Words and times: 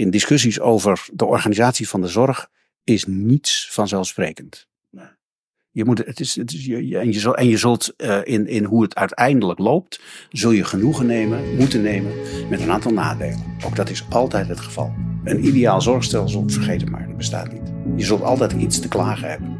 in 0.00 0.10
discussies 0.10 0.60
over 0.60 1.06
de 1.12 1.24
organisatie 1.24 1.88
van 1.88 2.00
de 2.00 2.08
zorg 2.08 2.48
is 2.84 3.04
niets 3.06 3.68
vanzelfsprekend. 3.70 4.68
Je 5.72 5.84
moet, 5.84 5.98
het 5.98 6.20
is, 6.20 6.36
het 6.36 6.52
is, 6.52 6.64
je, 6.64 6.98
en, 6.98 7.12
je 7.12 7.20
zult, 7.20 7.36
en 7.36 7.48
je 7.48 7.56
zult 7.56 7.94
uh, 7.96 8.18
in, 8.24 8.46
in 8.46 8.64
hoe 8.64 8.82
het 8.82 8.94
uiteindelijk 8.94 9.58
loopt, 9.58 10.00
zul 10.30 10.50
je 10.50 10.64
genoegen 10.64 11.06
nemen, 11.06 11.56
moeten 11.56 11.82
nemen 11.82 12.12
met 12.48 12.60
een 12.60 12.70
aantal 12.70 12.92
nadelen. 12.92 13.56
Ook 13.64 13.76
dat 13.76 13.90
is 13.90 14.04
altijd 14.08 14.48
het 14.48 14.60
geval. 14.60 14.94
Een 15.24 15.46
ideaal 15.46 15.80
zorgstelsel, 15.80 16.44
vergeet 16.46 16.80
het 16.80 16.90
maar, 16.90 17.06
dat 17.06 17.16
bestaat 17.16 17.52
niet. 17.52 17.72
Je 17.96 18.04
zult 18.04 18.22
altijd 18.22 18.52
iets 18.52 18.80
te 18.80 18.88
klagen 18.88 19.28
hebben. 19.28 19.58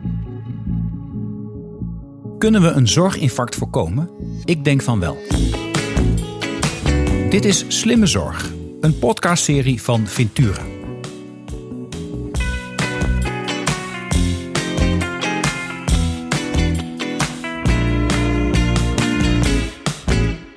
Kunnen 2.38 2.62
we 2.62 2.68
een 2.68 2.88
zorginfarct 2.88 3.56
voorkomen? 3.56 4.10
Ik 4.44 4.64
denk 4.64 4.82
van 4.82 5.00
wel. 5.00 5.16
Dit 7.30 7.44
is 7.44 7.64
Slimme 7.68 8.06
Zorg, 8.06 8.52
een 8.80 8.98
podcastserie 8.98 9.82
van 9.82 10.06
Ventura. 10.06 10.62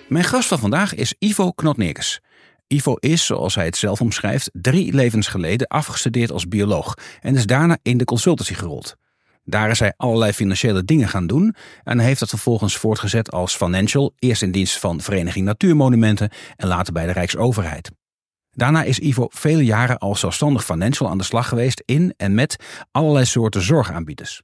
Mijn 0.08 0.24
gast 0.24 0.48
van 0.48 0.60
vandaag 0.60 0.94
is 0.94 1.16
Ivo 1.20 1.52
Knotnerkes. 1.52 2.22
Ivo 2.68 2.96
is, 2.96 3.26
zoals 3.26 3.56
hij 3.56 3.66
het 3.66 3.78
zelf 3.78 4.02
omschrijft, 4.02 4.50
drie 4.54 4.94
levens 4.94 5.28
geleden 5.28 5.68
afgestudeerd 5.68 6.32
als 6.32 6.48
bioloog 6.48 6.94
en 7.22 7.36
is 7.36 7.46
daarna 7.46 7.78
in 7.82 7.98
de 7.98 8.06
consultancy 8.06 8.54
gerold. 8.54 8.96
Daar 9.46 9.70
is 9.70 9.80
hij 9.80 9.94
allerlei 9.98 10.34
financiële 10.34 10.84
dingen 10.84 11.08
gaan 11.08 11.28
doen 11.28 11.56
en 11.84 12.00
heeft 12.00 12.20
dat 12.20 12.30
vervolgens 12.30 12.78
voortgezet 12.78 13.32
als 13.32 13.56
financial, 13.56 14.14
eerst 14.20 14.42
in 14.42 14.52
dienst 14.52 14.80
van 14.80 15.02
Vereniging 15.02 15.46
Natuurmonumenten 15.46 16.30
en 16.56 16.68
later 16.68 16.94
bij 16.94 17.06
de 17.06 17.12
Rijksoverheid. 17.12 17.92
Daarna 18.56 18.84
is 18.84 19.00
Ivo 19.00 19.28
vele 19.30 19.66
jaren 19.66 19.98
als 19.98 20.20
zelfstandig 20.20 20.66
financial 20.66 21.10
aan 21.10 21.18
de 21.18 21.24
slag 21.24 21.48
geweest 21.48 21.82
in 21.86 22.14
en 22.18 22.34
met 22.34 22.56
allerlei 22.92 23.26
soorten 23.26 23.62
zorgaanbieders. 23.62 24.42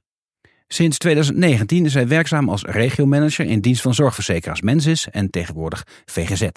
Sinds 0.68 0.98
2019 0.98 1.84
is 1.84 1.94
hij 1.94 2.08
werkzaam 2.08 2.48
als 2.48 2.62
regiomanager 2.62 3.46
in 3.46 3.60
dienst 3.60 3.82
van 3.82 3.94
zorgverzekeraars 3.94 4.60
Mensis 4.60 5.08
en 5.08 5.30
tegenwoordig 5.30 5.86
VGZ. 6.04 6.48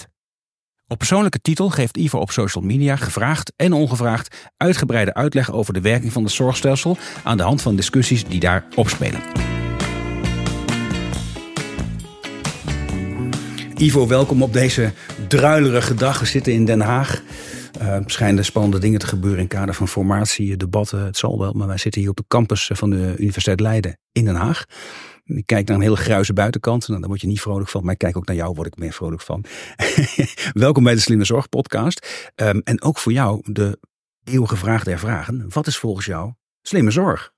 Op 0.87 0.97
persoonlijke 0.97 1.39
titel 1.39 1.69
geeft 1.69 1.97
Ivo 1.97 2.19
op 2.19 2.31
social 2.31 2.63
media 2.63 2.95
gevraagd 2.95 3.53
en 3.55 3.73
ongevraagd 3.73 4.51
uitgebreide 4.57 5.13
uitleg 5.13 5.51
over 5.51 5.73
de 5.73 5.81
werking 5.81 6.11
van 6.11 6.23
het 6.23 6.31
zorgstelsel 6.31 6.97
aan 7.23 7.37
de 7.37 7.43
hand 7.43 7.61
van 7.61 7.75
discussies 7.75 8.25
die 8.25 8.39
daar 8.39 8.65
opspelen. 8.75 9.21
Ivo, 13.77 14.07
welkom 14.07 14.43
op 14.43 14.53
deze 14.53 14.93
druilerige 15.37 15.93
dag. 15.93 16.19
We 16.19 16.25
zitten 16.25 16.53
in 16.53 16.65
Den 16.65 16.81
Haag. 16.81 17.21
Uh, 17.81 17.97
schijnen 18.05 18.45
spannende 18.45 18.79
dingen 18.79 18.99
te 18.99 19.07
gebeuren 19.07 19.39
in 19.39 19.47
kader 19.47 19.75
van 19.75 19.87
formatie, 19.87 20.57
debatten. 20.57 21.05
Het 21.05 21.17
zal 21.17 21.39
wel, 21.39 21.53
maar 21.53 21.67
wij 21.67 21.77
zitten 21.77 22.01
hier 22.01 22.09
op 22.09 22.17
de 22.17 22.23
campus 22.27 22.69
van 22.73 22.89
de 22.89 23.15
Universiteit 23.17 23.59
Leiden 23.59 23.99
in 24.11 24.25
Den 24.25 24.35
Haag. 24.35 24.65
Ik 25.25 25.45
kijk 25.45 25.67
naar 25.67 25.77
een 25.77 25.83
hele 25.83 25.95
gruise 25.95 26.33
buitenkant. 26.33 26.87
Nou, 26.87 26.99
daar 26.99 27.09
word 27.09 27.21
je 27.21 27.27
niet 27.27 27.41
vrolijk 27.41 27.69
van. 27.69 27.83
Maar 27.83 27.93
ik 27.93 27.97
kijk 27.97 28.17
ook 28.17 28.27
naar 28.27 28.35
jou, 28.35 28.53
word 28.53 28.67
ik 28.67 28.77
meer 28.77 28.93
vrolijk 28.93 29.21
van. 29.21 29.45
Welkom 30.65 30.83
bij 30.83 30.93
de 30.93 30.99
Slimme 30.99 31.25
Zorg 31.25 31.49
podcast. 31.49 32.31
Um, 32.35 32.61
en 32.63 32.81
ook 32.81 32.97
voor 32.97 33.11
jou 33.11 33.41
de 33.43 33.79
eeuwige 34.23 34.55
vraag 34.55 34.83
der 34.83 34.99
vragen. 34.99 35.45
Wat 35.49 35.67
is 35.67 35.77
volgens 35.77 36.05
jou 36.05 36.33
slimme 36.61 36.91
zorg? 36.91 37.33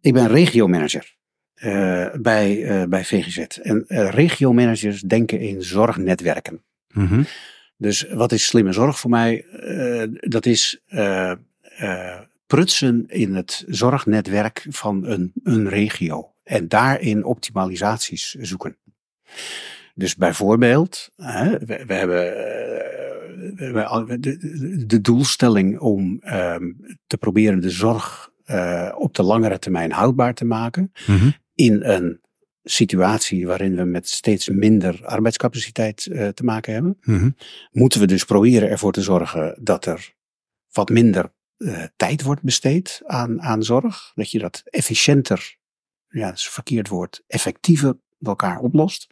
Ik 0.00 0.12
ben 0.12 0.28
regiomanager 0.28 1.16
uh, 1.54 2.08
bij, 2.20 2.56
uh, 2.56 2.88
bij 2.88 3.04
VGZ. 3.04 3.38
En 3.38 3.84
regiomanagers 4.10 5.00
denken 5.00 5.40
in 5.40 5.62
zorgnetwerken. 5.62 6.64
Mm 6.96 7.06
-hmm. 7.06 7.26
Dus 7.76 8.06
wat 8.12 8.32
is 8.32 8.46
slimme 8.46 8.72
zorg 8.72 8.98
voor 8.98 9.10
mij? 9.10 9.44
dat 10.20 10.46
is 10.46 10.80
prutsen 12.46 13.04
in 13.08 13.34
het 13.34 13.64
zorgnetwerk 13.66 14.66
van 14.68 15.06
een, 15.06 15.32
een 15.42 15.68
regio 15.68 16.32
en 16.44 16.68
daarin 16.68 17.24
optimalisaties 17.24 18.36
zoeken. 18.40 18.76
Dus 19.94 20.16
bijvoorbeeld, 20.16 21.10
hè, 21.16 21.58
we, 21.58 21.84
we, 21.86 21.94
hebben 21.94 22.34
de, 24.20 24.84
de, 24.86 25.00
doelstelling 25.00 25.78
om 25.78 26.20
um, 26.24 26.96
te 27.06 27.18
proberen 27.18 27.60
de 27.60 27.70
zorg 27.70 28.30
op 28.94 29.14
de 29.14 29.22
langere 29.22 29.58
termijn 29.58 29.92
houdbaar 29.92 30.34
te 30.34 30.44
maken. 30.44 30.92
Mm 31.06 31.16
-hmm. 31.16 31.34
In 31.54 31.84
een 31.84 32.20
situatie 32.68 33.46
waarin 33.46 33.76
we 33.76 33.84
met 33.84 34.08
steeds 34.08 34.48
minder 34.48 35.06
arbeidscapaciteit 35.06 36.06
uh, 36.06 36.28
te 36.28 36.44
maken 36.44 36.72
hebben. 36.72 36.98
Mm 37.02 37.18
-hmm. 37.18 37.36
Moeten 37.70 38.00
we 38.00 38.06
dus 38.06 38.24
proberen 38.24 38.68
ervoor 38.68 38.92
te 38.92 39.02
zorgen 39.02 39.58
dat 39.60 39.86
er 39.86 40.14
wat 40.72 40.88
minder 40.88 41.32
uh, 41.56 41.84
tijd 41.96 42.22
wordt 42.22 42.42
besteed 42.42 43.02
aan, 43.04 43.42
aan 43.42 43.62
zorg. 43.62 44.12
Dat 44.14 44.30
je 44.30 44.38
dat 44.38 44.62
efficiënter 44.64 45.56
ja, 46.08 46.26
dat 46.26 46.38
is 46.38 46.44
een 46.44 46.52
verkeerd 46.52 46.88
woord, 46.88 47.22
effectiever 47.26 47.98
elkaar 48.20 48.58
oplost. 48.58 49.06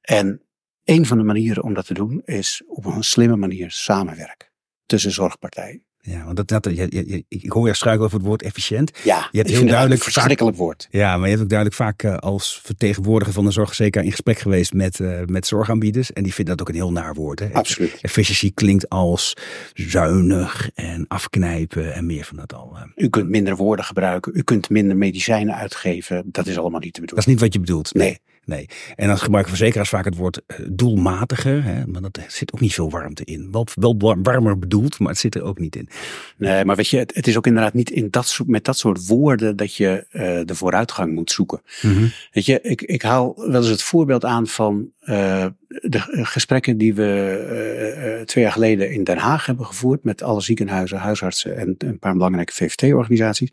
En 0.00 0.42
een 0.84 1.06
van 1.06 1.18
de 1.18 1.24
manieren 1.24 1.62
om 1.62 1.74
dat 1.74 1.86
te 1.86 1.94
doen 1.94 2.22
is 2.24 2.62
op 2.66 2.84
een 2.84 3.04
slimme 3.04 3.36
manier 3.36 3.70
samenwerken 3.70 4.48
tussen 4.86 5.10
zorgpartijen. 5.12 5.86
Ja, 6.06 6.24
want 6.24 6.36
dat, 6.36 6.48
dat, 6.48 6.76
je, 6.76 6.86
je, 6.90 7.24
ik 7.28 7.52
hoor 7.52 7.66
je 7.66 7.74
struikelen 7.74 8.06
over 8.06 8.18
het 8.18 8.26
woord 8.26 8.42
efficiënt. 8.42 8.98
Ja, 9.02 9.28
je 9.30 9.38
hebt 9.38 9.50
heel 9.50 9.66
duidelijk 9.66 10.04
een 10.04 10.12
verschrikkelijk 10.12 10.56
vaak, 10.56 10.64
woord. 10.64 10.88
Ja, 10.90 11.16
maar 11.16 11.24
je 11.24 11.30
hebt 11.30 11.42
ook 11.42 11.48
duidelijk 11.48 11.78
vaak 11.78 12.02
uh, 12.02 12.16
als 12.16 12.60
vertegenwoordiger 12.62 13.34
van 13.34 13.44
de 13.44 13.50
zorgverzekeraar 13.50 14.04
in 14.04 14.10
gesprek 14.10 14.38
geweest 14.38 14.72
met, 14.72 14.98
uh, 14.98 15.20
met 15.26 15.46
zorgaanbieders. 15.46 16.12
En 16.12 16.22
die 16.22 16.34
vinden 16.34 16.56
dat 16.56 16.66
ook 16.66 16.74
een 16.74 16.80
heel 16.80 16.92
naar 16.92 17.14
woord. 17.14 17.38
Hè? 17.38 17.52
Absoluut. 17.52 17.98
Efficiency 18.00 18.52
klinkt 18.54 18.88
als 18.88 19.36
zuinig 19.72 20.70
en 20.74 21.04
afknijpen 21.08 21.94
en 21.94 22.06
meer 22.06 22.24
van 22.24 22.36
dat 22.36 22.54
al. 22.54 22.76
U 22.96 23.08
kunt 23.08 23.28
minder 23.28 23.56
woorden 23.56 23.84
gebruiken, 23.84 24.32
u 24.36 24.42
kunt 24.42 24.70
minder 24.70 24.96
medicijnen 24.96 25.54
uitgeven. 25.54 26.24
Dat 26.26 26.46
is 26.46 26.58
allemaal 26.58 26.80
niet 26.80 26.94
te 26.94 27.00
bedoelen. 27.00 27.24
Dat 27.24 27.26
is 27.26 27.32
niet 27.32 27.40
wat 27.40 27.52
je 27.52 27.60
bedoelt. 27.60 27.94
Nee. 27.94 28.08
Nee. 28.08 28.20
En 28.46 29.06
dan 29.06 29.18
gebruiken 29.18 29.56
verzekeraars 29.56 29.88
vaak 29.88 30.04
het 30.04 30.16
woord 30.16 30.40
uh, 30.46 30.66
doelmatiger. 30.70 31.64
Hè? 31.64 31.86
Maar 31.86 32.00
dat 32.00 32.18
zit 32.28 32.52
ook 32.52 32.60
niet 32.60 32.74
veel 32.74 32.90
warmte 32.90 33.24
in. 33.24 33.48
Wel, 33.50 33.66
wel 33.74 33.96
warmer 34.22 34.58
bedoeld, 34.58 34.98
maar 34.98 35.08
het 35.08 35.18
zit 35.18 35.34
er 35.34 35.42
ook 35.42 35.58
niet 35.58 35.76
in. 35.76 35.88
Nee, 36.36 36.64
maar 36.64 36.76
weet 36.76 36.88
je, 36.88 36.98
het, 36.98 37.14
het 37.14 37.26
is 37.26 37.36
ook 37.36 37.46
inderdaad 37.46 37.74
niet 37.74 37.90
in 37.90 38.10
dat 38.10 38.38
met 38.46 38.64
dat 38.64 38.78
soort 38.78 39.06
woorden 39.06 39.56
dat 39.56 39.74
je 39.74 40.06
uh, 40.12 40.40
de 40.44 40.54
vooruitgang 40.54 41.14
moet 41.14 41.30
zoeken. 41.30 41.62
Mm 41.82 41.92
-hmm. 41.92 42.12
Weet 42.30 42.46
je, 42.46 42.60
ik, 42.60 42.82
ik 42.82 43.02
haal 43.02 43.34
wel 43.36 43.60
eens 43.60 43.68
het 43.68 43.82
voorbeeld 43.82 44.24
aan 44.24 44.46
van 44.46 44.90
uh, 45.00 45.46
de 45.68 46.00
gesprekken 46.08 46.78
die 46.78 46.94
we 46.94 48.22
twee 48.24 48.44
jaar 48.44 48.52
geleden 48.52 48.92
in 48.92 49.04
Den 49.04 49.18
Haag 49.18 49.46
hebben 49.46 49.66
gevoerd 49.66 50.04
met 50.04 50.22
alle 50.22 50.40
ziekenhuizen, 50.40 50.98
huisartsen 50.98 51.56
en 51.56 51.74
een 51.78 51.98
paar 51.98 52.12
belangrijke 52.12 52.52
VVT-organisaties. 52.52 53.52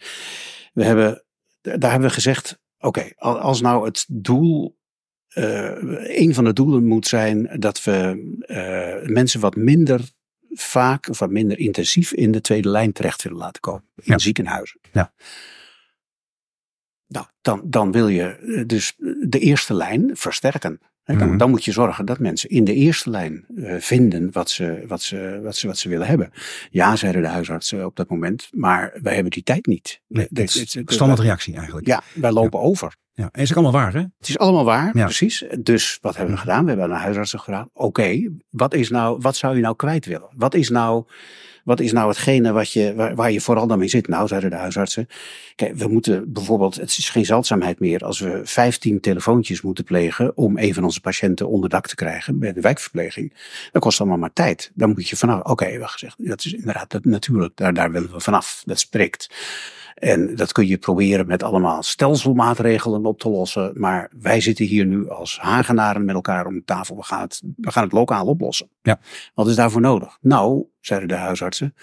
We 0.74 0.84
hebben, 0.84 1.24
daar 1.62 1.92
hebben 1.92 2.10
we 2.10 2.14
gezegd, 2.14 2.60
oké, 2.80 3.14
okay, 3.18 3.40
als 3.40 3.62
nou 3.62 3.86
het 3.86 4.06
doel 4.08 4.80
uh, 5.38 6.18
een 6.20 6.34
van 6.34 6.44
de 6.44 6.54
doelen 6.54 6.86
moet 6.86 7.08
zijn 7.08 7.50
dat 7.60 7.84
we 7.84 8.32
uh, 8.48 9.10
mensen 9.14 9.40
wat 9.40 9.56
minder 9.56 10.02
vaak 10.50 11.10
of 11.10 11.20
wat 11.20 11.30
minder 11.30 11.60
intensief 11.60 12.12
in 12.14 12.32
de 12.32 12.42
tweede 12.42 12.70
lijn 12.70 12.92
terecht 12.92 13.24
willen 13.24 13.38
laten 13.38 13.62
komen. 13.62 13.84
In 13.96 14.04
ja. 14.06 14.18
ziekenhuizen. 14.18 14.80
Ja. 14.92 15.14
Nou, 17.08 17.26
dan, 17.42 17.62
dan 17.66 17.92
wil 17.92 18.08
je 18.08 18.64
dus 18.68 18.94
de 19.22 19.40
eerste 19.40 19.74
lijn 19.74 20.10
versterken. 20.14 20.80
Dan, 21.04 21.16
mm 21.16 21.22
-hmm. 21.22 21.38
dan, 21.38 21.50
moet 21.50 21.66
je 21.66 21.72
zorgen 21.72 22.06
dat 22.06 22.20
mensen 22.20 22.50
in 22.50 22.64
de 22.64 22.74
eerste 22.74 23.10
lijn 23.10 23.46
uh, 23.56 23.76
vinden 23.80 24.32
wat 24.32 24.50
ze, 24.50 24.84
wat, 24.88 25.02
ze, 25.02 25.40
wat, 25.44 25.56
ze, 25.56 25.68
wat 25.68 25.78
ze 25.78 25.90
willen 25.90 26.08
hebben. 26.08 26.32
Ja, 26.70 26.96
zeiden 26.96 27.22
de 27.22 27.28
huisartsen 27.28 27.86
op 27.86 27.96
dat 27.96 28.10
moment, 28.10 28.48
maar 28.52 29.00
wij 29.02 29.14
hebben 29.14 29.32
die 29.32 29.44
tijd 29.44 29.66
niet. 29.66 30.02
Nee, 30.08 30.28
dat 30.30 30.44
is 30.44 30.76
een 30.76 30.84
standaard 30.86 31.20
reactie 31.20 31.56
eigenlijk. 31.56 31.88
Ja, 31.88 32.02
wij 32.14 32.32
lopen 32.32 32.60
ja. 32.60 32.66
over. 32.66 32.96
Ja, 33.14 33.30
en 33.32 33.42
is 33.42 33.50
het 33.50 33.58
allemaal 33.58 33.82
waar, 33.82 33.94
hè? 33.94 34.00
Het 34.00 34.30
is 34.30 34.38
allemaal 34.38 34.64
waar, 34.64 34.98
ja. 34.98 35.06
precies. 35.06 35.46
Dus 35.60 35.98
wat 36.02 36.16
hebben 36.16 36.36
we 36.36 36.42
gedaan? 36.42 36.64
We 36.64 36.70
hebben 36.70 36.86
aan 36.86 36.94
de 36.94 37.04
huisartsen 37.04 37.40
gevraagd. 37.40 37.68
Oké, 37.74 37.86
okay, 37.86 38.32
wat 38.50 38.74
is 38.74 38.90
nou, 38.90 39.18
wat 39.22 39.36
zou 39.36 39.56
je 39.56 39.62
nou 39.62 39.76
kwijt 39.76 40.06
willen? 40.06 40.30
Wat 40.36 40.54
is 40.54 40.70
nou, 40.70 41.06
wat 41.64 41.80
is 41.80 41.92
nou 41.92 42.08
hetgene 42.08 42.52
wat 42.52 42.72
je, 42.72 43.14
waar, 43.16 43.32
je 43.32 43.42
vooral 43.42 43.68
dan 43.68 43.80
mee 43.80 43.88
zit? 43.88 44.08
Nou, 44.08 44.28
zeiden 44.28 44.50
de 44.50 44.56
huisartsen. 44.56 45.08
Kijk, 45.56 45.76
we 45.76 45.88
moeten 45.88 46.34
bijvoorbeeld, 46.34 46.76
het 46.76 46.98
is 46.98 47.10
geen 47.10 47.26
zeldzaamheid 47.26 47.80
meer 47.80 48.00
als 48.00 48.20
we 48.20 48.42
15 48.44 49.00
telefoontjes 49.00 49.62
moeten 49.62 49.84
plegen 49.84 50.38
om 50.38 50.58
een 50.58 50.74
van 50.74 50.84
onze 50.84 51.02
patiënten 51.02 51.48
onder 51.48 51.70
dak 51.70 51.88
te 51.88 51.96
krijgen 51.96 52.40
bij 52.40 52.54
de 52.54 52.62
wijkverpleging. 52.62 53.34
Dat 53.72 53.82
kost 53.82 54.00
allemaal 54.00 54.18
maar 54.18 54.34
tijd. 54.34 54.72
Dan 54.74 54.90
moet 54.90 55.10
je 55.10 55.16
vanaf, 55.16 55.40
oké, 55.40 55.52
okay, 55.52 55.80
gezegd, 55.82 56.16
dat 56.18 56.46
is 56.46 56.54
inderdaad, 56.54 57.04
natuurlijk, 57.04 57.56
daar, 57.56 57.74
daar 57.74 57.92
willen 57.92 58.12
we 58.12 58.20
vanaf. 58.20 58.64
Dat 58.66 58.80
spreekt. 58.80 59.30
En 59.94 60.36
dat 60.36 60.52
kun 60.52 60.68
je 60.68 60.78
proberen 60.78 61.28
met 61.28 61.44
allemaal 61.44 61.84
stelselmaatregelen 61.84 63.06
op 63.06 63.20
te 63.20 63.30
lossen. 63.30 63.72
Maar 63.74 64.12
wij 64.20 64.42
zitten 64.42 64.66
hier 64.66 64.86
nu 64.86 65.10
als 65.10 65.40
Hagenaren 65.40 66.06
met 66.06 66.16
elkaar 66.16 66.46
om 66.46 66.54
de 66.54 66.64
tafel. 66.64 66.96
We 66.96 67.04
gaan 67.04 67.22
het, 67.22 67.42
we 67.56 67.72
gaan 67.72 67.84
het 67.84 67.92
lokaal 67.92 68.26
oplossen. 68.26 68.70
Ja. 68.82 69.00
Wat 69.34 69.48
is 69.48 69.56
daarvoor 69.56 69.82
nodig? 69.82 70.18
Nou, 70.22 70.66
zeiden 70.80 71.10
de 71.10 71.16
huisartsen, 71.16 71.76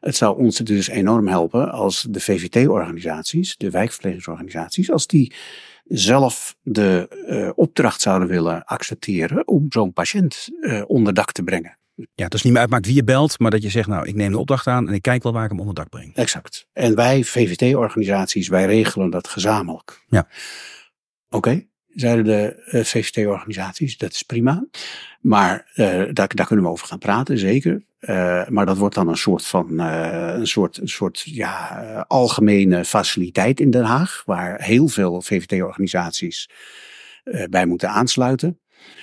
het 0.00 0.16
zou 0.16 0.38
ons 0.38 0.56
dus 0.56 0.88
enorm 0.88 1.28
helpen 1.28 1.72
als 1.72 2.06
de 2.10 2.20
VVT-organisaties, 2.20 3.56
de 3.56 3.70
wijkverplegingsorganisaties, 3.70 4.90
als 4.90 5.06
die 5.06 5.34
zelf 5.84 6.56
de 6.62 7.08
uh, 7.28 7.50
opdracht 7.54 8.00
zouden 8.00 8.28
willen 8.28 8.64
accepteren 8.64 9.48
om 9.48 9.66
zo'n 9.68 9.92
patiënt 9.92 10.48
uh, 10.60 10.82
onder 10.86 11.14
dak 11.14 11.32
te 11.32 11.42
brengen. 11.42 11.78
Ja, 11.96 12.24
het 12.24 12.34
is 12.34 12.42
niet 12.42 12.52
meer 12.52 12.60
uitmaakt 12.60 12.86
wie 12.86 12.94
je 12.94 13.04
belt, 13.04 13.38
maar 13.38 13.50
dat 13.50 13.62
je 13.62 13.70
zegt, 13.70 13.88
nou, 13.88 14.06
ik 14.06 14.14
neem 14.14 14.30
de 14.30 14.38
opdracht 14.38 14.66
aan 14.66 14.88
en 14.88 14.94
ik 14.94 15.02
kijk 15.02 15.22
wel 15.22 15.32
waar 15.32 15.44
ik 15.44 15.50
hem 15.50 15.60
onder 15.60 15.74
dak 15.74 15.88
breng. 15.88 16.14
Exact. 16.14 16.66
En 16.72 16.94
wij, 16.94 17.24
VVT-organisaties, 17.24 18.48
wij 18.48 18.66
regelen 18.66 19.10
dat 19.10 19.28
gezamenlijk. 19.28 20.04
Ja. 20.08 20.28
Oké, 21.28 21.66
zeiden 21.88 22.24
de 22.24 22.68
uh, 22.70 22.84
VVT-organisaties, 22.84 23.96
dat 23.96 24.12
is 24.12 24.22
prima. 24.22 24.66
Maar 25.20 25.70
uh, 25.74 25.86
daar, 26.12 26.34
daar 26.34 26.46
kunnen 26.46 26.64
we 26.64 26.70
over 26.70 26.86
gaan 26.86 26.98
praten, 26.98 27.38
zeker. 27.38 27.84
Uh, 28.00 28.48
maar 28.48 28.66
dat 28.66 28.76
wordt 28.76 28.94
dan 28.94 29.08
een 29.08 29.16
soort 29.16 29.46
van 29.46 29.78
een 29.78 30.46
soort, 30.46 30.76
een 30.76 30.88
soort 30.88 31.22
ja, 31.24 32.04
algemene 32.08 32.84
faciliteit 32.84 33.60
in 33.60 33.70
Den 33.70 33.84
Haag, 33.84 34.22
waar 34.26 34.62
heel 34.62 34.88
veel 34.88 35.22
VVT-organisaties 35.22 36.50
bij 37.50 37.66
moeten 37.66 37.90
aansluiten. 37.90 38.60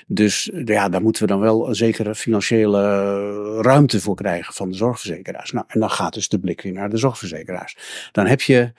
Dus 0.07 0.51
ja, 0.65 0.89
daar 0.89 1.01
moeten 1.01 1.21
we 1.21 1.27
dan 1.27 1.39
wel 1.39 1.67
een 1.67 1.75
zekere 1.75 2.15
financiële 2.15 3.61
ruimte 3.61 3.99
voor 4.01 4.15
krijgen 4.15 4.53
van 4.53 4.69
de 4.69 4.75
zorgverzekeraars. 4.75 5.51
Nou, 5.51 5.65
en 5.67 5.79
dan 5.79 5.89
gaat 5.89 6.13
dus 6.13 6.27
de 6.27 6.39
blik 6.39 6.61
weer 6.61 6.73
naar 6.73 6.89
de 6.89 6.97
zorgverzekeraars. 6.97 7.77
Dan 8.11 8.25
heb 8.25 8.41
je 8.41 8.73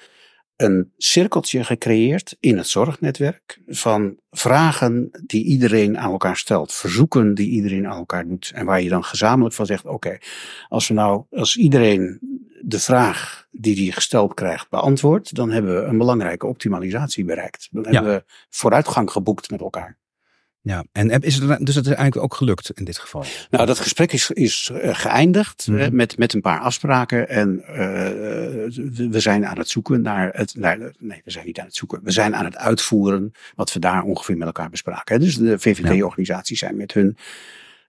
een 0.57 0.93
cirkeltje 0.97 1.65
gecreëerd 1.65 2.37
in 2.41 2.57
het 2.57 2.69
zorgnetwerk 2.69 3.61
van 3.67 4.17
vragen 4.31 5.11
die 5.27 5.45
iedereen 5.45 5.99
aan 5.99 6.11
elkaar 6.11 6.37
stelt, 6.37 6.73
verzoeken 6.73 7.35
die 7.35 7.49
iedereen 7.49 7.87
aan 7.87 7.99
elkaar 7.99 8.27
doet 8.27 8.53
en 8.55 8.67
waar 8.67 8.83
je 8.83 8.89
dan 8.89 9.05
gezamenlijk 9.05 9.55
van 9.55 9.67
zegt: 9.67 9.85
oké, 9.85 10.19
als 10.69 10.89
we 10.89 10.95
nou, 10.95 11.25
als 11.31 11.57
iedereen 11.57 12.19
de 12.61 12.81
vraag 12.81 13.47
die 13.51 13.75
die 13.75 13.93
gesteld 13.93 14.35
krijgt 14.35 14.71
beantwoordt, 14.71 15.35
dan 15.35 15.51
hebben 15.51 15.75
we 15.75 15.87
een 15.87 15.99
belangrijke 15.99 16.47
optimalisatie 16.47 17.25
bereikt. 17.25 17.69
Dan 17.71 17.87
hebben 17.87 18.13
we 18.13 18.25
vooruitgang 18.51 19.11
geboekt 19.11 19.51
met 19.51 19.61
elkaar. 19.61 19.99
Ja, 20.65 20.85
en 20.93 21.21
is 21.21 21.35
het, 21.35 21.67
dus 21.67 21.75
dat 21.75 21.85
is 21.85 21.93
eigenlijk 21.93 22.17
ook 22.17 22.35
gelukt 22.35 22.71
in 22.75 22.85
dit 22.85 22.99
geval? 22.99 23.25
Nou, 23.51 23.67
dat 23.67 23.79
gesprek 23.79 24.13
is, 24.13 24.31
is 24.31 24.71
eh, 24.73 24.95
geëindigd 24.95 25.67
mm 25.67 25.93
met, 25.95 26.19
met 26.19 26.33
een 26.33 26.41
paar 26.41 26.59
afspraken. 26.59 27.29
En 27.29 27.65
uh, 27.69 27.77
we 29.11 29.21
zijn 29.21 29.47
aan 29.47 29.59
het 29.59 29.69
zoeken 29.69 30.03
naar 30.03 30.31
het. 30.33 30.55
nee, 30.57 31.23
we 31.25 31.31
zijn 31.31 31.47
niet 31.47 31.59
aan 31.59 31.67
het 31.67 31.75
zoeken. 31.75 32.01
We 32.03 32.11
zijn 32.11 32.35
aan 32.35 32.45
het 32.45 32.57
uitvoeren 32.57 33.33
wat 33.55 33.73
we 33.73 33.79
daar 33.79 34.03
ongeveer 34.03 34.37
met 34.37 34.47
elkaar 34.47 34.71
bespraken. 34.71 35.21
Dus 35.21 35.37
de 35.37 35.59
VVD-organisaties 35.59 36.59
zijn 36.59 36.77
met 36.77 36.93
hun, 36.93 37.17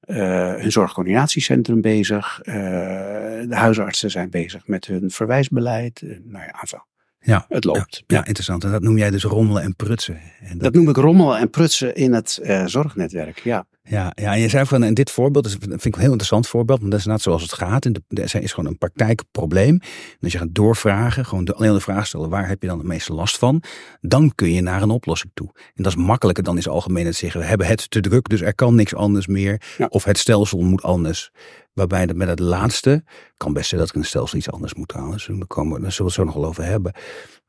uh, 0.06 0.56
hun 0.56 0.72
zorgcoördinatiecentrum 0.72 1.82
bezig. 1.82 2.40
de 2.44 3.48
huisartsen 3.50 4.12
zijn 4.12 4.30
bezig 4.30 4.68
met 4.68 4.86
hun 4.86 5.12
verwijsbeleid. 5.12 6.02
nou 6.02 6.44
ja, 6.44 6.52
aanval. 6.52 6.86
Ja, 7.26 7.46
het 7.50 7.64
loopt. 7.64 8.04
Ja, 8.08 8.18
ja, 8.18 8.26
interessant. 8.26 8.64
En 8.64 8.72
dat 8.72 8.82
noem 8.82 8.98
jij 8.98 9.10
dus 9.10 9.24
rommelen 9.24 9.64
en 9.64 9.76
prutsen. 9.76 10.20
En 10.40 10.58
dat... 10.58 10.74
noem 10.74 10.90
ik 10.90 10.96
rommelen 10.96 11.38
en 11.38 11.50
prutsen 11.50 11.96
in 11.96 12.14
het 12.14 12.40
uh, 12.44 12.66
zorgnetwerk, 12.66 13.40
ja. 13.40 13.66
Ja, 13.88 14.12
ja, 14.16 14.34
en 14.34 14.40
je 14.40 14.50
zei 14.50 14.66
van 14.66 14.84
in 14.84 14.94
dit 14.94 15.12
voorbeeld, 15.12 15.44
dat 15.44 15.56
vind 15.60 15.86
ik 15.86 15.94
een 15.94 16.00
heel 16.00 16.10
interessant 16.10 16.48
voorbeeld, 16.48 16.80
want 16.80 16.92
dat 16.92 17.00
is 17.00 17.06
net 17.06 17.22
zoals 17.22 17.42
het 17.42 17.54
gaat. 17.54 17.86
En 17.86 18.06
er 18.08 18.42
is 18.42 18.54
gewoon 18.54 18.70
een 18.70 18.78
praktijkprobleem. 18.78 19.80
En 19.82 20.18
als 20.22 20.32
je 20.32 20.38
gaat 20.38 20.56
doorvragen, 20.56 21.26
gewoon 21.26 21.46
alleen 21.46 21.74
de 21.74 21.80
vraag 21.80 22.08
stellen, 22.08 22.30
waar 22.30 22.48
heb 22.48 22.62
je 22.62 22.68
dan 22.68 22.78
de 22.78 22.86
meeste 22.86 23.14
last 23.14 23.38
van? 23.38 23.64
Dan 24.02 24.32
kun 24.36 24.52
je 24.52 24.62
naar 24.62 24.82
een 24.82 24.90
oplossing 24.90 25.32
toe. 25.34 25.50
En 25.54 25.84
dat 25.84 25.92
is 25.92 25.96
makkelijker 25.98 26.44
dan 26.44 26.58
is 26.58 26.68
algemeen 26.68 27.06
het 27.06 27.16
zeggen, 27.16 27.40
we 27.40 27.46
hebben 27.46 27.68
het 27.68 27.90
te 27.90 28.00
druk, 28.00 28.30
dus 28.30 28.42
er 28.42 28.56
kan 28.56 28.76
niks 28.76 28.96
anders 28.96 29.28
meer. 29.28 29.62
Of 29.90 30.04
het 30.04 30.18
stelsel 30.18 30.62
moet 30.62 30.84
anders. 30.84 31.32
Waarbij 31.74 32.10
met 32.14 32.28
het 32.28 32.40
laatste, 32.40 33.04
kan 33.38 33.54
best 33.54 33.70
zijn 33.70 33.82
dat 33.82 33.90
ik 33.90 33.96
een 33.96 34.06
stelsel 34.06 34.38
iets 34.38 34.52
anders 34.52 34.74
moet 34.74 34.92
halen. 34.92 35.12
Dus 35.12 35.26
daar, 35.26 35.48
komen, 35.48 35.82
daar 35.82 35.92
zullen 35.92 36.12
we 36.12 36.22
het 36.22 36.30
zo 36.30 36.34
nog 36.34 36.34
wel 36.34 36.46
over 36.46 36.64
hebben. 36.64 36.94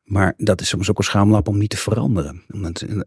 Maar 0.06 0.34
dat 0.36 0.60
is 0.60 0.68
soms 0.68 0.90
ook 0.90 0.98
een 0.98 1.04
schaamlap 1.04 1.48
om 1.48 1.58
niet 1.58 1.70
te 1.70 1.76
veranderen. 1.76 2.42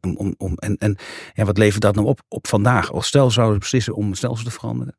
Om, 0.01 0.17
om, 0.17 0.35
om, 0.37 0.55
en 0.55 0.77
en 0.77 0.97
ja, 1.33 1.45
wat 1.45 1.57
levert 1.57 1.81
dat 1.81 1.95
nou 1.95 2.07
op, 2.07 2.21
op 2.27 2.47
vandaag? 2.47 2.91
Als 2.91 3.07
stel 3.07 3.31
zouden 3.31 3.59
beslissen 3.59 3.95
om 3.95 4.07
het 4.07 4.17
stelsel 4.17 4.45
te 4.45 4.51
veranderen. 4.51 4.97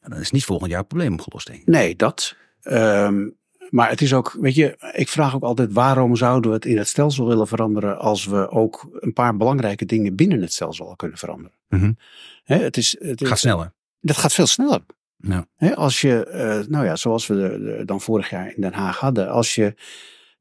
Dan 0.00 0.18
is 0.18 0.30
niet 0.30 0.44
volgend 0.44 0.70
jaar 0.70 0.78
het 0.78 0.88
probleem 0.88 1.12
opgelost, 1.12 1.46
denk 1.46 1.60
ik. 1.60 1.66
Nee, 1.66 1.96
dat. 1.96 2.36
Um, 2.62 3.36
maar 3.70 3.88
het 3.88 4.00
is 4.00 4.14
ook, 4.14 4.36
weet 4.40 4.54
je, 4.54 4.92
ik 4.92 5.08
vraag 5.08 5.34
ook 5.34 5.42
altijd 5.42 5.72
waarom 5.72 6.16
zouden 6.16 6.50
we 6.50 6.56
het 6.56 6.64
in 6.64 6.78
het 6.78 6.88
stelsel 6.88 7.26
willen 7.26 7.46
veranderen 7.46 7.98
als 7.98 8.26
we 8.26 8.50
ook 8.50 8.88
een 8.92 9.12
paar 9.12 9.36
belangrijke 9.36 9.84
dingen 9.84 10.14
binnen 10.14 10.40
het 10.40 10.52
stelsel 10.52 10.88
al 10.88 10.96
kunnen 10.96 11.18
veranderen. 11.18 11.58
Mm 11.68 11.78
-hmm. 11.78 11.96
het, 12.44 12.76
is, 12.76 12.96
het 12.98 13.26
gaat 13.26 13.38
sneller. 13.38 13.72
Dat 14.00 14.16
gaat 14.16 14.32
veel 14.32 14.46
sneller. 14.46 14.80
Nou. 15.16 15.44
als 15.74 16.00
je, 16.00 16.28
uh, 16.62 16.70
nou 16.70 16.84
ja, 16.84 16.96
zoals 16.96 17.26
we 17.26 17.82
dan 17.86 18.00
vorig 18.00 18.30
jaar 18.30 18.54
in 18.54 18.60
Den 18.60 18.72
Haag 18.72 18.98
hadden, 18.98 19.28
als 19.28 19.54
je 19.54 19.74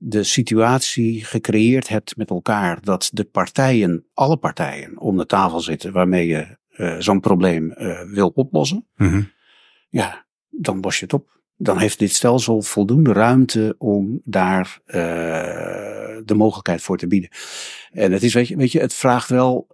de 0.07 0.23
situatie 0.23 1.25
gecreëerd 1.25 1.87
hebt 1.87 2.17
met 2.17 2.29
elkaar 2.29 2.81
dat 2.81 3.09
de 3.13 3.23
partijen, 3.23 4.05
alle 4.13 4.37
partijen, 4.37 4.99
om 4.99 5.17
de 5.17 5.25
tafel 5.25 5.59
zitten 5.59 5.91
waarmee 5.91 6.27
je 6.27 6.57
uh, 6.77 6.95
zo'n 6.99 7.19
probleem 7.19 7.73
uh, 7.77 8.01
wil 8.01 8.31
oplossen, 8.35 8.87
mm 8.95 9.07
-hmm. 9.07 9.31
ja, 9.89 10.25
dan 10.49 10.79
los 10.79 10.99
je 10.99 11.03
het 11.03 11.13
op. 11.13 11.41
Dan 11.57 11.77
heeft 11.77 11.99
dit 11.99 12.11
stelsel 12.11 12.61
voldoende 12.61 13.13
ruimte 13.13 13.75
om 13.77 14.21
daar 14.23 14.79
uh, 14.85 14.93
de 16.25 16.33
mogelijkheid 16.35 16.81
voor 16.81 16.97
te 16.97 17.07
bieden. 17.07 17.29
En 17.91 18.11
het 18.11 18.23
is, 18.23 18.33
weet 18.33 18.47
je, 18.47 18.55
weet 18.55 18.71
je 18.71 18.79
het 18.79 18.93
vraagt 18.93 19.29
wel, 19.29 19.67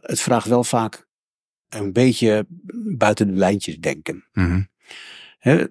het 0.00 0.20
vraagt 0.20 0.46
wel 0.46 0.64
vaak 0.64 1.06
een 1.68 1.92
beetje 1.92 2.46
buiten 2.96 3.26
de 3.26 3.34
lijntjes 3.34 3.78
denken. 3.78 4.24
Mm 4.32 4.46
-hmm. 4.46 4.68
He, 5.40 5.58
uh, 5.58 5.66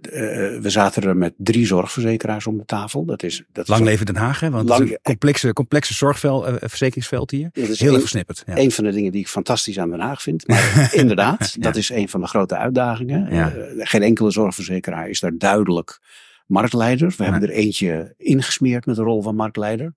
we 0.61 0.69
zaten 0.69 1.03
er 1.03 1.17
met 1.17 1.33
drie 1.37 1.65
zorgverzekeraars 1.65 2.47
om 2.47 2.57
de 2.57 2.65
tafel. 2.65 3.05
Dat 3.05 3.23
is, 3.23 3.43
dat 3.51 3.67
Lang 3.67 3.83
leven 3.83 4.05
Den 4.05 4.15
Haag, 4.15 4.39
hè? 4.39 4.49
want 4.49 4.69
lang, 4.69 4.79
het 4.81 4.89
is 4.89 4.95
een 4.95 5.03
complexe, 5.03 5.53
complexe 5.53 5.93
zorgverzekeringsveld 5.93 7.31
hier. 7.31 7.49
Dat 7.53 7.69
is 7.69 7.79
Heel 7.79 7.99
versnipperd. 7.99 8.43
Ja. 8.45 8.57
Een 8.57 8.71
van 8.71 8.83
de 8.83 8.91
dingen 8.91 9.11
die 9.11 9.21
ik 9.21 9.27
fantastisch 9.27 9.79
aan 9.79 9.89
Den 9.89 9.99
Haag 9.99 10.21
vind. 10.21 10.47
Maar 10.47 10.89
inderdaad, 11.01 11.53
ja. 11.53 11.61
dat 11.61 11.75
is 11.75 11.89
een 11.89 12.09
van 12.09 12.21
de 12.21 12.27
grote 12.27 12.57
uitdagingen. 12.57 13.33
Ja. 13.33 13.53
Uh, 13.55 13.63
geen 13.77 14.01
enkele 14.01 14.31
zorgverzekeraar 14.31 15.09
is 15.09 15.19
daar 15.19 15.37
duidelijk 15.37 15.99
marktleider. 16.45 17.13
We 17.17 17.23
hebben 17.23 17.41
er 17.41 17.49
eentje 17.49 18.13
ingesmeerd 18.17 18.85
met 18.85 18.95
de 18.95 19.01
rol 19.01 19.21
van 19.21 19.35
marktleider. 19.35 19.93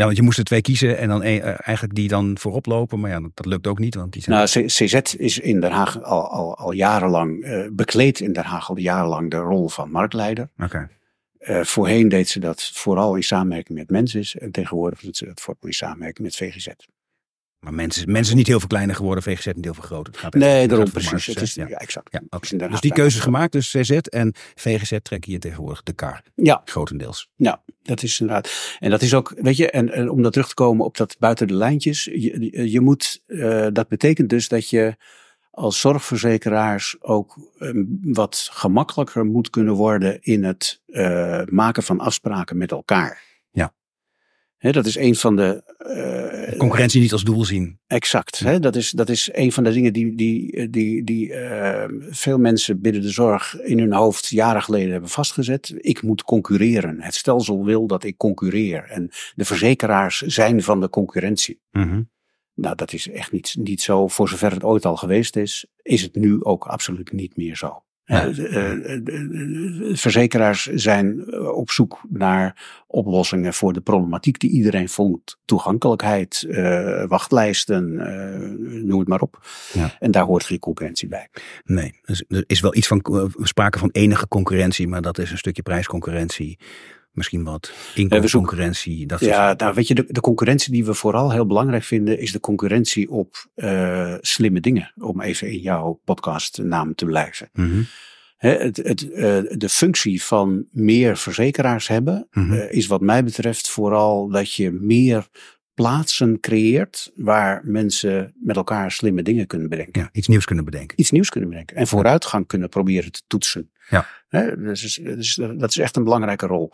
Ja, 0.00 0.06
want 0.06 0.18
je 0.18 0.24
moest 0.24 0.38
er 0.38 0.44
twee 0.44 0.60
kiezen 0.60 0.98
en 0.98 1.08
dan 1.08 1.22
e 1.22 1.38
eigenlijk 1.40 1.94
die 1.94 2.08
dan 2.08 2.38
voorop 2.38 2.66
lopen. 2.66 3.00
Maar 3.00 3.10
ja, 3.10 3.20
dat, 3.20 3.30
dat 3.34 3.46
lukt 3.46 3.66
ook 3.66 3.78
niet. 3.78 3.94
Want 3.94 4.12
die 4.12 4.22
zijn... 4.22 4.36
Nou, 4.36 4.66
CZ 4.66 4.94
is 5.16 5.38
in 5.38 5.60
Den 5.60 5.70
Haag 5.70 6.02
al, 6.02 6.28
al, 6.28 6.56
al 6.56 6.72
jarenlang, 6.72 7.44
uh, 7.44 7.66
bekleed 7.72 8.20
in 8.20 8.32
Den 8.32 8.44
Haag 8.44 8.68
al 8.68 8.78
jarenlang 8.78 9.30
de 9.30 9.36
rol 9.36 9.68
van 9.68 9.90
marktleider. 9.90 10.48
Oké. 10.58 10.64
Okay. 10.64 10.88
Uh, 11.58 11.64
voorheen 11.64 12.08
deed 12.08 12.28
ze 12.28 12.40
dat 12.40 12.70
vooral 12.74 13.14
in 13.14 13.22
samenwerking 13.22 13.78
met 13.78 13.90
Mensis. 13.90 14.36
En 14.36 14.50
tegenwoordig 14.50 15.00
doet 15.00 15.16
ze 15.16 15.24
dat 15.24 15.40
vooral 15.40 15.66
in 15.66 15.72
samenwerking 15.72 16.26
met 16.26 16.36
VGZ. 16.36 16.68
Maar 17.60 17.74
mensen, 17.74 18.12
mensen 18.12 18.36
niet 18.36 18.46
heel 18.46 18.58
veel 18.58 18.68
kleiner 18.68 18.96
geworden, 18.96 19.22
VGZ 19.22 19.46
niet 19.46 19.64
heel 19.64 19.74
veel 19.74 19.82
groter. 19.82 20.12
Het 20.12 20.22
gaat 20.22 20.34
nee, 20.34 20.68
daarom 20.68 20.90
precies. 20.90 21.26
Het 21.26 21.40
is, 21.40 21.54
ja. 21.54 21.68
ja. 21.68 21.76
exact. 21.76 22.12
Ja, 22.12 22.20
okay. 22.30 22.68
Dus 22.68 22.80
die 22.80 22.92
keuzes 22.92 23.20
gemaakt, 23.20 23.52
dus 23.52 23.70
CZ 23.70 23.90
en 23.90 24.34
VGZ 24.54 24.98
trekken 25.02 25.30
hier 25.30 25.40
tegenwoordig 25.40 25.82
de 25.82 25.92
kar. 25.92 26.22
Ja. 26.34 26.62
Grotendeels. 26.64 27.28
Ja, 27.36 27.62
dat 27.82 28.02
is 28.02 28.20
inderdaad. 28.20 28.76
En 28.78 28.90
dat 28.90 29.02
is 29.02 29.14
ook, 29.14 29.34
weet 29.36 29.56
je, 29.56 29.70
en, 29.70 29.92
en 29.92 30.10
om 30.10 30.22
dat 30.22 30.32
terug 30.32 30.48
te 30.48 30.54
komen 30.54 30.84
op 30.84 30.96
dat 30.96 31.16
buiten 31.18 31.46
de 31.46 31.54
lijntjes. 31.54 32.04
Je, 32.04 32.70
je 32.70 32.80
moet, 32.80 33.22
uh, 33.26 33.66
dat 33.72 33.88
betekent 33.88 34.28
dus 34.28 34.48
dat 34.48 34.70
je 34.70 34.96
als 35.50 35.80
zorgverzekeraars 35.80 36.96
ook 37.00 37.38
um, 37.58 37.98
wat 38.02 38.48
gemakkelijker 38.52 39.24
moet 39.24 39.50
kunnen 39.50 39.74
worden 39.74 40.22
in 40.22 40.44
het 40.44 40.80
uh, 40.86 41.42
maken 41.46 41.82
van 41.82 42.00
afspraken 42.00 42.56
met 42.56 42.70
elkaar. 42.70 43.22
He, 44.60 44.72
dat 44.72 44.86
is 44.86 44.96
een 44.96 45.14
van 45.14 45.36
de. 45.36 45.62
Uh, 46.50 46.58
Concurrentie 46.58 47.00
niet 47.00 47.12
als 47.12 47.24
doel 47.24 47.44
zien. 47.44 47.78
Exact. 47.86 48.38
He, 48.38 48.60
dat, 48.60 48.76
is, 48.76 48.90
dat 48.90 49.08
is 49.08 49.28
een 49.32 49.52
van 49.52 49.64
de 49.64 49.72
dingen 49.72 49.92
die, 49.92 50.14
die, 50.14 50.70
die, 50.70 51.04
die 51.04 51.28
uh, 51.28 51.84
veel 52.10 52.38
mensen 52.38 52.80
binnen 52.80 53.02
de 53.02 53.10
zorg 53.10 53.60
in 53.60 53.78
hun 53.78 53.92
hoofd 53.92 54.26
jaren 54.26 54.62
geleden 54.62 54.90
hebben 54.90 55.10
vastgezet. 55.10 55.74
Ik 55.76 56.02
moet 56.02 56.22
concurreren. 56.22 57.00
Het 57.00 57.14
stelsel 57.14 57.64
wil 57.64 57.86
dat 57.86 58.04
ik 58.04 58.16
concurreer. 58.16 58.84
En 58.84 59.10
de 59.34 59.44
verzekeraars 59.44 60.20
zijn 60.20 60.62
van 60.62 60.80
de 60.80 60.88
concurrentie. 60.88 61.60
Mm 61.70 61.88
-hmm. 61.88 62.10
Nou, 62.54 62.76
dat 62.76 62.92
is 62.92 63.08
echt 63.08 63.32
niet, 63.32 63.54
niet 63.58 63.82
zo. 63.82 64.08
Voor 64.08 64.28
zover 64.28 64.52
het 64.52 64.64
ooit 64.64 64.84
al 64.84 64.96
geweest 64.96 65.36
is, 65.36 65.66
is 65.82 66.02
het 66.02 66.14
nu 66.14 66.44
ook 66.44 66.64
absoluut 66.64 67.12
niet 67.12 67.36
meer 67.36 67.56
zo. 67.56 67.82
Ja. 68.10 68.28
Uh, 68.28 69.96
verzekeraars 69.96 70.66
zijn 70.66 71.34
op 71.54 71.70
zoek 71.70 72.00
naar 72.08 72.82
oplossingen 72.86 73.54
voor 73.54 73.72
de 73.72 73.80
problematiek 73.80 74.38
die 74.38 74.50
iedereen 74.50 74.88
voelt. 74.88 75.38
Toegankelijkheid, 75.44 76.44
uh, 76.48 77.04
wachtlijsten, 77.06 77.92
uh, 77.92 78.82
noem 78.84 78.98
het 78.98 79.08
maar 79.08 79.20
op. 79.20 79.46
Ja. 79.72 79.96
En 79.98 80.10
daar 80.10 80.24
hoort 80.24 80.44
geen 80.44 80.58
concurrentie 80.58 81.08
bij. 81.08 81.28
Nee, 81.64 81.94
dus 82.04 82.24
er 82.28 82.44
is 82.46 82.60
wel 82.60 82.74
iets 82.74 82.86
van 82.86 83.02
sprake 83.42 83.78
van 83.78 83.90
enige 83.92 84.28
concurrentie, 84.28 84.88
maar 84.88 85.02
dat 85.02 85.18
is 85.18 85.30
een 85.30 85.38
stukje 85.38 85.62
prijsconcurrentie. 85.62 86.58
Misschien 87.12 87.44
wat 87.44 87.72
inkomensconcurrentie. 87.94 89.06
Dat 89.06 89.20
ja, 89.20 89.54
nou 89.56 89.74
weet 89.74 89.88
je, 89.88 89.94
de, 89.94 90.04
de, 90.08 90.20
concurrentie 90.20 90.72
die 90.72 90.84
we 90.84 90.94
vooral 90.94 91.32
heel 91.32 91.46
belangrijk 91.46 91.84
vinden, 91.84 92.18
is 92.18 92.32
de 92.32 92.40
concurrentie 92.40 93.10
op 93.10 93.46
uh, 93.56 94.14
slimme 94.20 94.60
dingen. 94.60 94.92
Om 94.98 95.20
even 95.20 95.50
in 95.50 95.58
jouw 95.58 96.00
podcastnaam 96.04 96.94
te 96.94 97.04
blijven. 97.04 97.48
Mm 97.52 97.70
-hmm. 97.70 97.86
He, 98.36 98.50
het, 98.50 98.76
het, 98.76 99.02
uh, 99.02 99.38
de 99.48 99.68
functie 99.68 100.22
van 100.22 100.66
meer 100.70 101.16
verzekeraars 101.16 101.88
hebben, 101.88 102.28
Mhm. 102.30 102.52
uh, 102.52 102.72
is 102.72 102.86
wat 102.86 103.00
mij 103.00 103.24
betreft 103.24 103.70
vooral 103.70 104.28
dat 104.28 104.54
je 104.54 104.70
meer 104.70 105.28
plaatsen 105.74 106.40
creëert 106.40 107.12
waar 107.14 107.60
mensen 107.64 108.34
met 108.42 108.56
elkaar 108.56 108.92
slimme 108.92 109.22
dingen 109.22 109.46
kunnen 109.46 109.68
bedenken. 109.68 110.00
Ja, 110.00 110.08
iets 110.12 110.28
nieuws 110.28 110.44
kunnen 110.44 110.64
bedenken. 110.64 111.00
Iets 111.00 111.10
nieuws 111.10 111.28
kunnen 111.28 111.50
bedenken 111.50 111.76
en 111.76 111.86
vooruitgang 111.86 112.46
kunnen 112.46 112.68
proberen 112.68 113.12
te 113.12 113.22
toetsen. 113.26 113.70
Ja. 113.90 114.06
Dus, 114.56 115.00
dus 115.02 115.34
dat 115.34 115.70
is 115.70 115.78
echt 115.78 115.96
een 115.96 116.04
belangrijke 116.04 116.46
rol. 116.46 116.72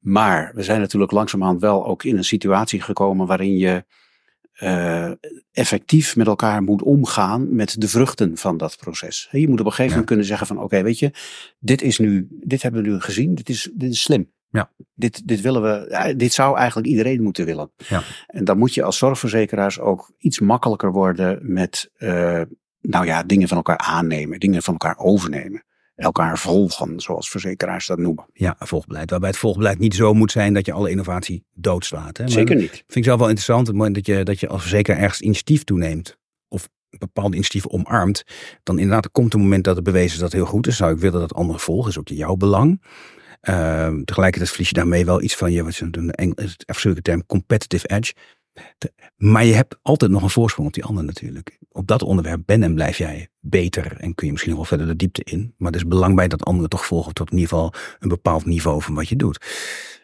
Maar 0.00 0.50
we 0.54 0.62
zijn 0.62 0.80
natuurlijk 0.80 1.12
langzamerhand 1.12 1.60
wel 1.60 1.86
ook 1.86 2.04
in 2.04 2.16
een 2.16 2.24
situatie 2.24 2.80
gekomen 2.80 3.26
waarin 3.26 3.56
je 3.56 3.84
uh, 4.62 5.10
effectief 5.52 6.16
met 6.16 6.26
elkaar 6.26 6.62
moet 6.62 6.82
omgaan 6.82 7.54
met 7.54 7.80
de 7.80 7.88
vruchten 7.88 8.36
van 8.36 8.56
dat 8.56 8.76
proces. 8.76 9.28
Je 9.30 9.48
moet 9.48 9.60
op 9.60 9.66
een 9.66 9.72
gegeven 9.72 9.90
moment 9.90 10.06
kunnen 10.06 10.26
zeggen 10.26 10.46
van 10.46 10.60
oké, 10.60 10.82
weet 10.82 10.98
je, 10.98 11.12
dit 11.58 11.82
is 11.82 11.98
nu, 11.98 12.26
dit 12.30 12.62
hebben 12.62 12.82
we 12.82 12.88
nu 12.88 13.00
gezien, 13.00 13.34
dit 13.34 13.48
is, 13.48 13.70
dit 13.74 13.92
is 13.92 14.02
slim. 14.02 14.32
Ja. 14.50 14.70
Dit, 14.94 15.28
dit 15.28 15.40
willen 15.40 15.62
we, 15.62 16.14
dit 16.16 16.32
zou 16.32 16.56
eigenlijk 16.56 16.88
iedereen 16.88 17.22
moeten 17.22 17.44
willen. 17.44 17.70
Ja. 17.76 18.02
En 18.26 18.44
dan 18.44 18.58
moet 18.58 18.74
je 18.74 18.82
als 18.82 18.98
zorgverzekeraars 18.98 19.80
ook 19.80 20.12
iets 20.18 20.40
makkelijker 20.40 20.92
worden 20.92 21.38
met, 21.42 21.90
uh, 21.98 22.42
nou 22.80 23.06
ja, 23.06 23.22
dingen 23.22 23.48
van 23.48 23.56
elkaar 23.56 23.78
aannemen, 23.78 24.40
dingen 24.40 24.62
van 24.62 24.72
elkaar 24.72 24.98
overnemen 24.98 25.62
elkaar 25.98 26.38
volgen, 26.38 27.00
zoals 27.00 27.30
verzekeraars 27.30 27.86
dat 27.86 27.98
noemen. 27.98 28.26
Ja, 28.32 28.56
volgbeleid. 28.58 29.10
Waarbij 29.10 29.28
het 29.28 29.38
volgbeleid 29.38 29.78
niet 29.78 29.94
zo 29.94 30.14
moet 30.14 30.32
zijn 30.32 30.54
dat 30.54 30.66
je 30.66 30.72
alle 30.72 30.90
innovatie 30.90 31.44
doodslaat. 31.52 32.16
Hè? 32.16 32.28
Zeker 32.28 32.56
niet. 32.56 32.70
Vind 32.70 32.96
ik 32.96 33.04
zelf 33.04 33.18
wel 33.18 33.28
interessant, 33.28 33.66
het 33.66 33.76
moment 33.76 33.94
dat 33.94 34.06
je, 34.06 34.22
dat 34.22 34.40
je 34.40 34.48
als 34.48 34.60
verzekeraar 34.60 35.00
ergens 35.00 35.20
initiatief 35.20 35.64
toeneemt. 35.64 36.16
Of 36.48 36.68
bepaalde 36.98 37.34
initiatieven 37.34 37.70
omarmt. 37.70 38.22
Dan 38.62 38.78
inderdaad 38.78 39.10
komt 39.10 39.34
een 39.34 39.40
moment 39.40 39.64
dat 39.64 39.76
het 39.76 39.84
bewezen 39.84 40.12
is 40.12 40.18
dat 40.18 40.32
het 40.32 40.40
heel 40.40 40.50
goed 40.50 40.66
is. 40.66 40.76
Zou 40.76 40.92
ik 40.92 40.98
willen 40.98 41.20
dat 41.20 41.34
anderen 41.34 41.60
volgen, 41.60 41.90
is 41.90 41.98
ook 41.98 42.08
jouw 42.08 42.36
belang. 42.36 42.82
Uh, 43.42 43.94
tegelijkertijd 44.04 44.48
verlies 44.48 44.68
je 44.68 44.74
daarmee 44.74 45.04
wel 45.04 45.22
iets 45.22 45.36
van 45.36 45.52
je, 45.52 45.64
wat 45.64 45.76
je 45.76 45.88
een 45.90 46.34
afschuwelijke 46.66 47.10
term, 47.10 47.26
competitive 47.26 47.86
edge. 47.88 48.12
Maar 49.16 49.44
je 49.44 49.54
hebt 49.54 49.78
altijd 49.82 50.10
nog 50.10 50.22
een 50.22 50.30
voorsprong 50.30 50.68
op 50.68 50.74
die 50.74 50.84
ander 50.84 51.04
natuurlijk. 51.04 51.58
Op 51.68 51.86
dat 51.86 52.02
onderwerp 52.02 52.42
ben 52.46 52.62
en 52.62 52.74
blijf 52.74 52.98
jij 52.98 53.28
beter 53.40 53.96
en 53.96 54.14
kun 54.14 54.26
je 54.26 54.32
misschien 54.32 54.54
nog 54.54 54.68
wel 54.68 54.78
verder 54.78 54.86
de 54.86 55.04
diepte 55.04 55.24
in. 55.24 55.54
Maar 55.56 55.72
het 55.72 55.80
is 55.80 55.86
belangrijk 55.86 56.30
dat 56.30 56.44
anderen 56.44 56.70
toch 56.70 56.86
volgen 56.86 57.14
tot 57.14 57.30
in 57.30 57.38
ieder 57.38 57.50
geval 57.50 57.72
een 57.98 58.08
bepaald 58.08 58.44
niveau 58.44 58.82
van 58.82 58.94
wat 58.94 59.08
je 59.08 59.16
doet. 59.16 59.46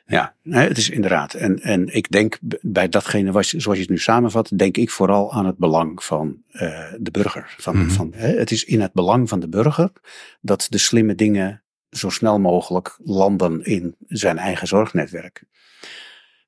Ja, 0.06 0.34
het 0.42 0.78
is 0.78 0.90
inderdaad. 0.90 1.34
En, 1.34 1.60
en 1.60 1.94
ik 1.94 2.10
denk 2.10 2.38
bij 2.60 2.88
datgene 2.88 3.42
zoals 3.42 3.76
je 3.76 3.82
het 3.82 3.88
nu 3.88 3.98
samenvat, 3.98 4.50
denk 4.56 4.76
ik 4.76 4.90
vooral 4.90 5.32
aan 5.32 5.46
het 5.46 5.58
belang 5.58 6.04
van 6.04 6.42
uh, 6.52 6.60
de 6.98 7.10
burger. 7.10 7.54
Van, 7.58 7.74
mm 7.76 7.80
-hmm. 7.80 7.90
van, 7.90 8.12
hè, 8.14 8.36
het 8.38 8.50
is 8.50 8.64
in 8.64 8.80
het 8.80 8.92
belang 8.92 9.28
van 9.28 9.40
de 9.40 9.48
burger 9.48 9.92
dat 10.40 10.66
de 10.70 10.78
slimme 10.78 11.14
dingen 11.14 11.62
zo 11.90 12.08
snel 12.08 12.40
mogelijk 12.40 12.98
landen 13.04 13.64
in 13.64 13.94
zijn 14.06 14.38
eigen 14.38 14.66
zorgnetwerk. 14.66 15.44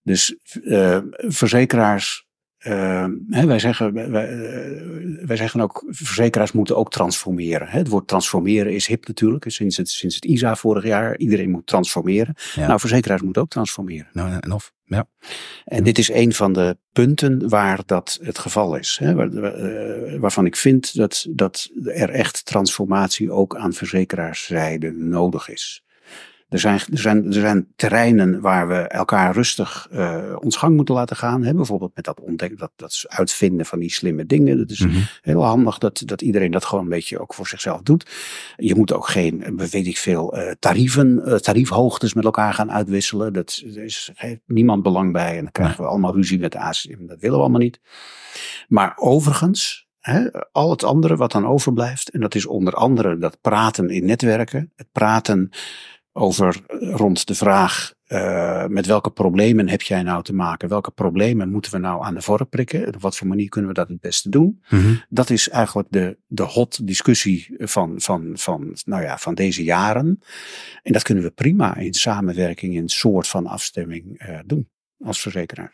Dus 0.06 0.36
uh, 0.62 0.98
verzekeraars 1.16 2.26
uh, 2.66 3.06
hè, 3.30 3.46
wij, 3.46 3.58
zeggen, 3.58 4.10
wij, 4.10 4.32
uh, 4.32 5.26
wij, 5.26 5.36
zeggen 5.36 5.60
ook, 5.60 5.84
verzekeraars 5.88 6.52
moeten 6.52 6.76
ook 6.76 6.90
transformeren. 6.90 7.68
Hè. 7.68 7.78
Het 7.78 7.88
woord 7.88 8.08
transformeren 8.08 8.72
is 8.72 8.86
hip 8.86 9.06
natuurlijk, 9.06 9.44
sinds 9.50 9.76
het, 9.76 9.88
sinds 9.88 10.14
het 10.14 10.24
ISA 10.24 10.56
vorig 10.56 10.84
jaar. 10.84 11.16
Iedereen 11.16 11.50
moet 11.50 11.66
transformeren. 11.66 12.34
Ja. 12.54 12.66
Nou, 12.66 12.80
verzekeraars 12.80 13.22
moeten 13.22 13.42
ook 13.42 13.48
transformeren. 13.48 14.08
Nou, 14.12 14.38
en 14.40 14.52
of, 14.52 14.72
ja. 14.84 15.08
En 15.64 15.84
dit 15.84 15.98
is 15.98 16.10
een 16.10 16.32
van 16.32 16.52
de 16.52 16.78
punten 16.92 17.48
waar 17.48 17.80
dat 17.86 18.18
het 18.22 18.38
geval 18.38 18.76
is. 18.76 18.98
Hè, 19.00 19.14
waar, 19.14 19.32
uh, 19.32 20.20
waarvan 20.20 20.46
ik 20.46 20.56
vind 20.56 20.94
dat, 20.94 21.26
dat 21.30 21.70
er 21.84 22.10
echt 22.10 22.44
transformatie 22.44 23.30
ook 23.30 23.56
aan 23.56 23.72
verzekeraarszijde 23.72 24.90
nodig 24.90 25.48
is. 25.48 25.84
Er 26.48 26.58
zijn, 26.58 26.80
er, 26.92 26.98
zijn, 26.98 27.26
er 27.26 27.32
zijn 27.32 27.66
terreinen 27.76 28.40
waar 28.40 28.68
we 28.68 28.74
elkaar 28.74 29.34
rustig 29.34 29.88
uh, 29.92 30.36
ons 30.38 30.56
gang 30.56 30.76
moeten 30.76 30.94
laten 30.94 31.16
gaan. 31.16 31.42
Hè? 31.42 31.54
Bijvoorbeeld 31.54 31.94
met 31.94 32.04
dat 32.04 32.20
ontdekken, 32.20 32.58
dat, 32.58 32.70
dat 32.76 33.04
uitvinden 33.08 33.66
van 33.66 33.78
die 33.78 33.90
slimme 33.92 34.26
dingen. 34.26 34.58
Dat 34.58 34.70
is 34.70 34.78
Mhm. 34.80 34.98
heel 35.22 35.44
handig 35.44 35.78
dat, 35.78 36.02
dat 36.04 36.22
iedereen 36.22 36.50
dat 36.50 36.64
gewoon 36.64 36.84
een 36.84 36.90
beetje 36.90 37.18
ook 37.18 37.34
voor 37.34 37.46
zichzelf 37.46 37.80
doet. 37.82 38.10
Je 38.56 38.74
moet 38.74 38.92
ook 38.92 39.08
geen, 39.08 39.56
weet 39.56 39.86
ik 39.86 39.96
veel, 39.98 40.38
uh, 40.38 40.50
tarieven, 40.58 41.22
uh, 41.26 41.34
tariefhoogtes 41.34 42.14
met 42.14 42.24
elkaar 42.24 42.54
gaan 42.54 42.72
uitwisselen. 42.72 43.32
Dat 43.32 43.62
is, 43.74 44.10
heeft 44.14 44.40
niemand 44.46 44.82
belang 44.82 45.12
bij. 45.12 45.36
En 45.36 45.42
dan 45.42 45.52
krijgen 45.52 45.82
we 45.82 45.90
allemaal 45.90 46.14
ruzie 46.14 46.38
met 46.38 46.52
de 46.52 46.58
ACM. 46.58 47.06
Dat 47.06 47.20
willen 47.20 47.36
we 47.36 47.42
allemaal 47.42 47.60
niet. 47.60 47.80
Maar 48.68 48.92
overigens, 48.96 49.84
He, 50.00 50.30
al 50.52 50.70
het 50.70 50.84
andere 50.84 51.16
wat 51.16 51.32
dan 51.32 51.46
overblijft, 51.46 52.08
en 52.10 52.20
dat 52.20 52.34
is 52.34 52.46
onder 52.46 52.74
andere 52.74 53.18
dat 53.18 53.40
praten 53.40 53.88
in 53.88 54.04
netwerken, 54.04 54.72
het 54.76 54.86
praten 54.92 55.50
over 56.16 56.60
rond 56.80 57.26
de 57.26 57.34
vraag 57.34 57.94
uh, 58.08 58.66
met 58.66 58.86
welke 58.86 59.10
problemen 59.10 59.68
heb 59.68 59.82
jij 59.82 60.02
nou 60.02 60.22
te 60.22 60.34
maken? 60.34 60.68
Welke 60.68 60.90
problemen 60.90 61.50
moeten 61.50 61.72
we 61.72 61.78
nou 61.78 62.04
aan 62.04 62.14
de 62.14 62.22
vork 62.22 62.48
prikken? 62.48 62.86
Op 62.86 63.00
wat 63.00 63.16
voor 63.16 63.26
manier 63.26 63.48
kunnen 63.48 63.70
we 63.70 63.76
dat 63.76 63.88
het 63.88 64.00
beste 64.00 64.28
doen? 64.28 64.62
Mm 64.68 64.80
-hmm. 64.80 65.02
Dat 65.08 65.30
is 65.30 65.48
eigenlijk 65.48 65.88
de, 65.90 66.18
de 66.26 66.42
hot 66.42 66.86
discussie 66.86 67.54
van, 67.58 67.94
van, 67.96 68.30
van, 68.34 68.76
nou 68.84 69.02
ja, 69.02 69.18
van 69.18 69.34
deze 69.34 69.64
jaren. 69.64 70.20
En 70.82 70.92
dat 70.92 71.02
kunnen 71.02 71.24
we 71.24 71.30
prima 71.30 71.76
in 71.76 71.94
samenwerking, 71.94 72.74
in 72.74 72.82
een 72.82 72.88
soort 72.88 73.28
van 73.28 73.46
afstemming 73.46 74.26
uh, 74.28 74.38
doen 74.46 74.68
als 74.98 75.20
verzekeraar. 75.20 75.72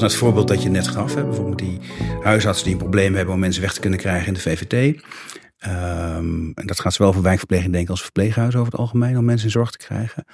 Terug 0.00 0.18
het 0.18 0.28
voorbeeld 0.28 0.48
dat 0.48 0.62
je 0.62 0.68
net 0.68 0.88
gaf. 0.88 1.14
Bijvoorbeeld 1.14 1.58
die 1.58 1.78
huisartsen 2.22 2.64
die 2.64 2.74
een 2.74 2.80
probleem 2.80 3.14
hebben 3.14 3.34
om 3.34 3.40
mensen 3.40 3.62
weg 3.62 3.72
te 3.72 3.80
kunnen 3.80 3.98
krijgen 3.98 4.26
in 4.26 4.32
de 4.32 4.40
VVT. 4.40 5.02
Um, 5.66 6.52
en 6.54 6.66
dat 6.66 6.80
gaat 6.80 6.92
zowel 6.92 7.12
voor 7.12 7.22
wijkverpleging 7.22 7.72
denken 7.72 7.90
als 7.90 8.02
verpleeghuizen 8.02 8.60
over 8.60 8.72
het 8.72 8.80
algemeen 8.80 9.18
om 9.18 9.24
mensen 9.24 9.46
in 9.46 9.52
zorg 9.52 9.70
te 9.70 9.78
krijgen. 9.78 10.24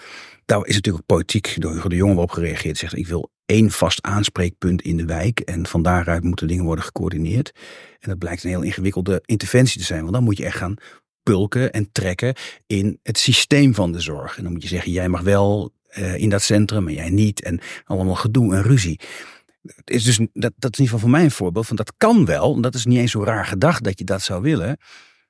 Daar 0.45 0.67
is 0.67 0.75
natuurlijk 0.75 1.07
politiek 1.07 1.57
door 1.59 1.89
de 1.89 1.97
Jonge 1.97 2.21
op 2.21 2.31
gereageerd. 2.31 2.79
Zegt 2.79 2.97
ik 2.97 3.07
wil 3.07 3.31
één 3.47 3.71
vast 3.71 4.03
aanspreekpunt 4.03 4.83
in 4.83 4.97
de 4.97 5.05
wijk 5.05 5.41
en 5.41 5.67
van 5.67 5.83
daaruit 5.83 6.23
moeten 6.23 6.49
dingen 6.49 6.65
worden 6.65 6.85
gecoördineerd. 6.85 7.53
En 8.01 8.09
dat 8.09 8.19
blijkt 8.19 8.45
een 8.45 8.51
heel 8.51 8.63
ingewikkelde 8.63 9.23
interventie 9.25 9.81
te 9.81 9.87
zijn, 9.87 10.01
want 10.01 10.13
dan 10.13 10.25
moet 10.25 10.39
je 10.39 10.45
echt 10.45 10.57
gaan 10.57 10.77
pulken 11.23 11.73
en 11.73 11.93
trekken 11.93 12.35
in 12.67 12.99
het 13.03 13.19
systeem 13.19 13.75
van 13.75 13.93
de 13.93 14.01
zorg. 14.01 14.37
En 14.37 14.43
dan 14.43 14.53
moet 14.53 14.63
je 14.63 14.69
zeggen, 14.69 14.93
jij 14.93 15.09
mag 15.09 15.21
wel 15.21 15.73
uh, 15.99 16.15
in 16.15 16.29
dat 16.29 16.43
centrum 16.43 16.89
en 16.89 16.95
jij 16.95 17.11
niet. 17.11 17.43
En 17.43 17.61
allemaal 17.85 18.15
gedoe 18.15 18.55
en 18.55 18.63
ruzie 18.63 19.01
het 19.75 19.91
is 19.91 20.05
dus, 20.05 20.17
dat, 20.17 20.53
dat 20.57 20.73
is 20.73 20.79
in 20.79 20.85
ieder 20.85 20.85
geval 20.85 20.99
voor 20.99 21.11
mij 21.11 21.25
een 21.25 21.31
voorbeeld 21.31 21.67
van 21.67 21.77
dat 21.77 21.93
kan 21.97 22.25
wel. 22.25 22.61
Dat 22.61 22.75
is 22.75 22.85
niet 22.85 22.99
eens 22.99 23.11
zo 23.11 23.25
raar 23.25 23.47
gedacht 23.47 23.85
dat 23.85 23.99
je 23.99 24.05
dat 24.05 24.23
zou 24.23 24.43
willen. 24.43 24.79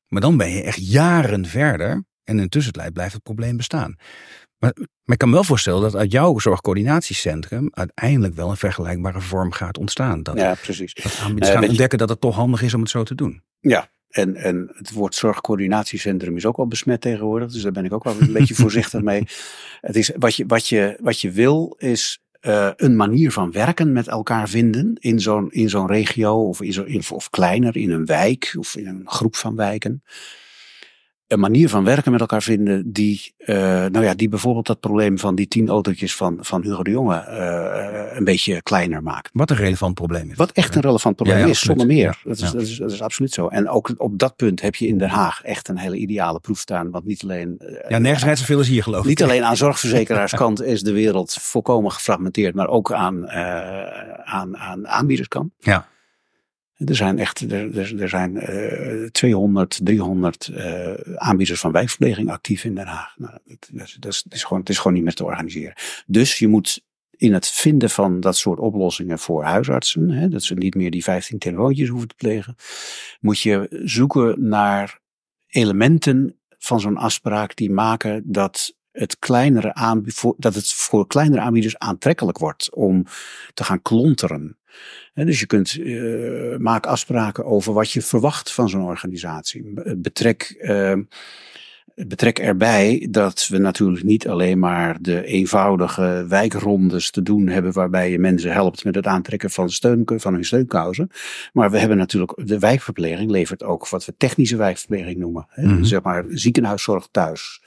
Maar 0.07 0.21
dan 0.21 0.37
ben 0.37 0.51
je 0.51 0.63
echt 0.63 0.89
jaren 0.91 1.47
verder. 1.47 2.05
En 2.25 2.37
in 2.37 2.43
de 2.43 2.49
tussentijd 2.49 2.93
blijft 2.93 3.13
het 3.13 3.23
probleem 3.23 3.57
bestaan. 3.57 3.97
Maar, 4.59 4.73
maar 4.75 5.15
ik 5.15 5.19
kan 5.19 5.29
me 5.29 5.35
wel 5.35 5.45
voorstellen 5.45 5.81
dat 5.81 5.97
uit 5.97 6.13
jouw 6.13 6.39
zorgcoördinatiecentrum 6.39 7.69
uiteindelijk 7.71 8.35
wel 8.35 8.51
een 8.51 8.57
vergelijkbare 8.57 9.21
vorm 9.21 9.53
gaat 9.53 9.79
ontstaan. 9.79 10.23
Dat, 10.23 10.37
ja, 10.37 10.55
precies. 10.55 10.95
Dat 10.95 11.19
aanbieders 11.23 11.53
gaan 11.53 11.63
uh, 11.63 11.69
ontdekken 11.69 11.99
dat 11.99 12.09
het 12.09 12.21
toch 12.21 12.35
handig 12.35 12.63
is 12.63 12.75
om 12.75 12.81
het 12.81 12.91
zo 12.91 13.03
te 13.03 13.15
doen. 13.15 13.43
Ja, 13.61 13.91
en, 14.09 14.37
en 14.37 14.71
het 14.73 14.93
woord 14.93 15.15
zorgcoördinatiecentrum 15.15 16.37
is 16.37 16.47
ook 16.47 16.57
wel 16.57 16.67
besmet 16.67 17.01
tegenwoordig. 17.01 17.53
Dus 17.53 17.63
daar 17.63 17.73
ben 17.73 17.85
ik 17.85 17.93
ook 17.93 18.05
wel 18.05 18.21
een 18.21 18.33
beetje 18.33 18.55
voorzichtig 18.65 19.01
mee. 19.01 19.27
Het 19.81 19.97
is, 19.97 20.11
wat, 20.17 20.37
je, 20.37 20.47
wat, 20.47 20.69
je, 20.69 20.99
wat 21.01 21.21
je 21.21 21.31
wil 21.31 21.75
is 21.79 22.21
uh, 22.47 22.71
een 22.77 22.97
manier 22.97 23.33
van 23.33 23.53
werken 23.53 23.93
met 23.93 24.09
elkaar 24.09 24.49
vinden 24.49 24.97
in 25.01 25.21
zo'n 25.21 25.51
in 25.51 25.69
zo'n 25.69 25.87
regio 25.87 26.49
of, 26.49 26.63
in 26.63 26.73
zo, 26.73 26.87
of 27.15 27.31
kleiner 27.31 27.77
in 27.77 27.91
een 27.91 28.07
wijk 28.07 28.55
of 28.59 28.77
in 28.77 28.87
een 28.87 29.03
groep 29.05 29.37
van 29.37 29.57
wijken. 29.57 30.03
Een 31.27 31.41
manier 31.41 31.69
van 31.69 31.85
werken 31.85 32.13
met 32.13 32.21
elkaar 32.21 32.43
vinden 32.43 32.93
die, 32.93 33.35
uh, 33.39 33.57
nou 33.57 34.03
ja, 34.03 34.15
die 34.15 34.29
bijvoorbeeld 34.29 34.67
dat 34.67 34.81
probleem 34.81 35.19
van 35.19 35.35
die 35.35 35.49
tien 35.49 35.69
autootjes 35.69 36.15
van, 36.15 36.39
van 36.41 36.63
Hugo 36.63 36.83
de 36.83 36.91
Jonge 36.91 37.25
uh, 37.29 38.17
een 38.17 38.25
beetje 38.25 38.63
kleiner 38.63 39.03
maakt. 39.03 39.31
Wat 39.33 39.51
een 39.51 39.57
relevant 39.57 39.95
probleem 39.95 40.31
is. 40.31 40.37
Wat 40.37 40.51
echt 40.51 40.75
een 40.75 40.81
relevant 40.81 41.17
probleem 41.17 41.39
Ja, 41.39 41.45
ja, 41.45 41.51
is, 41.51 41.61
zonder 41.61 41.87
meer. 41.87 42.21
Dat, 42.25 42.37
is, 42.37 42.41
ja. 42.41 42.51
dat, 42.51 42.63
is, 42.63 42.77
dat 42.77 42.93
is 42.93 43.03
absoluut 43.03 43.33
zo. 43.33 43.49
En 43.49 43.69
ook 43.69 43.95
op 43.97 44.19
dat 44.19 44.37
punt 44.37 44.61
heb 44.61 44.75
je 44.75 44.87
in 44.87 44.99
Den 44.99 45.09
Haag 45.09 45.43
echt 45.43 45.69
een 45.69 45.79
hele 45.79 45.97
ideale 45.97 46.41
proeftuin. 46.41 46.91
Want 46.91 47.05
niet 47.05 47.23
alleen, 47.23 47.59
uh, 47.59 47.91
Ja, 47.91 47.99
nergens 47.99 48.25
rijdt 48.25 48.39
zoveel 48.39 48.59
als 48.59 48.69
hier 48.69 48.83
geloof 48.83 49.03
ik. 49.03 49.09
niet 49.09 49.23
alleen 49.23 49.45
aan 49.49 49.57
zorgverzekeraarskant 49.57 50.63
is 50.63 50.83
de 50.83 50.93
wereld 50.93 51.33
volkomen 51.33 51.93
gefragmenteerd, 51.93 52.55
maar 52.55 52.69
ook 52.69 52.93
aan, 52.93 53.31
aan, 54.25 54.57
aan 54.57 54.89
aanbiederskant. 54.89 55.53
Ja. 55.59 55.89
Er 56.77 56.97
zijn 56.97 57.19
echt 57.19 57.41
er, 57.53 57.79
er, 58.01 58.09
zijn, 58.09 58.35
uh, 58.35 59.09
200, 59.11 59.81
300 59.83 60.51
uh, 60.53 60.93
aanbieders 61.15 61.61
van 61.61 61.73
wijkverpleging 61.73 62.31
actief 62.31 62.65
in 62.65 62.75
Den 62.75 62.87
Haag. 62.87 63.15
Nou, 63.19 63.39
dat, 63.99 64.25
is, 64.29 64.45
gewoon, 64.45 64.61
het 64.61 64.69
is 64.69 64.79
gewoon 64.79 64.93
niet 64.93 65.03
meer 65.05 65.15
te 65.15 65.25
organiseren. 65.25 65.75
Dus 66.07 66.39
je 66.39 66.49
moet 66.49 66.85
in 67.11 67.33
het 67.33 67.49
vinden 67.49 67.91
van 67.91 68.21
dat 68.21 68.37
soort 68.37 68.59
oplossingen 68.59 69.19
voor 69.19 69.45
huisartsen, 69.45 70.11
hè, 70.11 70.29
dat 70.29 70.43
ze 70.43 70.55
niet 70.55 70.75
meer 70.75 70.91
die 70.91 71.05
15 71.05 71.39
telefoontjes 71.39 71.89
hoeven 71.89 72.09
te 72.09 72.15
plegen, 72.15 72.57
moet 73.21 73.41
je 73.41 73.83
zoeken 73.85 74.49
naar 74.49 74.99
elementen 75.47 76.39
van 76.59 76.81
zo'n 76.81 76.97
afspraak 76.97 77.57
die 77.57 77.71
maken 77.71 78.23
dat 78.25 78.75
het 78.91 79.19
kleinere 79.19 79.75
aanbied, 79.75 80.23
dat 80.37 80.55
het 80.55 80.73
voor 80.73 81.07
kleinere 81.07 81.41
aanbieders 81.41 81.79
aantrekkelijk 81.79 82.39
wordt 82.39 82.75
om 82.75 83.05
te 83.55 83.65
gaan 83.65 83.83
klonteren. 83.83 84.59
Dus 85.15 85.41
je 85.41 85.47
kunt 85.47 85.75
uh, 85.75 86.57
maak 86.57 86.87
afspraken 86.87 87.45
over 87.45 87.73
wat 87.73 87.91
je 87.91 88.03
verwacht 88.03 88.53
van 88.53 88.69
zo'n 88.69 88.85
organisatie. 88.85 89.65
Betrek 89.97 90.55
uh, 90.59 90.97
Betrek 92.05 92.39
erbij 92.39 93.07
dat 93.11 93.49
we 93.49 93.59
natuurlijk 93.59 94.05
niet 94.05 94.29
alleen 94.29 94.59
maar 94.59 94.97
de 95.01 95.25
eenvoudige 95.25 96.25
wijkrondes 96.29 97.11
te 97.11 97.23
doen 97.23 97.49
hebben 97.49 97.73
waarbij 97.73 98.11
je 98.11 98.19
mensen 98.19 98.53
helpt 98.53 98.85
met 98.85 98.95
het 98.95 99.07
aantrekken 99.07 99.51
van, 99.51 99.71
steun, 99.71 100.03
van 100.07 100.35
hun 100.35 100.45
steunkousen. 100.45 101.11
Maar 101.53 101.71
we 101.71 101.79
hebben 101.79 101.97
natuurlijk, 101.97 102.33
de 102.45 102.59
wijkverpleging 102.59 103.31
levert 103.31 103.63
ook 103.63 103.89
wat 103.89 104.05
we 104.05 104.15
technische 104.17 104.57
wijkverpleging 104.57 105.19
noemen. 105.19 105.47
Hè? 105.49 105.63
Mhm. 105.63 105.85
Zeg 105.85 106.03
maar 106.03 106.25
ziekenhuiszorg 106.29 107.09
thuis. 107.11 107.63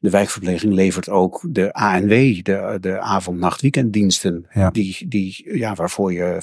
De 0.00 0.10
wijkverpleging 0.10 0.72
levert 0.72 1.08
ook 1.08 1.40
de 1.48 1.72
ANW, 1.72 2.42
de, 2.42 2.78
de 2.80 3.00
avond, 3.00 3.38
nacht, 3.38 3.60
weekenddiensten. 3.60 4.46
Ja. 4.54 4.70
Die, 4.70 5.06
die, 5.08 5.56
ja, 5.58 5.74
waarvoor 5.74 6.12
je 6.12 6.38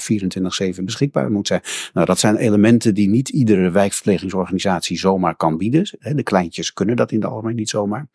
24-7 0.78 0.84
beschikbaar 0.84 1.30
moet 1.30 1.46
zijn. 1.46 1.60
Nou, 1.92 2.06
dat 2.06 2.18
zijn 2.18 2.36
elementen 2.36 2.94
die 2.94 3.08
niet 3.08 3.28
iedere 3.28 3.70
wijkverplegingsorganisatie 3.70 4.98
zomaar 4.98 5.36
kan 5.36 5.56
bieden. 5.56 5.96
Hè, 5.98 6.14
De 6.14 6.22
kleintjes 6.22 6.72
kunnen 6.72 6.96
dat 6.96 7.12
in 7.12 7.24
het 7.26 7.34
algemeen 7.34 7.56
niet 7.56 7.70
zomaar. 7.70 8.08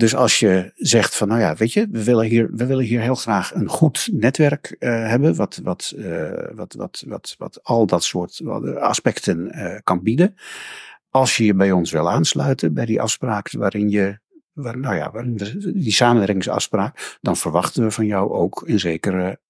Dus 0.00 0.14
als 0.14 0.38
je 0.38 0.72
zegt 0.76 1.16
van, 1.16 1.28
nou 1.28 1.40
ja, 1.40 1.54
weet 1.54 1.72
je, 1.72 1.88
we 1.90 2.04
willen 2.04 2.26
hier, 2.26 2.50
we 2.52 2.66
willen 2.66 2.84
hier 2.84 3.00
heel 3.00 3.14
graag 3.14 3.54
een 3.54 3.68
goed 3.68 4.08
netwerk 4.12 4.76
eh, 4.78 4.90
hebben, 5.08 5.34
wat, 5.34 5.60
wat, 5.62 5.94
eh, 5.96 6.54
wat, 6.54 6.74
wat, 6.74 7.04
wat, 7.06 7.34
wat 7.38 7.64
al 7.64 7.86
dat 7.86 8.04
soort 8.04 8.40
aspecten 8.78 9.50
eh, 9.50 9.78
kan 9.82 10.02
bieden. 10.02 10.34
Als 11.08 11.36
je 11.36 11.44
je 11.44 11.54
bij 11.54 11.72
ons 11.72 11.90
wil 11.90 12.10
aansluiten 12.10 12.74
bij 12.74 12.86
die 12.86 13.00
afspraak 13.00 13.52
waarin 13.52 13.90
je, 13.90 14.18
waar, 14.52 14.78
nou 14.78 14.94
ja, 14.94 15.10
waarin 15.10 15.36
we, 15.36 15.72
die 15.72 15.92
samenwerkingsafspraak, 15.92 17.18
dan 17.20 17.36
verwachten 17.36 17.82
we 17.82 17.90
van 17.90 18.06
jou 18.06 18.30
ook 18.32 18.62
een 18.66 18.80
zekere 18.80 19.40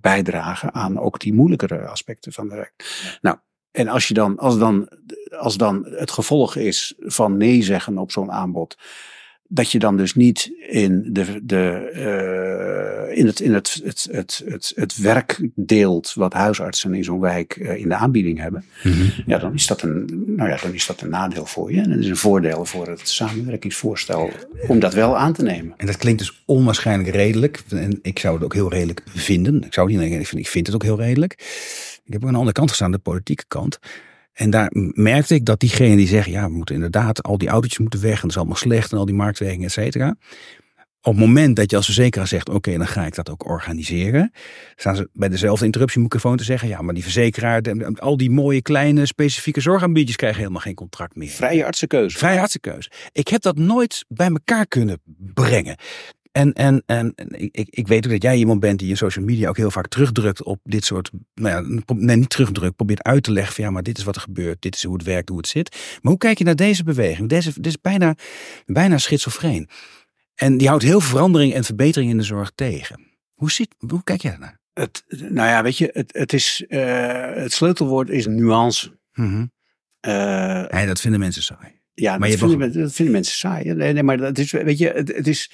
bijdrage 0.00 0.72
aan 0.72 0.98
ook 0.98 1.20
die 1.20 1.34
moeilijkere 1.34 1.86
aspecten 1.86 2.32
van 2.32 2.48
de 2.48 2.54
werk. 2.54 2.74
Nou, 3.20 3.36
en 3.74 3.88
als 3.88 4.08
je 4.08 4.14
dan, 4.14 4.38
als 4.38 4.58
dan, 4.58 4.88
als 5.38 5.56
dan 5.56 5.86
het 5.90 6.10
gevolg 6.10 6.56
is 6.56 6.94
van 6.98 7.36
nee 7.36 7.62
zeggen 7.62 7.98
op 7.98 8.10
zo'n 8.10 8.32
aanbod, 8.32 8.76
dat 9.54 9.72
je 9.72 9.78
dan 9.78 9.96
dus 9.96 10.14
niet 10.14 10.52
in, 10.68 11.04
de, 11.12 11.40
de, 11.42 11.90
eh, 11.94 13.18
in, 13.18 13.26
het, 13.26 13.40
in 13.40 13.54
het, 13.54 13.80
het, 13.84 14.08
het, 14.10 14.42
het, 14.46 14.72
het 14.74 14.96
werk 14.96 15.48
deelt 15.54 16.12
wat 16.14 16.32
huisartsen 16.32 16.94
in 16.94 17.04
zo'n 17.04 17.20
wijk 17.20 17.56
eh, 17.56 17.76
in 17.76 17.88
de 17.88 17.94
aanbieding 17.94 18.38
hebben. 18.38 18.64
Mhm. 18.82 19.08
Ja, 19.26 19.38
dan 19.38 19.54
is, 19.54 19.66
dat 19.66 19.82
een, 19.82 20.24
nou 20.26 20.48
ja, 20.48 20.56
dan 20.56 20.74
is 20.74 20.86
dat 20.86 21.00
een 21.00 21.10
nadeel 21.10 21.46
voor 21.46 21.72
je. 21.72 21.80
En 21.80 21.90
het 21.90 22.00
is 22.00 22.08
een 22.08 22.16
voordeel 22.16 22.64
voor 22.64 22.88
het 22.88 23.08
samenwerkingsvoorstel 23.08 24.30
om 24.66 24.78
dat 24.78 24.94
wel 24.94 25.16
aan 25.16 25.32
te 25.32 25.42
nemen. 25.42 25.74
En 25.76 25.86
dat 25.86 25.96
klinkt 25.96 26.18
dus 26.18 26.42
onwaarschijnlijk 26.44 27.10
redelijk. 27.10 27.62
En 27.68 27.98
ik 28.02 28.18
zou 28.18 28.34
het 28.34 28.44
ook 28.44 28.54
heel 28.54 28.70
redelijk 28.70 29.02
vinden. 29.06 29.62
Ik 29.62 29.74
zou 29.74 29.92
het 29.92 30.00
niet 30.00 30.20
ik 30.20 30.26
vind, 30.26 30.40
ik 30.40 30.48
vind 30.48 30.66
het 30.66 30.74
ook 30.74 30.82
heel 30.82 30.98
redelijk. 30.98 31.32
Ik 32.04 32.12
heb 32.12 32.20
ook 32.20 32.26
aan 32.26 32.32
de 32.32 32.38
andere 32.38 32.56
kant 32.56 32.70
gestaan, 32.70 32.92
de 32.92 32.98
politieke 32.98 33.44
kant. 33.48 33.78
En 34.34 34.50
daar 34.50 34.70
merkte 34.92 35.34
ik 35.34 35.44
dat 35.44 35.60
diegenen 35.60 35.96
die 35.96 36.06
zeggen, 36.06 36.32
ja, 36.32 36.46
we 36.46 36.54
moeten 36.56 36.74
inderdaad, 36.74 37.22
al 37.22 37.38
die 37.38 37.48
autootjes 37.48 37.78
moeten 37.78 38.00
weg 38.00 38.14
en 38.14 38.20
dat 38.20 38.30
is 38.30 38.36
allemaal 38.36 38.56
slecht 38.56 38.92
en 38.92 38.98
al 38.98 39.04
die 39.04 39.14
marktwerking, 39.14 39.64
et 39.64 39.72
cetera. 39.72 40.16
Op 41.00 41.12
het 41.12 41.20
moment 41.20 41.56
dat 41.56 41.70
je 41.70 41.76
als 41.76 41.84
verzekeraar 41.84 42.26
zegt, 42.26 42.48
oké, 42.48 42.76
dan 42.76 42.86
ga 42.86 43.06
ik 43.06 43.14
dat 43.14 43.30
ook 43.30 43.46
organiseren, 43.48 44.32
staan 44.76 44.96
ze 44.96 45.08
bij 45.12 45.28
dezelfde 45.28 45.64
interruptiemicrofoon 45.64 46.36
te 46.36 46.44
zeggen, 46.44 46.68
ja, 46.68 46.82
maar 46.82 46.94
die 46.94 47.02
verzekeraar, 47.02 47.62
al 47.94 48.16
die 48.16 48.30
mooie 48.30 48.62
kleine 48.62 49.06
specifieke 49.06 49.60
zorgaanbieders 49.60 50.16
krijgen 50.16 50.38
helemaal 50.38 50.60
geen 50.60 50.74
contract 50.74 51.16
meer. 51.16 51.28
Vrije 51.28 51.64
artsenkeuze. 51.64 52.18
Vrije 52.18 52.40
artsenkeuze. 52.40 52.90
Ik 53.12 53.28
heb 53.28 53.42
dat 53.42 53.58
nooit 53.58 54.04
bij 54.08 54.28
elkaar 54.28 54.66
kunnen 54.66 55.00
brengen. 55.34 55.76
En, 56.34 56.52
en, 56.52 56.82
en 56.86 57.12
ik, 57.16 57.54
ik- 57.56 57.68
ik 57.70 57.86
weet 57.88 58.04
ook 58.06 58.12
dat 58.12 58.22
jij 58.22 58.36
iemand 58.36 58.60
bent 58.60 58.78
die 58.78 58.88
in 58.88 58.96
social 58.96 59.24
media 59.24 59.48
ook 59.48 59.56
heel 59.56 59.70
vaak 59.70 59.88
terugdrukt 59.88 60.42
op 60.42 60.60
dit 60.62 60.84
soort. 60.84 61.10
Nou 61.34 61.54
ja, 61.54 61.82
nee, 61.94 62.16
niet 62.16 62.30
terugdrukt. 62.30 62.76
Probeert 62.76 63.02
uit 63.02 63.22
te 63.22 63.32
leggen 63.32 63.54
van 63.54 63.64
ja, 63.64 63.70
maar 63.70 63.82
dit 63.82 63.98
is 63.98 64.04
wat 64.04 64.14
er 64.16 64.20
gebeurt. 64.20 64.62
Dit 64.62 64.74
is 64.74 64.82
hoe 64.82 64.94
het 64.96 65.02
werkt, 65.06 65.28
hoe 65.28 65.38
het 65.38 65.48
zit. 65.48 65.70
Maar 66.02 66.10
hoe 66.12 66.18
kijk 66.18 66.38
je 66.38 66.44
naar 66.44 66.56
deze 66.56 66.84
beweging? 66.84 67.28
Deze, 67.28 67.52
dit 67.54 67.66
is 67.66 67.80
bijna, 67.80 68.14
bijna 68.66 68.98
schizofreen. 68.98 69.68
En 70.34 70.56
die 70.58 70.68
houdt 70.68 70.82
heel 70.82 71.00
veel 71.00 71.08
verandering 71.10 71.54
en 71.54 71.64
verbetering 71.64 72.10
in 72.10 72.16
de 72.16 72.22
zorg 72.22 72.52
tegen. 72.54 73.00
Hoe, 73.34 73.50
zit, 73.50 73.74
hoe 73.88 74.04
kijk 74.04 74.22
jij 74.22 74.30
daarnaar? 74.30 74.60
Het, 74.72 75.04
nou 75.08 75.48
ja, 75.48 75.62
weet 75.62 75.78
je, 75.78 75.90
het, 75.92 76.12
het, 76.16 76.32
is, 76.32 76.64
eh, 76.68 77.34
het 77.34 77.52
sleutelwoord 77.52 78.08
is 78.10 78.26
nuance. 78.26 78.98
Nee, 80.70 80.86
dat 80.86 81.00
vinden 81.00 81.20
mensen 81.20 81.42
saai. 81.42 81.80
Ja, 81.94 82.10
Maar 82.10 82.28
dat, 82.28 82.30
je 82.30 82.38
vinden, 82.38 82.58
men- 82.58 82.82
dat 82.82 82.92
vinden 82.92 83.14
mensen 83.14 83.36
saai. 83.36 83.72
Nee, 83.74 83.92
nee, 83.92 84.02
maar 84.02 84.16
dat 84.16 84.38
is, 84.38 84.50
weet 84.50 84.78
je, 84.78 84.88
het, 84.90 85.16
het 85.16 85.26
is. 85.26 85.50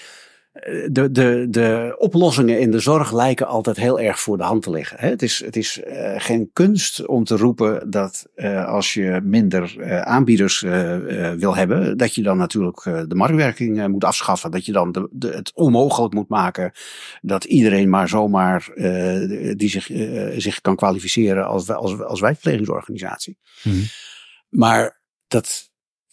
Eh, 0.53 0.89
De, 0.93 1.11
de, 1.11 1.47
de 1.51 1.95
oplossingen 1.99 2.61
in 2.61 2.71
de 2.71 2.79
zorg 2.79 3.13
lijken 3.13 3.47
altijd 3.47 3.77
heel 3.77 4.01
erg 4.01 4.21
voor 4.21 4.37
de 4.37 4.43
hand 4.43 4.63
te 4.63 4.71
liggen. 4.71 4.99
Het 4.99 5.23
is, 5.23 5.45
het 5.45 5.57
is 5.57 5.83
eh, 5.83 6.15
geen 6.17 6.51
kunst 6.53 7.07
om 7.07 7.25
te 7.25 7.37
roepen 7.37 7.91
dat 7.91 8.27
eh, 8.35 8.67
als 8.67 8.95
je 8.95 9.21
minder 9.23 9.85
aanbieders 10.05 10.61
wil 11.37 11.57
hebben, 11.57 11.97
dat 11.97 12.15
je 12.15 12.23
dan 12.23 12.37
natuurlijk 12.37 12.83
de 12.83 13.15
marktwerking 13.15 13.89
moet 13.89 14.05
afschaffen. 14.05 14.51
Dat 14.51 14.67
je 14.67 14.73
dan 14.73 14.93
de, 14.93 15.09
de, 15.11 15.29
het 15.29 15.53
onmogelijk 15.55 16.15
moet 16.15 16.29
maken 16.29 16.73
dat 17.21 17.45
iedereen 17.45 17.89
maar 17.89 18.09
zomaar 18.09 18.69
die 19.57 19.69
zich, 19.69 19.91
zich 20.41 20.61
kan 20.61 20.77
kwalificeren 20.77 21.47
als, 21.47 21.71
als, 21.71 22.01
als 22.01 22.21
wijkverplegingsorganisatie. 22.21 23.39
Mhm. 23.63 23.83
Maar 24.49 25.01
dat 25.27 25.70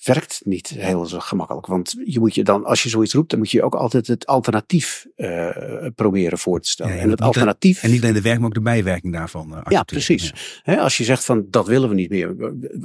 werkt 0.08 0.42
niet 0.46 0.68
heel 0.70 1.06
zo 1.06 1.20
gemakkelijk. 1.20 1.66
Want 1.68 1.96
je 2.04 2.20
moet 2.20 2.36
je 2.36 2.44
dan, 2.44 2.66
als 2.66 2.84
je 2.84 2.90
zoiets 2.90 3.14
roept, 3.14 3.30
dan 3.30 3.40
moet 3.40 3.52
je 3.52 3.64
ook 3.64 3.76
altijd 3.76 4.08
het 4.08 4.26
alternatief 4.26 5.06
eh, 5.16 5.50
proberen 5.96 6.38
voor 6.38 6.60
te 6.62 6.70
stellen. 6.70 6.94
Ja, 6.94 6.98
en 6.98 7.10
het 7.10 7.12
niet 7.12 7.20
alleen- 7.20 7.34
alternatief. 7.36 7.84
En 7.84 7.92
niet 7.92 8.02
alleen 8.02 8.14
de 8.14 8.22
werk, 8.22 8.38
maar 8.38 8.48
ook 8.48 8.54
de 8.54 8.62
bijwerking 8.62 9.14
daarvan. 9.14 9.56
eh, 9.56 9.62
ja, 9.70 9.84
precies. 9.84 10.62
Als 10.66 10.98
je 10.98 11.04
zegt 11.04 11.26
van 11.26 11.46
dat 11.50 11.68
willen 11.68 11.90
we 11.90 11.96
niet 11.96 12.10
meer, 12.10 12.36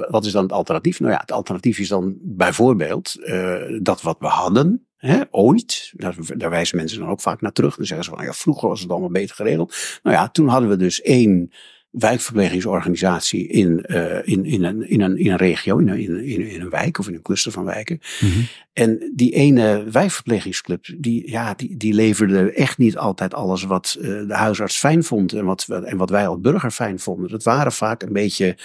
wat 0.09 0.25
is 0.25 0.31
dan 0.31 0.43
het 0.43 0.51
alternatief? 0.51 0.99
Nou 0.99 1.11
ja, 1.11 1.19
het 1.19 1.31
alternatief 1.31 1.79
is 1.79 1.87
dan 1.87 2.17
bijvoorbeeld 2.21 3.23
eh, 3.23 3.55
dat 3.81 4.01
wat 4.01 4.17
we 4.19 4.27
hadden. 4.27 4.87
Ooit, 5.31 5.91
daar, 5.95 6.15
daar 6.37 6.49
wijzen 6.49 6.77
mensen 6.77 6.99
dan 6.99 7.09
ook 7.09 7.21
vaak 7.21 7.41
naar 7.41 7.51
terug. 7.51 7.75
Dan 7.75 7.85
zeggen 7.85 8.05
ze 8.05 8.11
van, 8.15 8.25
ja, 8.25 8.33
vroeger 8.33 8.69
was 8.69 8.81
het 8.81 8.89
allemaal 8.89 9.11
beter 9.11 9.35
geregeld. 9.35 9.75
Nou 10.03 10.15
ja, 10.15 10.29
toen 10.29 10.47
hadden 10.47 10.69
we 10.69 10.75
dus 10.75 11.01
één 11.01 11.51
wijkverplegingsorganisatie 11.93 13.47
in, 13.47 13.81
eh, 13.85 14.27
in, 14.27 14.45
in, 14.45 14.63
een, 14.63 14.89
in, 14.89 15.01
een, 15.01 15.17
in 15.17 15.31
een 15.31 15.37
regio, 15.37 15.77
in 15.77 15.89
een, 15.89 15.99
in, 15.99 16.49
in, 16.49 16.61
een 16.61 16.69
wijk 16.69 16.99
of 16.99 17.07
in 17.07 17.13
een 17.13 17.21
cluster 17.21 17.51
van 17.51 17.65
wijken. 17.65 17.99
Mhm. 18.19 18.39
En 18.73 19.11
die 19.15 19.31
ene 19.31 19.83
wijkverplegingsclub, 19.91 20.85
die, 20.97 21.31
ja, 21.31 21.53
die, 21.53 21.77
die 21.77 21.93
leverde 21.93 22.51
echt 22.51 22.77
niet 22.77 22.97
altijd 22.97 23.33
alles 23.33 23.63
wat 23.63 23.97
eh, 23.99 24.05
de 24.07 24.33
huisarts 24.35 24.77
fijn 24.77 25.03
vond 25.03 25.33
en 25.33 25.45
wat, 25.45 25.67
en 25.67 25.97
wat 25.97 26.09
wij 26.09 26.27
als 26.27 26.39
burger 26.39 26.71
fijn 26.71 26.99
vonden. 26.99 27.29
Dat 27.29 27.43
waren 27.43 27.71
vaak 27.71 28.01
een 28.01 28.13
beetje 28.13 28.57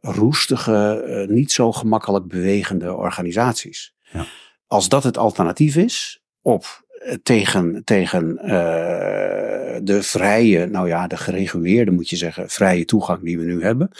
roestige, 0.00 1.02
eh, 1.02 1.28
niet 1.28 1.52
zo 1.52 1.72
gemakkelijk 1.72 2.26
bewegende 2.26 2.94
organisaties. 2.94 3.94
Ja. 4.12 4.26
Als 4.66 4.88
dat 4.88 5.04
het 5.04 5.18
alternatief 5.18 5.76
is 5.76 6.22
op 6.42 6.84
tegen, 7.22 7.84
tegen 7.84 8.38
eh, 8.38 9.80
de 9.82 10.02
vrije, 10.02 10.66
nou 10.66 10.88
ja, 10.88 11.06
de 11.06 11.16
gereguleerde 11.16 11.90
moet 11.90 12.08
je 12.08 12.16
zeggen, 12.16 12.48
vrije 12.48 12.84
toegang 12.84 13.22
die 13.22 13.38
we 13.38 13.44
nu 13.44 13.62
hebben. 13.62 13.90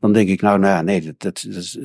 Dan 0.00 0.12
denk 0.12 0.28
ik, 0.28 0.40
nou, 0.40 0.58
nou 0.58 0.74
ja, 0.74 0.82
nee, 0.82 1.02
dat, 1.02 1.20
dat, 1.20 1.76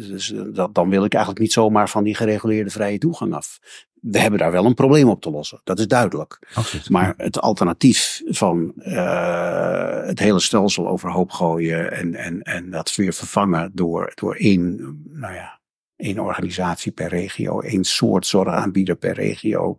dat, 0.54 0.76
dan 0.76 0.89
wil 0.89 1.04
ik 1.04 1.13
eigenlijk 1.13 1.43
niet 1.43 1.54
zomaar 1.54 1.89
van 1.89 2.04
die 2.04 2.15
gereguleerde 2.15 2.69
vrije 2.69 2.98
toegang 2.98 3.34
af. 3.34 3.60
We 4.02 4.19
hebben 4.19 4.39
daar 4.39 4.52
wel 4.52 4.65
een 4.65 4.74
probleem 4.74 5.10
op 5.10 5.22
te 5.22 5.32
lossen, 5.32 5.62
dat 5.63 5.80
is 5.80 5.88
duidelijk. 5.88 6.39
Absoluut. 6.54 6.89
Maar 6.89 7.13
het 7.17 7.39
alternatief 7.39 8.22
van 8.26 8.74
eh, 8.76 10.04
het 10.06 10.19
hele 10.19 10.39
stelsel 10.39 10.88
overhoop 10.88 11.32
gooien 11.32 11.91
en, 11.91 12.15
en, 12.15 12.41
en 12.41 12.69
dat 12.69 12.95
weer 12.95 13.13
vervangen 13.13 13.72
door, 13.74 14.12
door 14.15 14.36
één, 14.36 14.76
nou 15.13 15.34
ja, 15.34 15.60
één 15.95 16.19
organisatie 16.19 16.91
per 16.91 17.08
regio, 17.08 17.60
één 17.60 17.84
soort 17.84 18.26
zorgaanbieder 18.26 18.95
per 18.95 19.13
regio. 19.13 19.78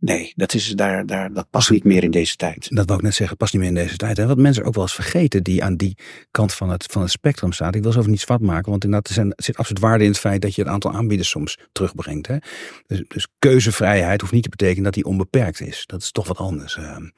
Nee, 0.00 0.32
dat, 0.36 0.54
is 0.54 0.68
daar, 0.68 1.06
daar, 1.06 1.32
dat 1.32 1.50
past 1.50 1.70
niet 1.70 1.84
meer 1.84 2.02
in 2.02 2.10
deze 2.10 2.36
tijd. 2.36 2.68
Dat 2.70 2.86
wou 2.86 2.98
ik 2.98 3.04
net 3.04 3.14
zeggen, 3.14 3.36
past 3.36 3.52
niet 3.52 3.62
meer 3.62 3.70
in 3.70 3.76
deze 3.76 3.96
tijd. 3.96 4.18
En 4.18 4.26
wat 4.26 4.38
mensen 4.38 4.64
ook 4.64 4.74
wel 4.74 4.82
eens 4.82 4.94
vergeten 4.94 5.42
die 5.42 5.64
aan 5.64 5.76
die 5.76 5.96
kant 6.30 6.54
van 6.54 6.70
het, 6.70 6.84
van 6.90 7.02
het 7.02 7.10
spectrum 7.10 7.52
staan. 7.52 7.72
Ik 7.72 7.82
wil 7.82 7.92
ze 7.92 7.98
over 7.98 8.10
niet 8.10 8.20
zwart 8.20 8.40
maken, 8.40 8.70
want 8.70 8.84
inderdaad 8.84 9.08
er, 9.08 9.14
zijn, 9.14 9.30
er 9.34 9.44
zit 9.44 9.56
absoluut 9.56 9.82
waarde 9.82 10.04
in 10.04 10.10
het 10.10 10.18
feit 10.18 10.42
dat 10.42 10.54
je 10.54 10.62
het 10.62 10.70
aantal 10.70 10.92
aanbieders 10.92 11.28
soms 11.28 11.58
terugbrengt. 11.72 12.26
Hè? 12.26 12.36
Dus, 12.86 13.02
dus 13.08 13.28
keuzevrijheid 13.38 14.20
hoeft 14.20 14.32
niet 14.32 14.42
te 14.42 14.48
betekenen 14.48 14.84
dat 14.84 14.94
die 14.94 15.04
onbeperkt 15.04 15.60
is. 15.60 15.82
Dat 15.86 16.02
is 16.02 16.12
toch 16.12 16.28
wat 16.28 16.38
anders. 16.38 16.76
Ehm, 16.76 17.08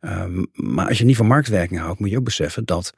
ehm, 0.00 0.44
maar 0.52 0.88
als 0.88 0.98
je 0.98 1.04
niet 1.04 1.16
van 1.16 1.26
marktwerking 1.26 1.80
houdt, 1.80 2.00
moet 2.00 2.10
je 2.10 2.18
ook 2.18 2.24
beseffen 2.24 2.64
dat 2.64 2.92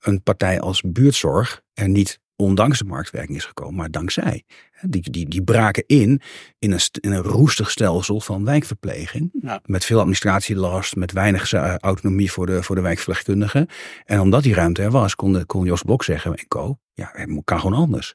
een 0.00 0.22
partij 0.22 0.60
als 0.60 0.82
buurtzorg 0.86 1.62
er 1.74 1.88
niet 1.88 2.20
ondanks 2.42 2.78
de 2.78 2.84
marktwerking 2.84 3.38
is 3.38 3.44
gekomen, 3.44 3.74
maar 3.74 3.90
dankzij. 3.90 4.42
Die, 4.80 5.10
die, 5.10 5.28
die 5.28 5.42
braken 5.42 5.84
in 5.86 6.20
in 6.58 6.72
een, 6.72 6.80
in 7.00 7.12
een 7.12 7.22
roestig 7.22 7.70
stelsel 7.70 8.20
van 8.20 8.44
wijkverpleging. 8.44 9.30
Ja. 9.40 9.60
Met 9.64 9.84
veel 9.84 9.98
administratielast, 9.98 10.96
met 10.96 11.12
weinig 11.12 11.52
eh, 11.52 11.74
autonomie 11.76 12.32
voor 12.32 12.46
de, 12.46 12.62
voor 12.62 12.76
de 12.76 12.82
wijkverpleegkundigen. 12.82 13.66
En 14.04 14.20
omdat 14.20 14.42
die 14.42 14.54
ruimte 14.54 14.82
er 14.82 14.90
was, 14.90 15.14
kon, 15.14 15.32
de, 15.32 15.44
kon 15.44 15.64
Jos 15.64 15.82
Blok 15.82 16.04
zeggen 16.04 16.34
en 16.34 16.48
co, 16.48 16.78
ja, 16.92 17.10
het 17.12 17.40
kan 17.44 17.60
gewoon 17.60 17.78
anders. 17.78 18.14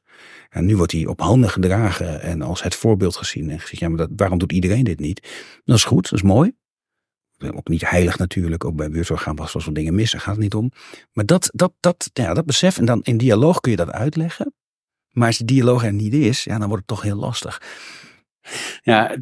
En 0.50 0.64
nu 0.64 0.76
wordt 0.76 0.92
hij 0.92 1.06
op 1.06 1.20
handen 1.20 1.50
gedragen 1.50 2.20
en 2.20 2.42
als 2.42 2.62
het 2.62 2.74
voorbeeld 2.74 3.16
gezien. 3.16 3.50
En 3.50 3.60
gezegd, 3.60 3.80
ja, 3.80 3.88
maar 3.88 3.98
dat, 3.98 4.10
waarom 4.16 4.38
doet 4.38 4.52
iedereen 4.52 4.84
dit 4.84 5.00
niet? 5.00 5.28
Dat 5.64 5.76
is 5.76 5.84
goed, 5.84 6.02
dat 6.10 6.12
is 6.12 6.22
mooi. 6.22 6.52
Ook 7.52 7.68
niet 7.68 7.90
heilig 7.90 8.18
natuurlijk, 8.18 8.64
ook 8.64 8.76
bij 8.76 8.90
buurtzorg 8.90 9.22
gaan 9.22 9.36
was 9.36 9.52
wel 9.52 9.74
dingen 9.74 9.94
mis, 9.94 10.12
daar 10.12 10.20
gaat 10.20 10.34
het 10.34 10.42
niet 10.42 10.54
om. 10.54 10.72
Maar 11.12 11.26
dat, 11.26 11.50
dat, 11.52 11.72
dat, 11.80 12.10
ja, 12.12 12.34
dat 12.34 12.44
besef 12.44 12.78
en 12.78 12.84
dan 12.84 13.02
in 13.02 13.16
dialoog 13.16 13.60
kun 13.60 13.70
je 13.70 13.76
dat 13.76 13.90
uitleggen. 13.90 14.54
Maar 15.10 15.26
als 15.26 15.38
die 15.38 15.46
dialoog 15.46 15.84
er 15.84 15.92
niet 15.92 16.14
is, 16.14 16.44
ja, 16.44 16.58
dan 16.58 16.68
wordt 16.68 16.84
het 16.86 16.96
toch 16.96 17.02
heel 17.02 17.16
lastig. 17.16 17.62
Ja, 18.82 19.16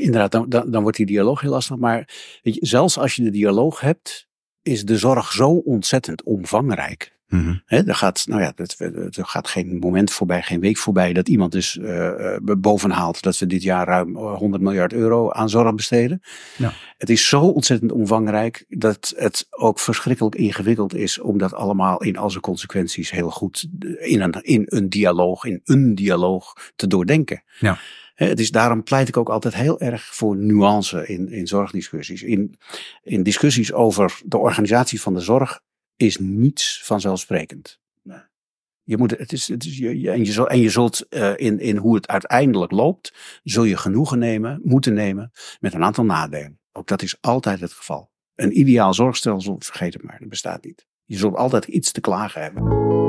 inderdaad, 0.00 0.32
dan, 0.32 0.48
dan, 0.48 0.70
dan 0.70 0.82
wordt 0.82 0.96
die 0.96 1.06
dialoog 1.06 1.40
heel 1.40 1.50
lastig. 1.50 1.76
Maar 1.76 2.08
weet 2.42 2.54
je, 2.54 2.66
zelfs 2.66 2.98
als 2.98 3.14
je 3.14 3.22
de 3.22 3.30
dialoog 3.30 3.80
hebt, 3.80 4.28
is 4.62 4.84
de 4.84 4.98
zorg 4.98 5.32
zo 5.32 5.48
ontzettend 5.50 6.22
omvangrijk. 6.22 7.13
Mm 7.28 7.62
er, 7.66 7.94
gaat, 7.94 8.24
nou 8.26 8.42
ja, 8.42 8.52
er 8.56 9.24
gaat 9.24 9.48
geen 9.48 9.78
moment 9.78 10.10
voorbij, 10.10 10.42
geen 10.42 10.60
week 10.60 10.76
voorbij 10.76 11.12
dat 11.12 11.28
iemand 11.28 11.52
dus 11.52 11.76
uh, 11.76 12.36
bovenhaalt 12.40 13.22
dat 13.22 13.38
we 13.38 13.46
dit 13.46 13.62
jaar 13.62 13.86
ruim 13.86 14.16
100 14.16 14.62
miljard 14.62 14.92
euro 14.92 15.30
aan 15.30 15.48
zorg 15.48 15.74
besteden. 15.74 16.22
Ja. 16.56 16.72
Het 16.96 17.10
is 17.10 17.28
zo 17.28 17.40
ontzettend 17.40 17.92
omvangrijk 17.92 18.64
dat 18.68 19.14
het 19.16 19.46
ook 19.50 19.78
verschrikkelijk 19.78 20.34
ingewikkeld 20.34 20.94
is 20.94 21.18
om 21.18 21.38
dat 21.38 21.54
allemaal 21.54 22.02
in 22.02 22.16
al 22.16 22.30
zijn 22.30 22.42
consequenties 22.42 23.10
heel 23.10 23.30
goed 23.30 23.66
in 23.98 24.20
een, 24.20 24.32
in 24.42 24.62
een 24.66 24.88
dialoog, 24.88 25.44
in 25.44 25.60
een 25.64 25.94
dialoog 25.94 26.72
te 26.76 26.86
doordenken. 26.86 27.42
Ja. 27.58 27.78
Het 28.14 28.40
is, 28.40 28.50
daarom 28.50 28.82
pleit 28.82 29.08
ik 29.08 29.16
ook 29.16 29.28
altijd 29.28 29.54
heel 29.54 29.80
erg 29.80 30.14
voor 30.14 30.36
nuance 30.36 31.06
in, 31.06 31.28
in 31.28 31.46
zorgdiscussies. 31.46 32.22
In, 32.22 32.58
in 33.02 33.22
discussies 33.22 33.72
over 33.72 34.20
de 34.24 34.38
organisatie 34.38 35.00
van 35.00 35.14
de 35.14 35.20
zorg 35.20 35.60
is 35.96 36.18
niets 36.18 36.82
vanzelfsprekend. 36.84 37.82
Je 38.84 38.96
moet, 38.96 39.10
het 39.10 39.32
is, 39.32 39.48
het 39.48 39.64
is, 39.64 39.78
je, 39.78 40.10
en, 40.10 40.24
je 40.24 40.32
zult, 40.32 40.48
en 40.48 40.60
je 40.60 40.70
zult 40.70 41.06
uh, 41.10 41.32
in, 41.36 41.58
in 41.58 41.76
hoe 41.76 41.94
het 41.94 42.08
uiteindelijk 42.08 42.72
loopt, 42.72 43.14
zul 43.42 43.64
je 43.64 43.76
genoegen 43.76 44.18
nemen, 44.18 44.60
moeten 44.62 44.94
nemen 44.94 45.30
met 45.60 45.74
een 45.74 45.84
aantal 45.84 46.04
nadelen. 46.04 46.58
Ook 46.72 46.86
dat 46.86 47.02
is 47.02 47.16
altijd 47.20 47.60
het 47.60 47.72
geval. 47.72 48.10
Een 48.34 48.58
ideaal 48.58 48.94
zorgstelsel, 48.94 49.56
vergeet 49.58 49.94
het 49.94 50.02
maar, 50.02 50.18
dat 50.18 50.28
bestaat 50.28 50.64
niet. 50.64 50.86
Je 51.04 51.16
zult 51.16 51.36
altijd 51.36 51.64
iets 51.64 51.92
te 51.92 52.00
klagen 52.00 52.42
hebben. 52.42 53.03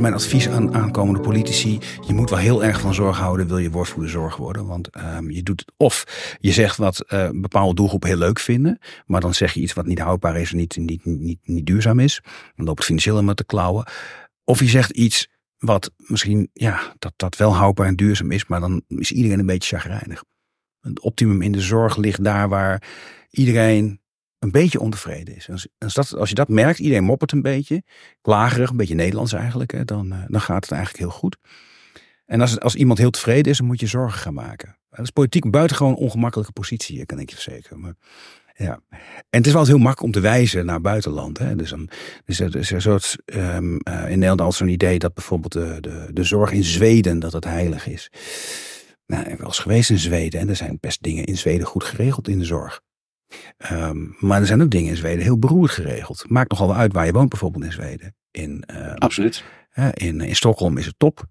Mijn 0.00 0.14
advies 0.14 0.48
aan 0.48 0.74
aankomende 0.74 1.20
politici. 1.20 1.78
Je 2.06 2.12
moet 2.12 2.30
wel 2.30 2.38
heel 2.38 2.64
erg 2.64 2.80
van 2.80 2.94
zorg 2.94 3.18
houden, 3.18 3.46
wil 3.46 3.58
je 3.58 3.70
woordvoerder 3.70 4.34
worden. 4.36 4.66
Want 4.66 4.88
um, 4.96 5.30
je 5.30 5.42
doet 5.42 5.64
of 5.76 6.04
je 6.40 6.52
zegt 6.52 6.76
wat 6.76 7.04
uh, 7.08 7.28
bepaalde 7.32 7.74
doelgroep 7.74 8.02
heel 8.02 8.16
leuk 8.16 8.38
vinden. 8.38 8.78
Maar 9.06 9.20
dan 9.20 9.34
zeg 9.34 9.52
je 9.52 9.60
iets 9.60 9.72
wat 9.72 9.86
niet 9.86 9.98
houdbaar 9.98 10.36
is 10.36 10.50
en 10.50 10.56
niet, 10.56 10.76
niet, 10.76 11.04
niet, 11.04 11.38
niet 11.42 11.66
duurzaam 11.66 11.98
is. 11.98 12.20
Dan 12.54 12.66
loopt 12.66 12.78
het 12.78 12.86
financieel 12.86 13.22
met 13.22 13.36
te 13.36 13.44
klauwen. 13.44 13.86
Of 14.44 14.60
je 14.60 14.68
zegt 14.68 14.90
iets 14.90 15.28
wat 15.58 15.92
misschien, 15.96 16.50
ja, 16.52 16.94
dat, 16.98 17.12
dat 17.16 17.36
wel 17.36 17.56
houdbaar 17.56 17.86
en 17.86 17.96
duurzaam 17.96 18.30
is. 18.30 18.46
Maar 18.46 18.60
dan 18.60 18.82
is 18.88 19.12
iedereen 19.12 19.38
een 19.38 19.46
beetje 19.46 19.76
chagrijnig. 19.76 20.24
Het 20.80 21.00
optimum 21.00 21.42
in 21.42 21.52
de 21.52 21.60
zorg 21.60 21.96
ligt 21.96 22.24
daar 22.24 22.48
waar 22.48 22.82
iedereen 23.30 24.00
een 24.46 24.52
beetje 24.52 24.80
ontevreden 24.80 25.36
is. 25.36 25.50
Als, 25.50 25.68
als, 25.78 25.94
dat, 25.94 26.16
als 26.16 26.28
je 26.28 26.34
dat 26.34 26.48
merkt, 26.48 26.78
iedereen 26.78 27.04
moppert 27.04 27.32
een 27.32 27.42
beetje, 27.42 27.82
klagerig, 28.20 28.70
een 28.70 28.76
beetje 28.76 28.94
Nederlands 28.94 29.32
eigenlijk, 29.32 29.72
hè, 29.72 29.84
dan, 29.84 30.12
uh, 30.12 30.18
dan 30.26 30.40
gaat 30.40 30.64
het 30.64 30.72
eigenlijk 30.72 31.02
heel 31.02 31.18
goed. 31.18 31.36
En 32.26 32.40
als, 32.40 32.60
als 32.60 32.74
iemand 32.74 32.98
heel 32.98 33.10
tevreden 33.10 33.52
is, 33.52 33.58
dan 33.58 33.66
moet 33.66 33.80
je 33.80 33.86
zorgen 33.86 34.20
gaan 34.20 34.34
maken. 34.34 34.78
Dat 34.90 35.04
is 35.04 35.10
politiek 35.10 35.44
een 35.44 35.50
buitengewoon 35.50 35.94
ongemakkelijke 35.94 36.52
positie, 36.52 37.06
kan 37.06 37.18
ik 37.18 37.30
je 37.30 37.36
verzekeren. 37.36 37.80
Maar, 37.80 37.94
ja. 38.54 38.80
En 39.30 39.38
het 39.38 39.46
is 39.46 39.52
wel 39.52 39.66
heel 39.66 39.78
makkelijk 39.78 40.02
om 40.02 40.10
te 40.10 40.20
wijzen 40.20 40.66
naar 40.66 40.80
buitenland. 40.80 41.38
Hè. 41.38 41.56
Dus, 41.56 41.70
dan, 41.70 41.88
dus 42.24 42.40
er 42.40 42.56
is 42.56 42.70
een 42.70 42.80
soort, 42.80 43.16
um, 43.24 43.72
uh, 43.72 44.02
in 44.02 44.18
Nederland 44.18 44.40
al 44.40 44.52
zo'n 44.52 44.68
idee 44.68 44.98
dat 44.98 45.14
bijvoorbeeld 45.14 45.52
de, 45.52 45.76
de, 45.80 46.08
de 46.12 46.24
zorg 46.24 46.52
in 46.52 46.64
Zweden, 46.64 47.18
dat 47.18 47.32
het 47.32 47.44
heilig 47.44 47.86
is. 47.86 48.10
Nou, 49.06 49.22
ik 49.22 49.28
ben 49.28 49.38
wel 49.38 49.46
eens 49.46 49.58
geweest 49.58 49.90
in 49.90 49.98
Zweden 49.98 50.40
en 50.40 50.48
er 50.48 50.56
zijn 50.56 50.78
best 50.80 51.02
dingen 51.02 51.24
in 51.24 51.36
Zweden 51.36 51.66
goed 51.66 51.84
geregeld 51.84 52.28
in 52.28 52.38
de 52.38 52.44
zorg. 52.44 52.80
Um, 53.72 54.16
maar 54.18 54.40
er 54.40 54.46
zijn 54.46 54.62
ook 54.62 54.70
dingen 54.70 54.90
in 54.90 54.96
Zweden 54.96 55.22
heel 55.22 55.38
beroerd 55.38 55.70
geregeld. 55.70 56.24
Maakt 56.28 56.50
nogal 56.50 56.66
wel 56.66 56.76
uit 56.76 56.92
waar 56.92 57.06
je 57.06 57.12
woont, 57.12 57.28
bijvoorbeeld 57.28 57.64
in 57.64 57.72
Zweden. 57.72 58.14
In, 58.30 58.64
um, 58.76 58.94
Absoluut. 58.94 59.44
in, 59.92 60.20
in 60.20 60.36
Stockholm 60.36 60.78
is 60.78 60.86
het 60.86 60.98
top. 60.98 61.24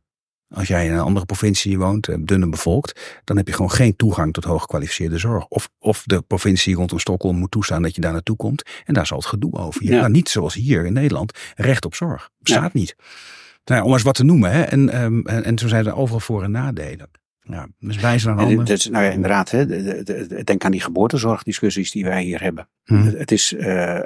Als 0.55 0.67
jij 0.67 0.85
in 0.85 0.93
een 0.93 0.99
andere 0.99 1.25
provincie 1.25 1.77
woont, 1.77 2.07
eh, 2.07 2.15
dunne 2.19 2.49
bevolkt, 2.49 3.19
dan 3.23 3.37
heb 3.37 3.47
je 3.47 3.53
gewoon 3.53 3.71
geen 3.71 3.95
toegang 3.95 4.33
tot 4.33 4.43
hooggekwalificeerde 4.43 5.17
zorg. 5.17 5.47
Of, 5.47 5.69
of 5.79 6.03
de 6.05 6.21
provincie 6.21 6.75
rondom 6.75 6.99
Stockholm 6.99 7.37
moet 7.37 7.51
toestaan 7.51 7.81
dat 7.81 7.95
je 7.95 8.01
daar 8.01 8.11
naartoe 8.11 8.35
komt. 8.35 8.63
En 8.83 8.93
daar 8.93 9.07
zal 9.07 9.17
het 9.17 9.25
gedoe 9.25 9.53
over. 9.53 9.83
Je 9.83 9.91
ja. 9.91 9.99
hebt 10.01 10.13
niet 10.13 10.29
zoals 10.29 10.53
hier 10.53 10.85
in 10.85 10.93
Nederland 10.93 11.39
recht 11.55 11.85
op 11.85 11.95
zorg. 11.95 12.29
Bestaat 12.37 12.73
ja. 12.73 12.79
niet. 12.79 12.95
Nou, 13.65 13.83
om 13.83 13.93
eens 13.93 14.01
wat 14.01 14.15
te 14.15 14.23
noemen. 14.23 14.51
Hè. 14.51 14.61
En, 14.61 15.03
um, 15.03 15.25
en, 15.25 15.43
en 15.43 15.57
zo 15.57 15.67
zijn 15.67 15.85
er 15.85 15.95
overal 15.95 16.19
voor- 16.19 16.43
en 16.43 16.51
nadelen. 16.51 17.09
Ja, 17.47 17.67
dus 17.79 17.97
wijzen 17.97 18.31
aan 18.31 18.37
handen. 18.37 18.77
Nou 18.91 19.03
ja, 19.03 19.11
inderdaad, 19.11 19.51
hè, 19.51 19.65
de, 19.65 20.03
de, 20.03 20.43
denk 20.43 20.63
aan 20.63 20.71
die 20.71 20.81
geboortezorgdiscussies 20.81 21.91
die 21.91 22.03
wij 22.03 22.23
hier 22.23 22.41
hebben. 22.41 22.67
Hmm. 22.85 23.13
Het, 23.17 23.31
is, 23.31 23.53
uh, 23.53 23.99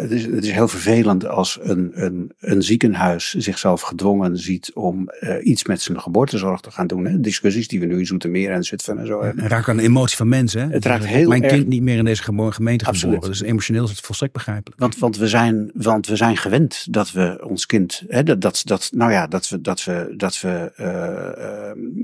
het, 0.00 0.10
is, 0.10 0.24
het 0.24 0.44
is 0.44 0.50
heel 0.50 0.68
vervelend 0.68 1.26
als 1.26 1.58
een, 1.62 1.90
een, 1.94 2.32
een 2.38 2.62
ziekenhuis 2.62 3.34
zichzelf 3.34 3.80
gedwongen 3.80 4.38
ziet 4.38 4.70
om 4.74 5.10
uh, 5.20 5.34
iets 5.46 5.64
met 5.64 5.82
zijn 5.82 6.00
geboortezorg 6.00 6.60
te 6.60 6.70
gaan 6.70 6.86
doen. 6.86 7.06
Hè. 7.06 7.20
Discussies 7.20 7.68
die 7.68 7.80
we 7.80 7.86
nu 7.86 7.98
in 7.98 8.06
Zoetermeer 8.06 8.50
en 8.50 8.64
Zutphen 8.64 8.98
en 8.98 9.06
zo 9.06 9.22
hebben. 9.22 9.42
Het 9.42 9.52
raakt 9.52 9.68
aan 9.68 9.76
de 9.76 9.82
emotie 9.82 10.16
van 10.16 10.28
mensen. 10.28 10.60
Hè? 10.60 10.68
Het 10.68 10.84
raakt 10.84 11.06
heel 11.06 11.28
Mijn 11.28 11.42
erg... 11.42 11.52
kind 11.52 11.66
niet 11.66 11.82
meer 11.82 11.98
in 11.98 12.04
deze 12.04 12.22
gemeente 12.22 12.84
geboren. 12.84 13.20
Dus 13.20 13.42
emotioneel 13.42 13.84
is 13.84 13.90
het 13.90 14.00
volstrekt 14.00 14.32
begrijpelijk. 14.32 14.80
Want, 14.80 14.98
want, 14.98 15.16
we, 15.16 15.28
zijn, 15.28 15.70
want 15.74 16.06
we 16.06 16.16
zijn 16.16 16.36
gewend 16.36 16.92
dat 16.92 17.12
we 17.12 17.44
ons 17.48 17.66
kind, 17.66 18.02
hè, 18.08 18.22
dat, 18.22 18.40
dat, 18.40 18.62
dat, 18.64 18.90
nou 18.94 19.12
ja, 19.12 19.26
dat 19.26 19.48
we, 19.48 19.60
dat 19.60 19.84
we, 19.84 20.14
dat 20.16 20.40
we, 20.40 20.72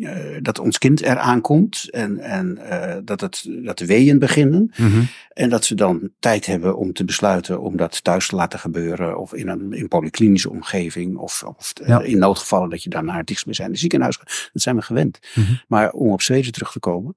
uh, 0.01 0.39
dat 0.43 0.59
ons 0.59 0.79
kind 0.83 1.01
eraan 1.01 1.41
komt 1.41 1.91
en, 1.91 2.19
en 2.19 2.59
uh, 2.59 2.97
dat, 3.05 3.21
het, 3.21 3.49
dat 3.65 3.79
de 3.79 3.87
weeën 3.87 4.19
beginnen. 4.19 4.73
Mm 4.77 4.91
-hmm. 4.91 5.09
En 5.33 5.51
dat 5.51 5.65
ze 5.65 5.75
dan 5.75 6.11
tijd 6.19 6.47
hebben 6.47 6.77
om 6.77 6.93
te 6.93 7.05
besluiten 7.05 7.61
om 7.61 7.77
dat 7.77 8.05
thuis 8.05 8.29
te 8.29 8.37
laten 8.37 8.59
gebeuren 8.59 9.19
of 9.19 9.35
in 9.35 9.49
een 9.49 9.73
in 9.73 9.89
polyklinische 9.89 10.51
omgeving 10.51 11.17
of, 11.17 11.43
of 11.43 11.73
ja. 11.87 12.03
uh, 12.03 12.09
in 12.09 12.19
noodgevallen 12.19 12.71
dat 12.71 12.83
je 12.83 12.91
dan 12.91 13.05
naar 13.05 13.17
het 13.17 13.27
dichtstbijzijnde 13.27 13.79
ziekenhuis 13.79 14.17
gaat. 14.17 14.51
Dat 14.53 14.63
zijn 14.63 14.77
we 14.77 14.83
gewend. 14.83 15.19
Mm 15.35 15.45
-hmm. 15.45 15.61
Maar 15.69 15.91
om 15.91 16.11
op 16.11 16.23
Zweden 16.23 16.53
terug 16.53 16.73
te 16.73 16.81
komen, 16.81 17.17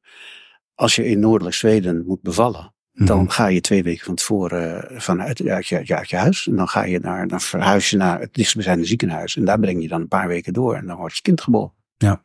als 0.75 0.95
je 0.95 1.05
in 1.05 1.19
noordelijk 1.19 1.55
Zweden 1.55 2.03
moet 2.05 2.21
bevallen, 2.21 2.73
-hmm. 2.93 3.05
dan 3.05 3.31
ga 3.31 3.47
je 3.47 3.61
twee 3.61 3.83
weken 3.83 4.05
van 4.05 4.15
tevoren 4.15 5.01
vanuit 5.01 5.47
uit 5.47 5.67
je, 5.67 5.95
uit 5.95 6.09
je 6.09 6.15
huis. 6.15 6.47
En 6.47 6.55
dan 6.55 6.67
ga 6.67 6.83
je 6.83 6.99
naar, 6.99 7.27
dan 7.27 7.41
verhuis 7.41 7.89
je 7.89 7.97
naar 7.97 8.19
het 8.19 8.33
dichtstbijzijnde 8.33 8.85
ziekenhuis. 8.85 9.35
En 9.35 9.45
daar 9.45 9.59
breng 9.59 9.81
je 9.81 9.87
dan 9.87 10.01
een 10.01 10.07
paar 10.07 10.27
weken 10.27 10.53
door 10.53 10.75
en 10.75 10.85
dan 10.85 10.97
wordt 10.97 11.15
je 11.15 11.21
kind 11.21 11.41
geboren. 11.41 11.73
Ja. 11.97 12.24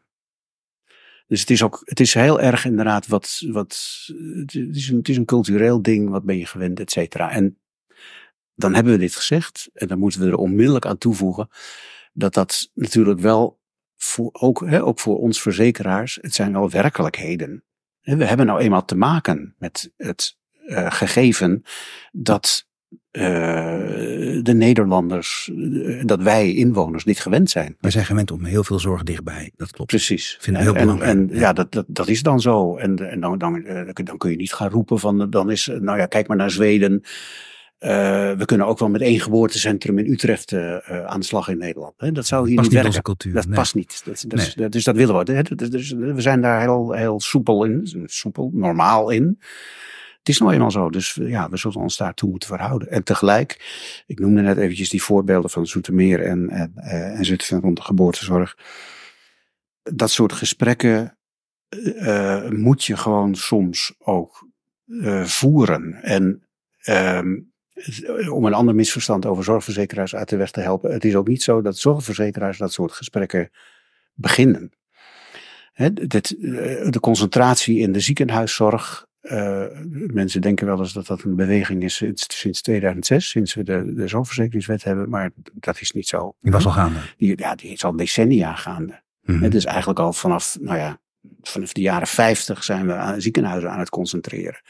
Dus 1.30 1.40
het 1.40 1.50
is 1.50 1.62
ook, 1.62 1.82
het 1.84 2.00
is 2.00 2.14
heel 2.14 2.40
erg 2.40 2.64
inderdaad 2.64 3.06
wat, 3.06 3.42
wat, 3.46 4.04
het 4.34 4.54
is 4.54 4.88
een, 4.88 4.96
het 4.96 5.08
is 5.08 5.16
een 5.16 5.24
cultureel 5.24 5.82
ding, 5.82 6.08
wat 6.08 6.24
ben 6.24 6.38
je 6.38 6.46
gewend, 6.46 6.80
et 6.80 6.90
cetera. 6.90 7.30
En 7.30 7.58
dan 8.54 8.74
hebben 8.74 8.92
we 8.92 8.98
dit 8.98 9.14
gezegd 9.14 9.70
en 9.72 9.88
dan 9.88 9.98
moeten 9.98 10.20
we 10.20 10.26
er 10.26 10.34
onmiddellijk 10.34 10.86
aan 10.86 10.98
toevoegen 10.98 11.48
dat 12.12 12.34
dat 12.34 12.70
natuurlijk 12.74 13.20
wel 13.20 13.60
voor, 13.96 14.30
ook, 14.32 14.60
hè, 14.66 14.82
ook 14.84 15.00
voor 15.00 15.18
ons 15.18 15.42
verzekeraars, 15.42 16.18
het 16.20 16.34
zijn 16.34 16.52
wel 16.52 16.70
werkelijkheden. 16.70 17.64
We 18.00 18.24
hebben 18.24 18.46
nou 18.46 18.60
eenmaal 18.60 18.84
te 18.84 18.96
maken 18.96 19.54
met 19.58 19.92
het 19.96 20.36
uh, 20.66 20.92
gegeven 20.92 21.62
dat 22.12 22.68
uh, 23.12 23.22
de 24.42 24.54
Nederlanders, 24.54 25.50
uh, 25.54 26.02
dat 26.04 26.22
wij 26.22 26.54
inwoners 26.54 27.04
niet 27.04 27.20
gewend 27.20 27.50
zijn. 27.50 27.76
Wij 27.80 27.90
zijn 27.90 28.04
gewend 28.04 28.30
om 28.30 28.44
heel 28.44 28.64
veel 28.64 28.78
zorg 28.78 29.02
dichtbij, 29.02 29.52
dat 29.56 29.70
klopt. 29.70 29.90
Precies. 29.90 30.36
Vind 30.40 30.56
ik 30.56 30.62
heel 30.62 30.74
en, 30.74 30.80
belangrijk. 30.80 31.18
En 31.18 31.28
ja, 31.32 31.40
ja 31.40 31.52
dat, 31.52 31.72
dat, 31.72 31.84
dat 31.88 32.08
is 32.08 32.22
dan 32.22 32.40
zo. 32.40 32.76
En, 32.76 33.10
en 33.10 33.20
dan, 33.20 33.38
dan, 33.38 33.64
dan 34.04 34.18
kun 34.18 34.30
je 34.30 34.36
niet 34.36 34.52
gaan 34.52 34.70
roepen 34.70 34.98
van, 34.98 35.30
dan 35.30 35.50
is, 35.50 35.70
nou 35.80 35.98
ja, 35.98 36.06
kijk 36.06 36.28
maar 36.28 36.36
naar 36.36 36.50
Zweden. 36.50 37.02
Uh, 37.80 37.88
we 38.32 38.44
kunnen 38.44 38.66
ook 38.66 38.78
wel 38.78 38.88
met 38.88 39.00
één 39.00 39.20
geboortecentrum 39.20 39.98
in 39.98 40.10
Utrecht 40.12 40.52
uh, 40.52 40.60
uh, 40.60 41.04
aan 41.04 41.20
de 41.20 41.26
slag 41.26 41.48
in 41.48 41.58
Nederland. 41.58 41.94
Hè? 41.96 42.12
Dat 42.12 42.26
zou 42.26 42.46
hier 42.46 42.56
past 42.56 42.68
niet 42.68 42.76
niet 42.76 42.84
werken. 42.84 43.02
Cultuur, 43.02 43.32
dat 43.32 43.46
nee. 43.46 43.54
past 43.54 43.74
niet. 43.74 44.02
Dat, 44.04 44.24
dat, 44.26 44.38
Nee. 44.38 44.52
dat, 44.56 44.72
dus 44.72 44.84
dat 44.84 44.96
willen 44.96 45.18
we. 45.18 45.54
Dus, 45.54 45.70
dus 45.70 45.90
we 45.92 46.20
zijn 46.20 46.40
daar 46.40 46.60
heel, 46.60 46.92
heel 46.92 47.20
soepel 47.20 47.64
in. 47.64 48.04
Soepel, 48.04 48.50
normaal 48.52 49.10
in. 49.10 49.38
Het 50.20 50.28
is 50.28 50.38
nou 50.38 50.52
eenmaal 50.52 50.70
zo. 50.70 50.90
Dus 50.90 51.14
ja, 51.14 51.48
we 51.48 51.56
zullen 51.56 51.80
ons 51.80 51.96
daartoe 51.96 52.30
moeten 52.30 52.48
verhouden. 52.48 52.90
En 52.90 53.04
tegelijk, 53.04 53.50
ik 54.06 54.18
noemde 54.18 54.42
net 54.42 54.56
eventjes 54.56 54.88
die 54.88 55.02
voorbeelden 55.02 55.50
van 55.50 55.66
Zoetermeer 55.66 56.24
en, 56.24 56.48
en, 56.48 56.72
en 56.76 57.24
Zutphen 57.24 57.60
rond 57.60 57.76
de 57.76 57.82
geboortezorg. 57.82 58.56
Dat 59.82 60.10
soort 60.10 60.32
gesprekken 60.32 61.18
uh, 61.68 62.48
moet 62.48 62.84
je 62.84 62.96
gewoon 62.96 63.34
soms 63.34 63.94
ook 63.98 64.48
voeren. 65.24 65.94
En 66.02 66.42
um, 66.88 67.52
om 68.30 68.44
een 68.44 68.54
ander 68.54 68.74
misverstand 68.74 69.26
over 69.26 69.44
zorgverzekeraars 69.44 70.14
uit 70.14 70.28
de 70.28 70.36
weg 70.36 70.50
te 70.50 70.60
helpen. 70.60 70.92
Het 70.92 71.04
is 71.04 71.14
ook 71.16 71.28
niet 71.28 71.42
zo 71.42 71.62
dat 71.62 71.78
zorgverzekeraars 71.78 72.58
dat 72.58 72.72
soort 72.72 72.92
gesprekken 72.92 73.50
beginnen. 74.14 74.72
De 75.74 76.98
concentratie 77.00 77.78
in 77.78 77.92
de 77.92 78.00
ziekenhuiszorg 78.00 79.08
uh, 79.22 79.64
mensen 80.06 80.40
denken 80.40 80.66
wel 80.66 80.78
eens 80.78 80.92
dat 80.92 81.06
dat 81.06 81.22
een 81.22 81.36
beweging 81.36 81.82
is 81.82 81.94
sinds, 81.94 82.38
sinds 82.38 82.62
2006, 82.62 83.28
sinds 83.28 83.54
we 83.54 83.62
de, 83.62 83.94
de 83.94 84.08
zorgverzekeringswet 84.08 84.84
hebben, 84.84 85.08
maar 85.08 85.30
dat 85.52 85.80
is 85.80 85.90
niet 85.90 86.08
zo. 86.08 86.36
Die 86.40 86.52
was 86.52 86.66
al 86.66 86.72
gaande. 86.72 86.98
Die, 87.16 87.38
ja, 87.38 87.54
die 87.54 87.70
is 87.70 87.84
al 87.84 87.96
decennia 87.96 88.54
gaande. 88.54 89.02
Mhm. 89.22 89.42
Het 89.42 89.54
is 89.54 89.64
eigenlijk 89.64 89.98
al 89.98 90.12
vanaf, 90.12 90.56
nou 90.60 90.78
ja, 90.78 91.00
vanaf 91.42 91.72
de 91.72 91.80
jaren 91.80 92.06
50 92.06 92.64
zijn 92.64 92.86
we 92.86 92.94
aan 92.94 93.20
ziekenhuizen 93.20 93.70
aan 93.70 93.78
het 93.78 93.90
concentreren. 93.90 94.60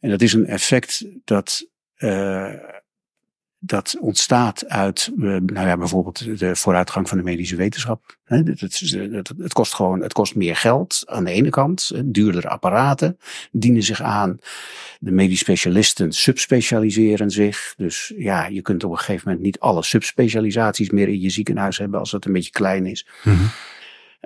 En 0.00 0.10
dat 0.10 0.22
is 0.22 0.32
een 0.32 0.46
effect 0.46 1.06
dat, 1.24 1.66
uh, 1.96 2.54
dat 3.62 3.96
ontstaat 4.00 4.68
uit, 4.68 5.10
uh, 5.16 5.36
nou 5.36 5.66
ja, 5.66 5.76
bijvoorbeeld 5.76 6.38
de 6.38 6.56
vooruitgang 6.56 7.08
van 7.08 7.18
de 7.18 7.24
medische 7.24 7.56
wetenschap. 7.56 8.16
Het, 8.24 8.60
het, 9.38 9.52
kost 9.52 9.74
gewoon, 9.74 10.02
het 10.02 10.12
kost 10.12 10.34
meer 10.34 10.56
geld 10.56 11.02
aan 11.06 11.24
de 11.24 11.30
ene 11.30 11.48
kant, 11.48 11.92
duurdere 12.04 12.48
apparaten 12.48 13.18
dienen 13.52 13.82
zich 13.82 14.02
aan. 14.02 14.38
De 14.98 15.10
medisch 15.10 15.38
specialisten 15.38 16.12
subspecialiseren 16.12 17.30
zich. 17.30 17.74
Dus 17.76 18.12
ja, 18.16 18.46
je 18.46 18.62
kunt 18.62 18.84
op 18.84 18.90
een 18.90 18.98
gegeven 18.98 19.22
moment 19.24 19.44
niet 19.44 19.58
alle 19.58 19.82
subspecialisaties 19.82 20.90
meer 20.90 21.08
in 21.08 21.20
je 21.20 21.30
ziekenhuis 21.30 21.78
hebben 21.78 22.00
als 22.00 22.12
het 22.12 22.24
een 22.24 22.32
beetje 22.32 22.50
klein 22.50 22.86
is. 22.86 23.06
-hmm. 23.22 23.50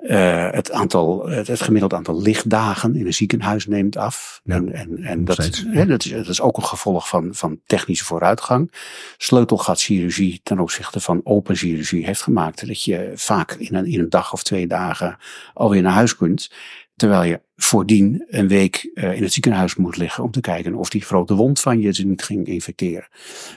Uh, 0.07 0.51
het, 0.51 0.71
aantal, 0.71 1.27
het, 1.27 1.47
het, 1.47 1.61
gemiddeld 1.61 1.93
aantal 1.93 2.21
lichtdagen 2.21 2.95
in 2.95 3.05
een 3.05 3.13
ziekenhuis 3.13 3.67
neemt 3.67 3.97
af. 3.97 4.41
Ja, 4.43 4.55
en 4.55 4.73
en, 4.73 4.97
en 5.03 5.25
dat, 5.25 5.63
hè, 5.67 5.85
dat, 5.85 6.05
is, 6.05 6.11
dat 6.11 6.27
is 6.27 6.41
ook 6.41 6.57
een 6.57 6.63
gevolg 6.63 7.07
van, 7.07 7.29
van 7.31 7.59
technische 7.65 8.05
vooruitgang. 8.05 8.71
Sleutelgatchirurgie 9.17 10.39
ten 10.43 10.59
opzichte 10.59 10.99
van 10.99 11.21
open 11.23 11.55
chirurgie 11.55 12.05
heeft 12.05 12.21
gemaakt 12.21 12.67
dat 12.67 12.83
je 12.83 13.11
vaak 13.15 13.51
in 13.51 13.75
een, 13.75 13.85
in 13.85 13.99
een 13.99 14.09
dag 14.09 14.33
of 14.33 14.43
twee 14.43 14.67
dagen 14.67 15.17
alweer 15.53 15.81
naar 15.81 15.93
huis 15.93 16.15
kunt. 16.15 16.49
Terwijl 16.95 17.23
je 17.23 17.41
voordien 17.55 18.25
een 18.27 18.47
week 18.47 18.91
uh, 18.93 19.15
in 19.15 19.23
het 19.23 19.33
ziekenhuis 19.33 19.75
moet 19.75 19.97
liggen 19.97 20.23
om 20.23 20.31
te 20.31 20.39
kijken 20.39 20.75
of 20.75 20.89
die 20.89 21.01
grote 21.01 21.35
wond 21.35 21.59
van 21.59 21.79
je 21.79 21.93
ze 21.93 22.05
niet 22.07 22.23
ging 22.23 22.47
infecteren. 22.47 23.07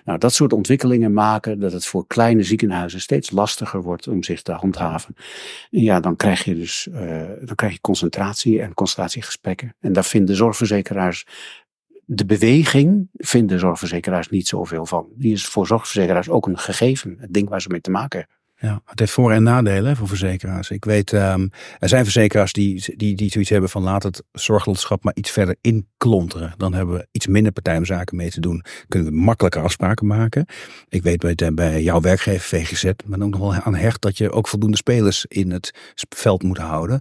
Nou, 0.05 0.19
dat 0.19 0.33
soort 0.35 0.53
ontwikkelingen 0.53 1.13
maken 1.13 1.61
dat 1.61 1.73
het 1.73 1.87
voor 1.87 2.07
kleine 2.07 2.43
ziekenhuizen 2.43 3.01
steeds 3.01 3.31
lastiger 3.31 3.83
wordt 3.83 4.09
om 4.09 4.23
zich 4.23 4.43
te 4.43 4.53
handhaven. 4.53 5.15
En 5.71 5.83
ja, 5.83 6.01
dan 6.01 6.17
krijg 6.17 6.45
je 6.45 6.55
dus 6.55 6.89
uh, 6.93 7.23
dan 7.45 7.55
krijg 7.55 7.73
je 7.73 7.81
concentratie 7.81 8.63
en 8.63 8.75
consultatiegesprekken. 8.75 9.75
En 9.81 9.93
daar 9.93 10.05
vinden 10.05 10.37
zorgverzekeraars 10.37 11.27
de 12.11 12.27
beweging 12.27 13.09
vinden 13.13 13.59
zorgverzekeraars 13.59 14.29
niet 14.29 14.49
zoveel 14.49 14.87
van. 14.87 15.09
Die 15.15 15.33
is 15.33 15.47
voor 15.47 15.67
zorgverzekeraars 15.67 16.29
ook 16.29 16.47
een 16.47 16.59
gegeven, 16.59 17.17
het 17.19 17.33
ding 17.33 17.49
waar 17.49 17.63
ze 17.63 17.69
mee 17.69 17.81
te 17.81 17.91
maken. 17.91 18.27
Ja, 18.61 18.83
het 18.85 18.99
heeft 18.99 19.13
voor- 19.13 19.33
en 19.33 19.43
nadelen 19.43 19.97
voor 19.97 20.09
verzekeraars. 20.09 20.71
Ik 20.71 20.85
weet, 20.85 21.13
um, 21.13 21.51
er 21.79 21.89
zijn 21.89 22.05
verzekeraars 22.05 22.53
die, 22.53 22.97
die, 22.97 23.17
die 23.17 23.31
zoiets 23.31 23.51
hebben 23.51 23.71
van 23.71 23.83
laat 23.83 24.03
het 24.03 24.23
zorglandschap 24.33 25.05
maar 25.05 25.15
iets 25.15 25.31
verder 25.31 25.57
inklonteren. 25.61 26.55
Dan 26.57 26.75
hebben 26.75 26.95
we 26.97 27.07
iets 27.11 27.27
minder 27.27 27.53
partijzaken 27.53 28.17
mee 28.17 28.31
te 28.31 28.41
doen. 28.41 28.65
Kunnen 28.89 29.09
we 29.09 29.19
makkelijker 29.19 29.63
afspraken 29.63 30.07
maken. 30.07 30.47
Ik 30.89 31.03
weet 31.03 31.19
bij, 31.19 31.55
bij 31.55 31.83
jouw 31.83 32.01
werkgever 32.01 32.59
VGZ, 32.59 32.93
maar 33.07 33.21
ook 33.21 33.31
nog 33.31 33.41
wel 33.41 33.53
aan 33.53 33.75
hecht 33.75 34.03
dat 34.03 34.19
je 34.19 34.33
ook 34.33 34.49
voldoende 34.49 34.77
spelers 34.77 35.25
in 35.29 35.51
het 35.51 35.95
veld 36.09 36.43
moet 36.43 36.59
houden 36.59 37.01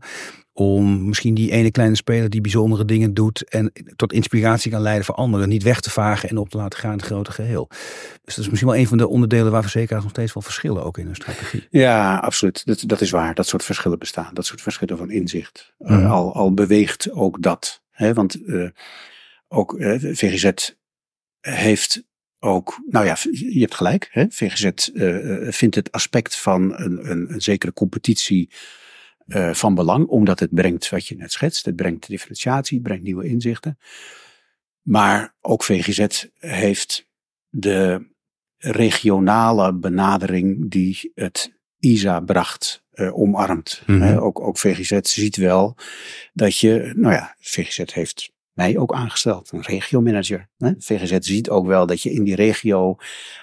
om 0.59 1.05
misschien 1.07 1.33
die 1.33 1.51
ene 1.51 1.71
kleine 1.71 1.95
speler 1.95 2.29
die 2.29 2.41
bijzondere 2.41 2.85
dingen 2.85 3.13
doet 3.13 3.49
en 3.49 3.71
tot 3.95 4.13
inspiratie 4.13 4.71
kan 4.71 4.81
leiden 4.81 5.05
voor 5.05 5.15
anderen, 5.15 5.49
niet 5.49 5.63
weg 5.63 5.81
te 5.81 5.89
vagen 5.89 6.29
en 6.29 6.37
op 6.37 6.49
te 6.49 6.57
laten 6.57 6.79
gaan 6.79 6.91
in 6.91 6.97
het 6.97 7.05
grote 7.05 7.31
geheel. 7.31 7.67
Dus 8.23 8.35
dat 8.35 8.37
is 8.37 8.49
misschien 8.49 8.69
wel 8.69 8.79
een 8.79 8.87
van 8.87 8.97
de 8.97 9.07
onderdelen 9.07 9.51
waar 9.51 9.61
verzekeraars 9.61 10.03
nog 10.03 10.11
steeds 10.11 10.33
wel 10.33 10.43
verschillen 10.43 10.83
ook 10.83 10.97
in 10.97 11.05
hun 11.05 11.15
strategie. 11.15 11.67
Ja, 11.69 12.17
absoluut. 12.17 12.65
Dat, 12.65 12.83
dat 12.85 13.01
is 13.01 13.09
waar. 13.09 13.33
Dat 13.33 13.47
soort 13.47 13.63
verschillen 13.63 13.99
bestaan. 13.99 14.33
Dat 14.33 14.45
soort 14.45 14.61
verschillen 14.61 14.97
van 14.97 15.11
inzicht. 15.11 15.73
Mm 15.77 15.87
-hmm. 15.87 15.99
uh, 15.99 16.11
al, 16.11 16.33
al 16.33 16.53
beweegt 16.53 17.11
ook 17.11 17.41
dat. 17.41 17.81
Hè? 17.89 18.13
Want 18.13 18.37
uh, 18.45 18.69
ook 19.47 19.73
uh, 19.73 20.13
VGZ 20.15 20.71
heeft 21.39 22.03
ook, 22.39 22.81
nou 22.89 23.05
ja, 23.05 23.17
je 23.31 23.59
hebt 23.59 23.75
gelijk. 23.75 24.07
Hè? 24.11 24.25
VGZ 24.29 24.69
vindt 25.49 25.75
het 25.75 25.91
aspect 25.91 26.37
van 26.37 26.79
een, 26.79 27.11
een, 27.11 27.33
een 27.33 27.41
zekere 27.41 27.73
competitie 27.73 28.49
uh, 29.27 29.53
van 29.53 29.75
belang, 29.75 30.07
omdat 30.07 30.39
het 30.39 30.53
brengt 30.53 30.89
wat 30.89 31.07
je 31.07 31.15
net 31.15 31.31
schetst. 31.31 31.65
Het 31.65 31.75
brengt 31.75 32.07
differentiatie, 32.07 32.77
het 32.77 32.87
brengt 32.87 33.03
nieuwe 33.03 33.27
inzichten. 33.27 33.77
Maar 34.81 35.35
ook 35.41 35.63
VGZ 35.63 36.25
heeft 36.37 37.07
de 37.49 38.07
regionale 38.57 39.73
benadering 39.73 40.71
die 40.71 41.11
het 41.15 41.53
ISA 41.79 42.19
bracht 42.19 42.83
uh, 42.93 43.17
omarmd. 43.17 43.83
Mm 43.85 44.01
-hmm. 44.01 44.11
uh, 44.11 44.23
ook, 44.23 44.39
ook 44.39 44.57
VGZ 44.57 44.99
ziet 45.01 45.35
wel 45.35 45.75
dat 46.33 46.57
je, 46.57 46.91
nou 46.95 47.13
ja, 47.13 47.35
VGZ 47.39 47.93
heeft 47.93 48.31
mij 48.51 48.77
ook 48.77 48.93
aangesteld, 48.93 49.51
een 49.51 49.61
regiomanager. 49.61 50.49
VGZ 50.77 51.17
ziet 51.19 51.49
ook 51.49 51.65
wel 51.65 51.85
dat 51.85 52.01
je 52.01 52.11
in 52.11 52.23
die 52.23 52.35
regio 52.35 52.97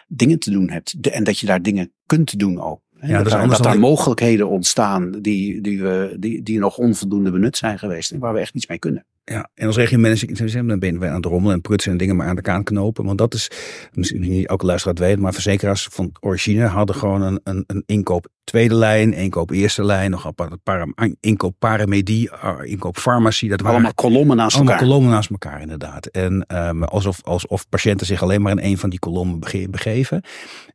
dingen 0.06 0.38
te 0.38 0.50
doen 0.50 0.70
hebt 0.70 1.02
de, 1.02 1.10
en 1.10 1.24
dat 1.24 1.38
je 1.38 1.46
daar 1.46 1.62
dingen 1.62 1.92
kunt 2.06 2.38
doen 2.38 2.60
ook. 2.60 2.82
Ja, 3.06 3.22
dat, 3.22 3.32
er, 3.32 3.48
dat 3.48 3.66
er 3.66 3.78
mogelijkheden 3.78 4.48
ontstaan 4.48 5.10
die, 5.10 5.60
die, 5.60 5.82
we, 5.82 6.16
die, 6.18 6.42
die 6.42 6.58
nog 6.58 6.78
onvoldoende 6.78 7.30
benut 7.30 7.56
zijn 7.56 7.78
geweest 7.78 8.10
en 8.10 8.18
waar 8.18 8.32
we 8.34 8.40
echt 8.40 8.54
niets 8.54 8.66
mee 8.66 8.78
kunnen. 8.78 9.04
Ja, 9.24 9.50
en 9.54 9.66
als 9.66 9.76
regiomanager 9.76 10.66
dan 10.66 10.78
ben 10.78 11.00
je 11.00 11.08
aan 11.08 11.14
het 11.14 11.24
rommelen 11.24 11.54
en 11.54 11.60
prutsen 11.60 11.92
en 11.92 11.98
dingen 11.98 12.16
maar 12.16 12.26
aan 12.26 12.36
elkaar 12.36 12.62
knopen. 12.62 13.04
Want 13.04 13.18
dat 13.18 13.34
is, 13.34 13.50
misschien 13.92 14.20
niet 14.20 14.46
elke 14.46 14.66
luisteraar 14.66 14.96
weet, 14.96 15.18
maar 15.18 15.32
verzekeraars 15.32 15.88
van 15.90 16.12
origine 16.20 16.66
hadden 16.66 16.96
gewoon 16.96 17.22
een, 17.22 17.40
een, 17.44 17.64
een 17.66 17.82
inkoop 17.86 18.28
tweede 18.44 18.74
lijn, 18.74 19.12
inkoop 19.12 19.50
eerste 19.50 19.84
lijn, 19.84 20.10
nog 20.10 20.24
een 20.24 20.60
paar, 20.62 20.88
inkoop 21.20 21.54
paramedie, 21.58 22.30
inkoop 22.62 22.98
farmacie. 22.98 23.48
Dat 23.48 23.60
waren 23.60 23.74
allemaal 23.74 23.94
kolommen 23.94 24.36
naast 24.36 24.54
allemaal 24.54 24.72
elkaar. 24.72 24.88
kolommen 24.88 25.12
naast 25.12 25.30
elkaar, 25.30 25.60
inderdaad. 25.60 26.06
En 26.06 26.46
um, 26.56 26.84
alsof, 26.84 27.22
alsof 27.22 27.68
patiënten 27.68 28.06
zich 28.06 28.22
alleen 28.22 28.42
maar 28.42 28.52
in 28.52 28.70
een 28.70 28.78
van 28.78 28.90
die 28.90 28.98
kolommen 28.98 29.40
begeven. 29.70 30.22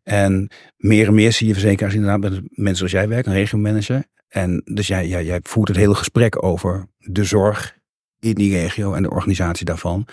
En 0.03 0.51
meer 0.77 1.07
en 1.07 1.13
meer 1.13 1.33
zie 1.33 1.47
je 1.47 1.53
verzekeraars 1.53 1.93
inderdaad 1.93 2.19
met 2.19 2.41
mensen 2.49 2.75
zoals 2.75 2.91
jij 2.91 3.07
werkt, 3.07 3.27
een 3.27 3.33
regiomanager. 3.33 4.03
En 4.27 4.61
dus 4.65 4.87
jij, 4.87 5.07
jij, 5.07 5.25
jij 5.25 5.39
voert 5.43 5.67
het 5.67 5.77
hele 5.77 5.95
gesprek 5.95 6.43
over 6.43 6.87
de 6.97 7.23
zorg 7.23 7.77
in 8.19 8.33
die 8.33 8.57
regio 8.57 8.93
en 8.93 9.03
de 9.03 9.09
organisatie 9.09 9.65
daarvan. 9.65 10.07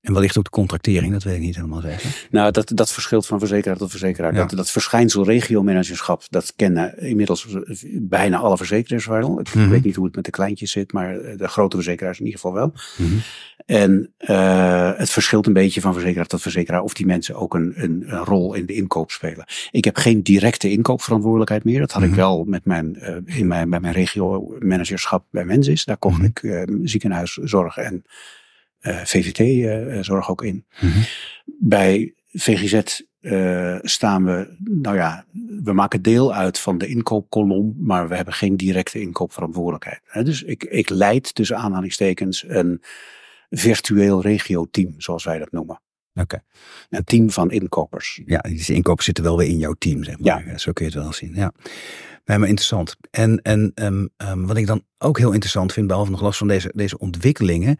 En 0.00 0.12
wellicht 0.12 0.38
ook 0.38 0.44
de 0.44 0.50
contractering, 0.50 1.12
dat 1.12 1.22
weet 1.22 1.34
ik 1.34 1.40
niet 1.40 1.54
helemaal 1.56 1.80
zeker. 1.80 2.26
Nou, 2.30 2.50
dat, 2.50 2.70
dat 2.74 2.92
verschilt 2.92 3.26
van 3.26 3.38
verzekeraar 3.38 3.76
tot 3.76 3.90
verzekeraar. 3.90 4.32
Ja. 4.32 4.38
Dat, 4.38 4.50
dat 4.50 4.70
verschijnsel 4.70 5.24
regiomanagerschap, 5.24 6.22
dat 6.30 6.52
kennen 6.56 6.98
inmiddels 6.98 7.46
bijna 8.00 8.38
alle 8.38 8.56
verzekeraars 8.56 9.06
wel. 9.06 9.40
Ik 9.40 9.54
mm 9.54 9.62
-hmm. 9.62 9.70
weet 9.70 9.84
niet 9.84 9.96
hoe 9.96 10.04
het 10.04 10.14
met 10.14 10.24
de 10.24 10.30
kleintjes 10.30 10.70
zit, 10.70 10.92
maar 10.92 11.12
de 11.36 11.48
grote 11.48 11.76
verzekeraars 11.76 12.18
in 12.18 12.24
ieder 12.24 12.40
geval 12.40 12.56
wel. 12.56 12.72
Mm 12.96 13.06
-hmm. 13.06 13.20
En 13.64 14.14
uh, 14.18 14.96
het 14.96 15.10
verschilt 15.10 15.46
een 15.46 15.52
beetje 15.52 15.80
van 15.80 15.92
verzekeraar 15.92 16.26
tot 16.26 16.42
verzekeraar 16.42 16.82
of 16.82 16.94
die 16.94 17.06
mensen 17.06 17.34
ook 17.34 17.54
een, 17.54 17.72
een, 17.76 18.04
een 18.06 18.24
rol 18.24 18.54
in 18.54 18.66
de 18.66 18.74
inkoop 18.74 19.10
spelen. 19.10 19.44
Ik 19.70 19.84
heb 19.84 19.96
geen 19.96 20.22
directe 20.22 20.70
inkoopverantwoordelijkheid 20.70 21.64
meer. 21.64 21.80
Dat 21.80 21.92
had 21.92 22.02
mm 22.02 22.08
-hmm. 22.08 22.16
ik 22.16 22.20
wel 22.20 22.44
met 22.44 22.64
mijn, 22.64 22.96
uh, 22.98 23.38
in 23.38 23.46
mijn, 23.46 23.70
bij 23.70 23.80
mijn 23.80 23.94
regio-managerschap 23.94 25.24
bij 25.30 25.44
Mensis. 25.44 25.84
Daar 25.84 25.96
kocht 25.96 26.22
ik 26.22 26.42
uh, 26.42 26.62
ziekenhuiszorg 26.82 27.76
en 27.76 28.04
VVT-zorg 28.80 30.30
ook 30.30 30.44
in. 30.44 30.66
Mhm. 30.80 30.98
Bij 31.44 32.14
VGZ 32.32 33.00
uh, 33.24 33.78
staan 33.82 34.24
we, 34.24 34.56
nou 34.64 34.96
ja, 34.96 35.24
we 35.62 35.72
maken 35.72 36.02
deel 36.02 36.34
uit 36.34 36.58
van 36.58 36.78
de 36.78 36.86
inkoopkolom, 36.86 37.74
maar 37.78 38.08
we 38.08 38.16
hebben 38.16 38.34
geen 38.34 38.56
directe 38.56 39.00
inkoopverantwoordelijkheid. 39.00 40.00
He, 40.04 40.22
dus 40.22 40.42
ik, 40.42 40.64
ik 40.64 40.88
leid 40.88 41.34
tussen 41.34 41.56
aanhalingstekens 41.56 42.44
een 42.48 42.82
virtueel 43.58 44.22
regio-team, 44.22 44.94
zoals 44.96 45.24
wij 45.24 45.38
dat 45.38 45.52
noemen. 45.52 45.80
Oké. 46.14 46.22
Okay. 46.22 46.40
Een 46.90 47.04
team 47.04 47.30
van 47.30 47.50
inkopers. 47.50 48.20
Ja, 48.26 48.38
die 48.38 48.74
inkopers 48.74 49.06
zitten 49.06 49.24
wel 49.24 49.36
weer 49.36 49.48
in 49.48 49.58
jouw 49.58 49.74
team, 49.78 50.04
zeg 50.04 50.18
maar. 50.18 50.46
Ja. 50.46 50.58
Zo 50.58 50.72
kun 50.72 50.84
je 50.86 50.92
het 50.92 51.00
wel 51.02 51.12
zien, 51.12 51.34
ja. 51.34 51.52
Nee, 52.24 52.38
maar 52.38 52.48
interessant. 52.48 52.96
En, 53.10 53.42
en 53.42 53.72
um, 53.74 54.08
um, 54.16 54.46
wat 54.46 54.56
ik 54.56 54.66
dan 54.66 54.82
ook 54.98 55.18
heel 55.18 55.32
interessant 55.32 55.72
vind, 55.72 55.86
behalve 55.86 56.10
nog 56.10 56.22
last 56.22 56.38
van 56.38 56.48
deze, 56.48 56.70
deze 56.74 56.98
ontwikkelingen, 56.98 57.76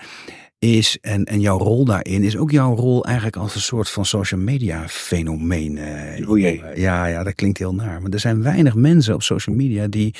is, 0.58 0.98
en, 1.00 1.24
en 1.24 1.40
jouw 1.40 1.58
rol 1.58 1.84
daarin, 1.84 2.22
is 2.22 2.36
ook 2.36 2.50
jouw 2.50 2.74
rol 2.74 3.04
eigenlijk 3.04 3.36
als 3.36 3.54
een 3.54 3.60
soort 3.60 3.90
van 3.90 4.04
social 4.04 4.40
media 4.40 4.88
fenomeen. 4.88 5.76
Uh, 5.76 6.30
o 6.30 6.38
jee. 6.38 6.62
Ja, 6.74 7.06
ja, 7.06 7.22
dat 7.22 7.34
klinkt 7.34 7.58
heel 7.58 7.74
naar. 7.74 8.02
Maar 8.02 8.10
er 8.10 8.20
zijn 8.20 8.42
weinig 8.42 8.74
mensen 8.74 9.14
op 9.14 9.22
social 9.22 9.56
media 9.56 9.86
die 9.86 10.14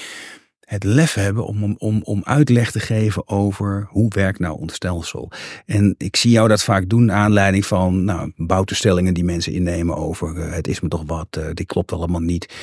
het 0.64 0.84
lef 0.84 1.14
hebben 1.14 1.46
om, 1.46 1.76
om, 1.78 2.02
om, 2.04 2.22
uitleg 2.24 2.70
te 2.70 2.80
geven 2.80 3.28
over 3.28 3.86
hoe 3.90 4.08
werkt 4.08 4.38
nou 4.38 4.58
ons 4.58 4.74
stelsel. 4.74 5.30
En 5.66 5.94
ik 5.98 6.16
zie 6.16 6.30
jou 6.30 6.48
dat 6.48 6.62
vaak 6.62 6.88
doen 6.88 7.04
naar 7.04 7.16
aanleiding 7.16 7.66
van 7.66 8.04
nou, 8.04 8.32
bouwtestellingen 8.36 9.14
die 9.14 9.24
mensen 9.24 9.52
innemen 9.52 9.96
over 9.96 10.36
uh, 10.36 10.52
het 10.52 10.68
is 10.68 10.80
me 10.80 10.88
toch 10.88 11.02
wat, 11.06 11.36
uh, 11.38 11.44
dit 11.52 11.66
klopt 11.66 11.92
allemaal 11.92 12.20
niet. 12.20 12.54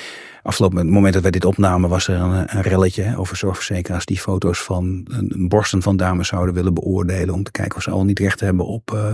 Afgelopen 0.43 0.89
moment 0.89 1.13
dat 1.13 1.21
wij 1.21 1.32
dit 1.32 1.45
opnamen 1.45 1.89
was 1.89 2.08
er 2.08 2.15
een, 2.15 2.58
een 2.58 2.62
relletje 2.62 3.01
hè, 3.01 3.17
over 3.17 3.36
zorgverzekeraars 3.38 4.06
die 4.06 4.19
foto's 4.19 4.60
van 4.60 5.08
een, 5.10 5.47
borsten 5.49 5.82
van 5.82 5.97
dames 5.97 6.27
zouden 6.27 6.54
willen 6.54 6.73
beoordelen 6.73 7.34
om 7.34 7.43
te 7.43 7.51
kijken 7.51 7.75
of 7.77 7.84
ze 7.84 7.89
al 7.91 8.06
niet 8.06 8.19
recht 8.19 8.39
hebben 8.39 8.65
op, 8.65 8.91
uh, 8.93 9.13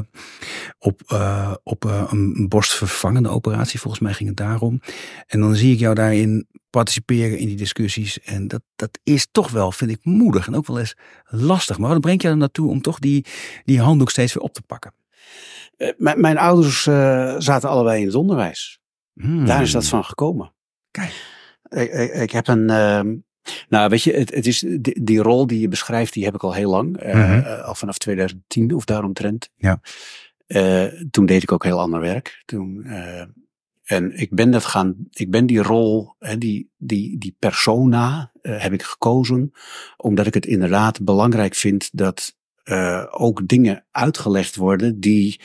op, 0.80 1.02
uh, 1.12 1.54
op 1.64 1.86
uh, 1.86 2.04
een 2.10 2.46
borstvervangende 2.50 3.30
operatie. 3.30 3.80
Volgens 3.80 4.04
mij 4.04 4.14
ging 4.14 4.30
het 4.30 4.38
daarom. 4.38 4.82
En 5.28 5.40
dan 5.40 5.56
zie 5.56 5.74
ik 5.74 5.80
jou 5.80 5.96
daarin 5.96 6.48
participeren 6.70 7.38
in 7.38 7.48
die 7.48 7.58
discussies. 7.58 8.20
En 8.20 8.48
dat, 8.48 8.62
dat 8.76 9.00
is 9.04 9.28
toch 9.32 9.52
wel, 9.52 9.72
vind 9.72 9.92
ik, 9.92 10.00
moedig 10.04 10.48
en 10.48 10.56
ook 10.56 10.68
wel 10.68 10.80
eens 10.80 10.96
lastig. 11.26 11.78
Maar 11.78 11.90
wat 11.90 12.02
brengt 12.02 12.22
je 12.22 12.28
er 12.28 12.38
naartoe 12.38 12.70
om 12.70 12.82
toch 12.82 13.00
die, 13.00 13.26
die 13.66 13.82
handdoek 13.82 14.10
steeds 14.10 14.34
weer 14.34 14.44
op 14.44 14.54
te 14.54 14.62
pakken? 14.62 14.94
Mijn, 15.98 16.38
ouders 16.38 16.84
zaten 17.46 17.70
allebei 17.70 18.00
in 18.00 18.06
het 18.06 18.16
onderwijs. 18.16 18.80
Hmm. 19.14 19.46
Daar 19.46 19.62
is 19.62 19.72
dat 19.72 19.88
van 19.88 20.04
gekomen. 20.04 20.56
Kijk. 20.98 21.36
Ik, 21.70 21.92
ik, 21.92 22.14
ik 22.14 22.32
heb 22.32 22.48
een. 22.48 22.70
Uh, 22.70 23.02
nou, 23.70 23.90
weet 23.90 24.04
je, 24.04 24.14
het, 24.14 24.34
het 24.34 24.48
is 24.48 24.60
die, 24.60 25.04
die, 25.04 25.22
rol 25.22 25.48
die 25.48 25.60
je 25.60 25.68
beschrijft, 25.68 26.14
die 26.14 26.26
heb 26.26 26.36
ik 26.36 26.44
al 26.44 26.54
heel 26.54 26.70
lang. 26.70 27.04
Uh, 27.04 27.14
mm 27.14 27.22
-hmm. 27.22 27.62
al 27.62 27.76
vanaf 27.76 27.98
2010 27.98 28.74
of 28.74 28.86
daaromtrent. 28.86 29.50
Ja. 29.56 29.82
Uh, 30.48 30.86
toen 31.12 31.26
deed 31.26 31.44
ik 31.44 31.52
ook 31.52 31.64
heel 31.64 31.80
ander 31.80 32.00
werk. 32.00 32.42
Toen, 32.46 32.84
uh, 32.86 33.24
en 33.84 34.18
ik 34.18 34.36
ben 34.36 34.52
dat 34.52 34.66
gaan, 34.66 34.96
ik 35.12 35.32
ben 35.32 35.46
die 35.46 35.62
rol, 35.62 36.16
hè, 36.20 36.38
die, 36.38 36.72
die, 36.78 37.18
die 37.18 37.36
persona, 37.40 38.32
heb 38.42 38.74
ik 38.74 38.84
gekozen, 38.84 39.52
omdat 39.98 40.28
ik 40.28 40.34
het 40.34 40.46
inderdaad 40.46 41.04
belangrijk 41.04 41.56
vind 41.56 41.90
dat 41.94 42.36
ook 43.10 43.48
dingen 43.48 43.86
uitgelegd 43.92 44.56
worden 44.56 45.00
die, 45.00 45.42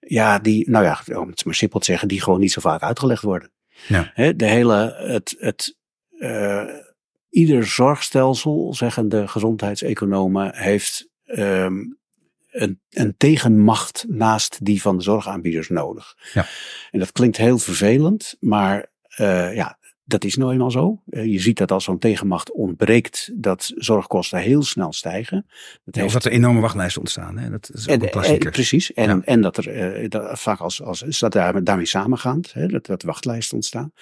ja, 0.00 0.38
die, 0.38 0.70
nou 0.70 0.84
ja, 0.84 1.18
om 1.18 1.28
het 1.28 1.44
maar 1.44 1.54
simpel 1.54 1.78
te 1.78 1.84
zeggen, 1.84 2.08
die 2.08 2.22
gewoon 2.22 2.40
niet 2.40 2.52
zo 2.52 2.60
vaak 2.60 2.82
uitgelegd 2.82 3.22
worden. 3.22 3.50
Ja. 3.88 4.12
De 4.36 4.46
hele, 4.46 4.94
het, 4.98 5.36
het, 5.38 5.76
ieder 7.30 7.66
zorgstelsel, 7.66 8.74
zeggen 8.74 9.08
de 9.08 9.28
gezondheidseconomen, 9.28 10.54
heeft 10.54 11.08
um, 11.24 11.98
een, 12.50 12.80
een, 12.90 13.14
tegenmacht 13.16 14.04
naast 14.08 14.64
die 14.64 14.82
van 14.82 14.96
de 14.96 15.02
zorgaanbieders 15.02 15.68
nodig. 15.68 16.16
Ja. 16.32 16.46
En 16.90 16.98
dat 16.98 17.12
klinkt 17.12 17.36
heel 17.36 17.58
vervelend, 17.58 18.36
maar 18.40 18.92
uh, 19.18 19.54
ja, 19.54 19.78
dat 20.10 20.24
is 20.24 20.36
nou 20.36 20.52
eenmaal 20.52 20.70
zo. 20.70 21.02
Uh, 21.10 21.24
je 21.24 21.38
ziet 21.38 21.58
dat 21.58 21.70
als 21.70 21.84
zo'n 21.84 21.98
tegenmacht 21.98 22.52
ontbreekt, 22.52 23.30
dat 23.34 23.72
zorgkosten 23.76 24.38
heel 24.38 24.62
snel 24.62 24.92
stijgen. 24.92 25.46
Dat 25.84 25.94
ja, 25.94 26.02
heeft... 26.02 26.04
Of 26.04 26.12
dat 26.12 26.24
er 26.24 26.38
enorme 26.38 26.60
wachtlijsten 26.60 27.00
ontstaan. 27.00 27.38
Hè? 27.38 27.50
Dat 27.50 27.70
is 27.74 27.88
ook 27.88 27.94
en, 27.94 28.02
een 28.02 28.10
klassieker. 28.10 28.50
precies. 28.50 28.92
En, 28.92 29.08
ja. 29.08 29.20
en 29.24 29.40
dat 29.40 29.56
er 29.56 30.00
uh, 30.02 30.08
dat, 30.08 30.40
vaak 30.40 30.58
als, 30.58 30.82
als 30.82 31.02
is 31.02 31.18
dat 31.18 31.32
daar, 31.32 31.64
daarmee 31.64 31.86
samengaand, 31.86 32.52
hè? 32.52 32.66
Dat, 32.66 32.86
dat 32.86 33.02
wachtlijsten 33.02 33.56
ontstaan. 33.56 33.92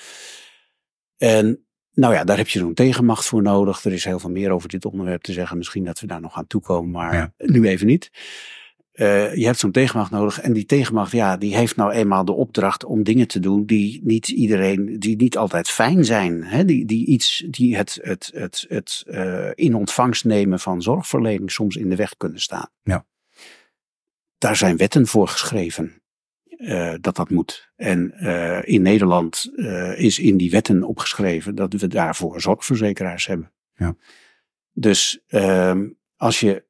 En 1.16 1.66
nou 1.92 2.14
ja, 2.14 2.24
daar 2.24 2.36
heb 2.36 2.48
je 2.48 2.58
zo'n 2.58 2.74
tegenmacht 2.74 3.26
voor 3.26 3.42
nodig. 3.42 3.84
Er 3.84 3.92
is 3.92 4.04
heel 4.04 4.18
veel 4.18 4.30
meer 4.30 4.50
over 4.50 4.68
dit 4.68 4.84
onderwerp 4.84 5.22
te 5.22 5.32
zeggen. 5.32 5.56
Misschien 5.56 5.84
dat 5.84 6.00
we 6.00 6.06
daar 6.06 6.20
nog 6.20 6.36
aan 6.36 6.46
toekomen, 6.46 6.90
maar 6.90 7.14
ja. 7.14 7.32
nu 7.36 7.68
even 7.68 7.86
niet. 7.86 8.10
Uh, 8.98 9.34
je 9.34 9.44
hebt 9.44 9.58
zo'n 9.58 9.70
tegenmacht 9.70 10.10
nodig. 10.10 10.40
En 10.40 10.52
die 10.52 10.66
tegenmacht, 10.66 11.12
ja, 11.12 11.36
die 11.36 11.56
heeft 11.56 11.76
nou 11.76 11.92
eenmaal 11.92 12.24
de 12.24 12.32
opdracht 12.32 12.84
om 12.84 13.02
dingen 13.02 13.28
te 13.28 13.40
doen 13.40 13.66
die 13.66 14.00
niet 14.04 14.28
iedereen, 14.28 14.98
die 14.98 15.16
niet 15.16 15.36
altijd 15.36 15.68
fijn 15.68 16.04
zijn. 16.04 16.44
Hè? 16.44 16.64
Die, 16.64 16.84
die 16.84 17.06
iets, 17.06 17.44
die 17.48 17.76
het, 17.76 17.98
het, 18.02 18.30
het, 18.34 18.64
het 18.68 19.04
uh, 19.06 19.50
in 19.54 19.74
ontvangst 19.74 20.24
nemen 20.24 20.60
van 20.60 20.82
zorgverlening 20.82 21.50
soms 21.50 21.76
in 21.76 21.88
de 21.88 21.96
weg 21.96 22.16
kunnen 22.16 22.40
staan. 22.40 22.70
Ja. 22.82 23.06
Daar 24.38 24.56
zijn 24.56 24.76
wetten 24.76 25.06
voor 25.06 25.28
geschreven 25.28 26.02
uh, 26.44 26.94
dat 27.00 27.16
dat 27.16 27.30
moet. 27.30 27.70
En 27.76 28.12
in 28.64 28.82
Nederland 28.82 29.50
is 29.96 30.18
in 30.18 30.36
die 30.36 30.50
wetten 30.50 30.82
opgeschreven 30.82 31.54
dat 31.54 31.72
we 31.72 31.86
daarvoor 31.86 32.40
zorgverzekeraars 32.40 33.26
hebben. 33.26 33.52
Ja. 33.74 33.96
Dus 34.72 35.20
ehm, 35.26 35.88
als 36.16 36.40
je 36.40 36.66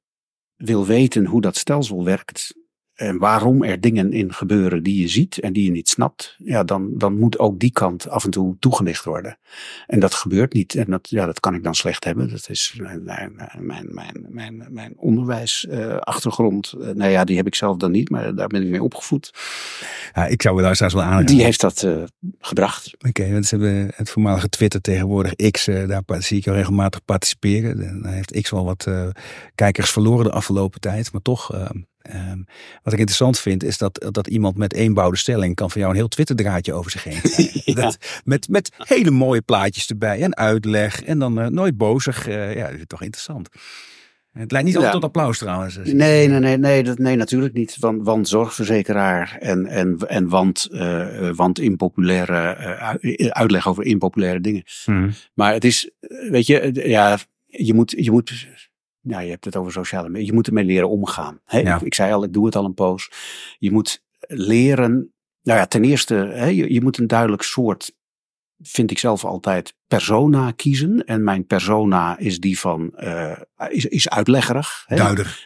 wil 0.58 0.86
weten 0.86 1.26
hoe 1.26 1.40
dat 1.40 1.56
stelsel 1.56 2.04
werkt, 2.04 2.54
en 2.98 3.18
waarom 3.18 3.62
er 3.62 3.80
dingen 3.80 4.12
in 4.12 4.32
gebeuren 4.32 4.82
die 4.82 5.00
je 5.00 5.08
ziet 5.08 5.38
en 5.38 5.52
die 5.52 5.64
je 5.64 5.70
niet 5.70 5.88
snapt, 5.88 6.36
ja, 6.38 6.64
dan, 6.64 6.90
dan 6.94 7.18
moet 7.18 7.38
ook 7.38 7.58
die 7.58 7.72
kant 7.72 8.08
af 8.08 8.24
en 8.24 8.30
toe 8.30 8.56
toegelicht 8.58 9.04
worden. 9.04 9.38
En 9.86 10.00
dat 10.00 10.14
gebeurt 10.14 10.52
niet. 10.52 10.74
En 10.74 10.90
dat, 10.90 11.08
ja, 11.10 11.26
dat 11.26 11.40
kan 11.40 11.54
ik 11.54 11.62
dan 11.62 11.74
slecht 11.74 12.04
hebben. 12.04 12.30
Dat 12.30 12.48
is 12.48 12.74
mijn, 12.80 13.02
mijn, 13.04 13.34
mijn, 13.58 14.26
mijn, 14.28 14.66
mijn, 14.70 14.92
onderwijsachtergrond. 14.96 16.74
Uh, 16.78 16.88
nou 16.90 17.10
ja, 17.10 17.24
die 17.24 17.36
heb 17.36 17.46
ik 17.46 17.54
zelf 17.54 17.76
dan 17.76 17.90
niet, 17.90 18.10
maar 18.10 18.34
daar 18.34 18.46
ben 18.46 18.62
ik 18.62 18.68
mee 18.68 18.82
opgevoed. 18.82 19.32
Ja, 20.14 20.26
ik 20.26 20.42
zou 20.42 20.62
daar 20.62 20.74
straks 20.74 20.94
wel 20.94 21.02
aan. 21.02 21.24
Die 21.24 21.42
heeft 21.42 21.60
dat 21.60 21.82
uh, 21.82 22.02
gebracht. 22.40 22.94
Oké, 22.94 23.08
okay, 23.08 23.32
want 23.32 23.46
ze 23.46 23.56
hebben 23.56 23.90
het 23.94 24.10
voormalige 24.10 24.48
Twitter 24.48 24.80
tegenwoordig 24.80 25.50
X, 25.50 25.64
daar 25.64 26.02
zie 26.06 26.38
ik 26.38 26.46
al 26.46 26.54
regelmatig 26.54 27.04
participeren. 27.04 28.02
Dan 28.02 28.12
heeft 28.12 28.40
X 28.40 28.50
wel 28.50 28.64
wat 28.64 28.86
kijkers 29.54 29.90
verloren 29.90 30.24
de 30.24 30.32
afgelopen 30.32 30.80
tijd, 30.80 31.12
maar 31.12 31.22
toch 31.22 31.50
Um, 32.14 32.46
wat 32.82 32.92
ik 32.92 32.98
interessant 32.98 33.38
vind 33.38 33.62
is 33.62 33.78
dat, 33.78 34.06
dat 34.12 34.26
iemand 34.26 34.56
met 34.56 34.74
eenbouwde 34.74 35.16
stelling 35.16 35.54
kan 35.54 35.70
van 35.70 35.80
jou 35.80 35.92
een 35.92 35.98
heel 35.98 36.08
Twitter-draadje 36.08 36.72
over 36.72 36.90
zich 36.90 37.04
heen 37.04 37.20
ja. 37.64 37.74
dat, 37.74 37.98
met, 38.24 38.48
met 38.48 38.70
hele 38.76 39.10
mooie 39.10 39.42
plaatjes 39.42 39.86
erbij 39.86 40.22
en 40.22 40.36
uitleg 40.36 41.02
en 41.02 41.18
dan 41.18 41.38
uh, 41.38 41.46
nooit 41.46 41.76
bozig. 41.76 42.28
Uh, 42.28 42.54
ja, 42.54 42.70
dat 42.70 42.78
is 42.78 42.86
toch 42.86 43.02
interessant. 43.02 43.48
Het 44.32 44.52
leidt 44.52 44.66
niet 44.66 44.76
altijd 44.76 44.94
tot 44.94 45.04
applaus 45.04 45.38
trouwens. 45.38 45.76
Nee, 45.76 46.28
nee, 46.28 46.28
nee, 46.28 46.56
nee, 46.56 46.82
dat, 46.82 46.98
nee 46.98 47.16
natuurlijk 47.16 47.54
niet. 47.54 47.76
Want, 47.78 48.02
want 48.02 48.28
zorgverzekeraar 48.28 49.36
en, 49.40 49.66
en, 49.66 49.98
en 49.98 50.28
want, 50.28 50.68
uh, 50.70 51.30
want 51.30 51.58
impopulaire 51.58 52.54
uitleg 53.30 53.68
over 53.68 53.84
impopulaire 53.84 54.40
dingen. 54.40 54.62
Hmm. 54.84 55.12
Maar 55.34 55.52
het 55.52 55.64
is, 55.64 55.90
weet 56.30 56.46
je, 56.46 56.70
ja, 56.88 57.18
je 57.46 57.74
moet, 57.74 57.94
je 57.96 58.10
moet 58.10 58.46
ja, 59.08 59.20
je 59.20 59.30
hebt 59.30 59.44
het 59.44 59.56
over 59.56 59.72
sociale 59.72 60.08
media. 60.08 60.26
Je 60.26 60.32
moet 60.32 60.46
ermee 60.46 60.64
leren 60.64 60.88
omgaan. 60.88 61.40
Hè? 61.44 61.84
Ik, 61.84 61.94
zei 61.94 62.12
al, 62.12 62.24
ik 62.24 62.32
doe 62.32 62.46
het 62.46 62.56
al 62.56 62.64
een 62.64 62.74
poos. 62.74 63.10
Je 63.58 63.70
moet 63.70 64.04
leren. 64.20 65.12
Nou 65.42 65.58
ja, 65.58 65.66
ten 65.66 65.84
eerste, 65.84 66.14
hè, 66.14 66.46
je, 66.46 66.72
je 66.72 66.82
moet 66.82 66.98
een 66.98 67.06
duidelijk 67.06 67.42
soort, 67.42 67.96
vind 68.62 68.90
ik 68.90 68.98
zelf 68.98 69.24
altijd, 69.24 69.74
persona 69.86 70.50
kiezen. 70.50 71.04
En 71.04 71.24
mijn 71.24 71.46
persona 71.46 72.18
is 72.18 72.40
die 72.40 72.58
van, 72.58 72.92
uh, 72.96 73.32
is, 73.68 73.86
is 73.86 74.08
uitleggerig. 74.08 74.84
Hè? 74.86 74.96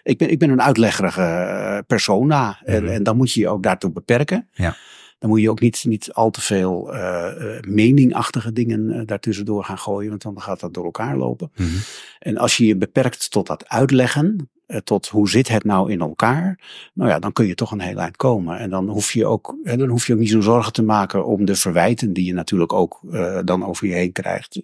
Ik 0.02 0.18
ben, 0.18 0.30
ik 0.30 0.38
ben 0.38 0.50
een 0.50 0.62
uitleggerige 0.62 1.22
eh, 1.22 1.78
persona. 1.86 2.60
en, 2.64 2.82
mhm. 2.82 2.92
en 2.92 3.02
dan 3.02 3.16
moet 3.16 3.32
je 3.32 3.40
je 3.40 3.48
ook 3.48 3.62
daartoe 3.62 3.92
beperken. 3.92 4.48
Ja. 4.52 4.76
Dan 5.22 5.30
moet 5.30 5.40
je 5.40 5.50
ook 5.50 5.60
niet, 5.60 5.84
niet 5.84 6.12
al 6.12 6.30
te 6.30 6.40
veel 6.40 6.94
uh, 6.94 7.60
meningachtige 7.60 8.52
dingen 8.52 8.80
uh, 8.90 9.00
daartussendoor 9.06 9.64
gaan 9.64 9.78
gooien, 9.78 10.10
want 10.10 10.22
dan 10.22 10.40
gaat 10.40 10.60
dat 10.60 10.74
door 10.74 10.84
elkaar 10.84 11.16
lopen. 11.16 11.50
Mm 11.56 11.66
-hmm. 11.66 11.78
En 12.18 12.36
als 12.36 12.56
je 12.56 12.66
je 12.66 12.76
beperkt 12.76 13.30
tot 13.30 13.46
dat 13.46 13.68
uitleggen, 13.68 14.50
tot 14.84 15.08
hoe 15.08 15.28
zit 15.28 15.48
het 15.48 15.64
nou 15.64 15.92
in 15.92 16.00
elkaar, 16.00 16.58
nou 16.94 17.10
ja, 17.10 17.18
dan 17.18 17.32
kun 17.32 17.46
je 17.46 17.54
toch 17.54 17.70
een 17.70 17.80
heel 17.80 17.98
eind 17.98 18.16
komen. 18.16 18.58
En 18.58 18.70
dan 18.70 18.88
hoef 18.88 19.12
je 19.12 19.26
ook, 19.26 19.56
dan 19.62 19.88
hoef 19.88 20.06
je 20.06 20.12
ook 20.12 20.18
niet 20.18 20.30
zo'n 20.30 20.42
zorgen 20.42 20.72
te 20.72 20.82
maken 20.82 21.26
om 21.26 21.44
de 21.44 21.56
verwijten 21.56 22.12
die 22.12 22.24
je 22.24 22.32
natuurlijk 22.32 22.72
ook 22.72 23.00
dan 23.44 23.64
over 23.64 23.86
je 23.86 23.94
heen 23.94 24.12
krijgt. 24.12 24.62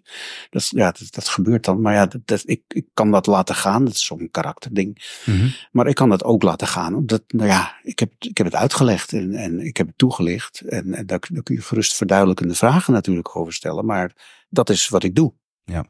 Dat, 0.51 0.69
ja, 0.69 0.91
dat, 0.91 1.07
dat 1.11 1.29
gebeurt 1.29 1.65
dan. 1.65 1.81
Maar 1.81 1.95
ja, 1.95 2.07
dat, 2.07 2.21
dat, 2.25 2.43
ik, 2.45 2.63
ik 2.69 2.87
kan 2.95 3.11
dat 3.11 3.27
laten 3.27 3.55
gaan. 3.55 3.85
Dat 3.85 3.95
is 3.95 4.05
zo'n 4.05 4.29
karakterding. 4.31 5.21
Mm 5.25 5.39
-hmm. 5.39 5.55
Maar 5.73 5.87
ik 5.87 5.95
kan 5.95 6.09
dat 6.09 6.25
ook 6.25 6.43
laten 6.43 6.67
gaan, 6.67 6.95
omdat, 6.95 7.23
nou 7.27 7.49
ja, 7.49 7.79
ik 7.83 7.99
heb, 7.99 8.13
ik 8.19 8.37
heb 8.37 8.47
het 8.47 8.57
uitgelegd 8.57 9.13
en, 9.13 9.35
en 9.35 9.61
ik 9.61 9.77
heb 9.77 9.87
het 9.87 9.99
toegelicht. 9.99 10.61
En, 10.61 10.95
en 10.95 11.07
daar, 11.07 11.21
daar 11.33 11.43
kun 11.43 11.55
je 11.55 11.63
gerust 11.63 11.97
verduidelijkende 11.97 12.55
vragen 12.55 12.93
natuurlijk 12.93 13.37
over 13.37 13.53
stellen. 13.53 13.87
Maar 13.87 14.13
dat 14.49 14.71
is 14.71 14.89
wat 14.89 15.03
ik 15.03 15.15
doe. 15.15 15.33
Ja, 15.65 15.85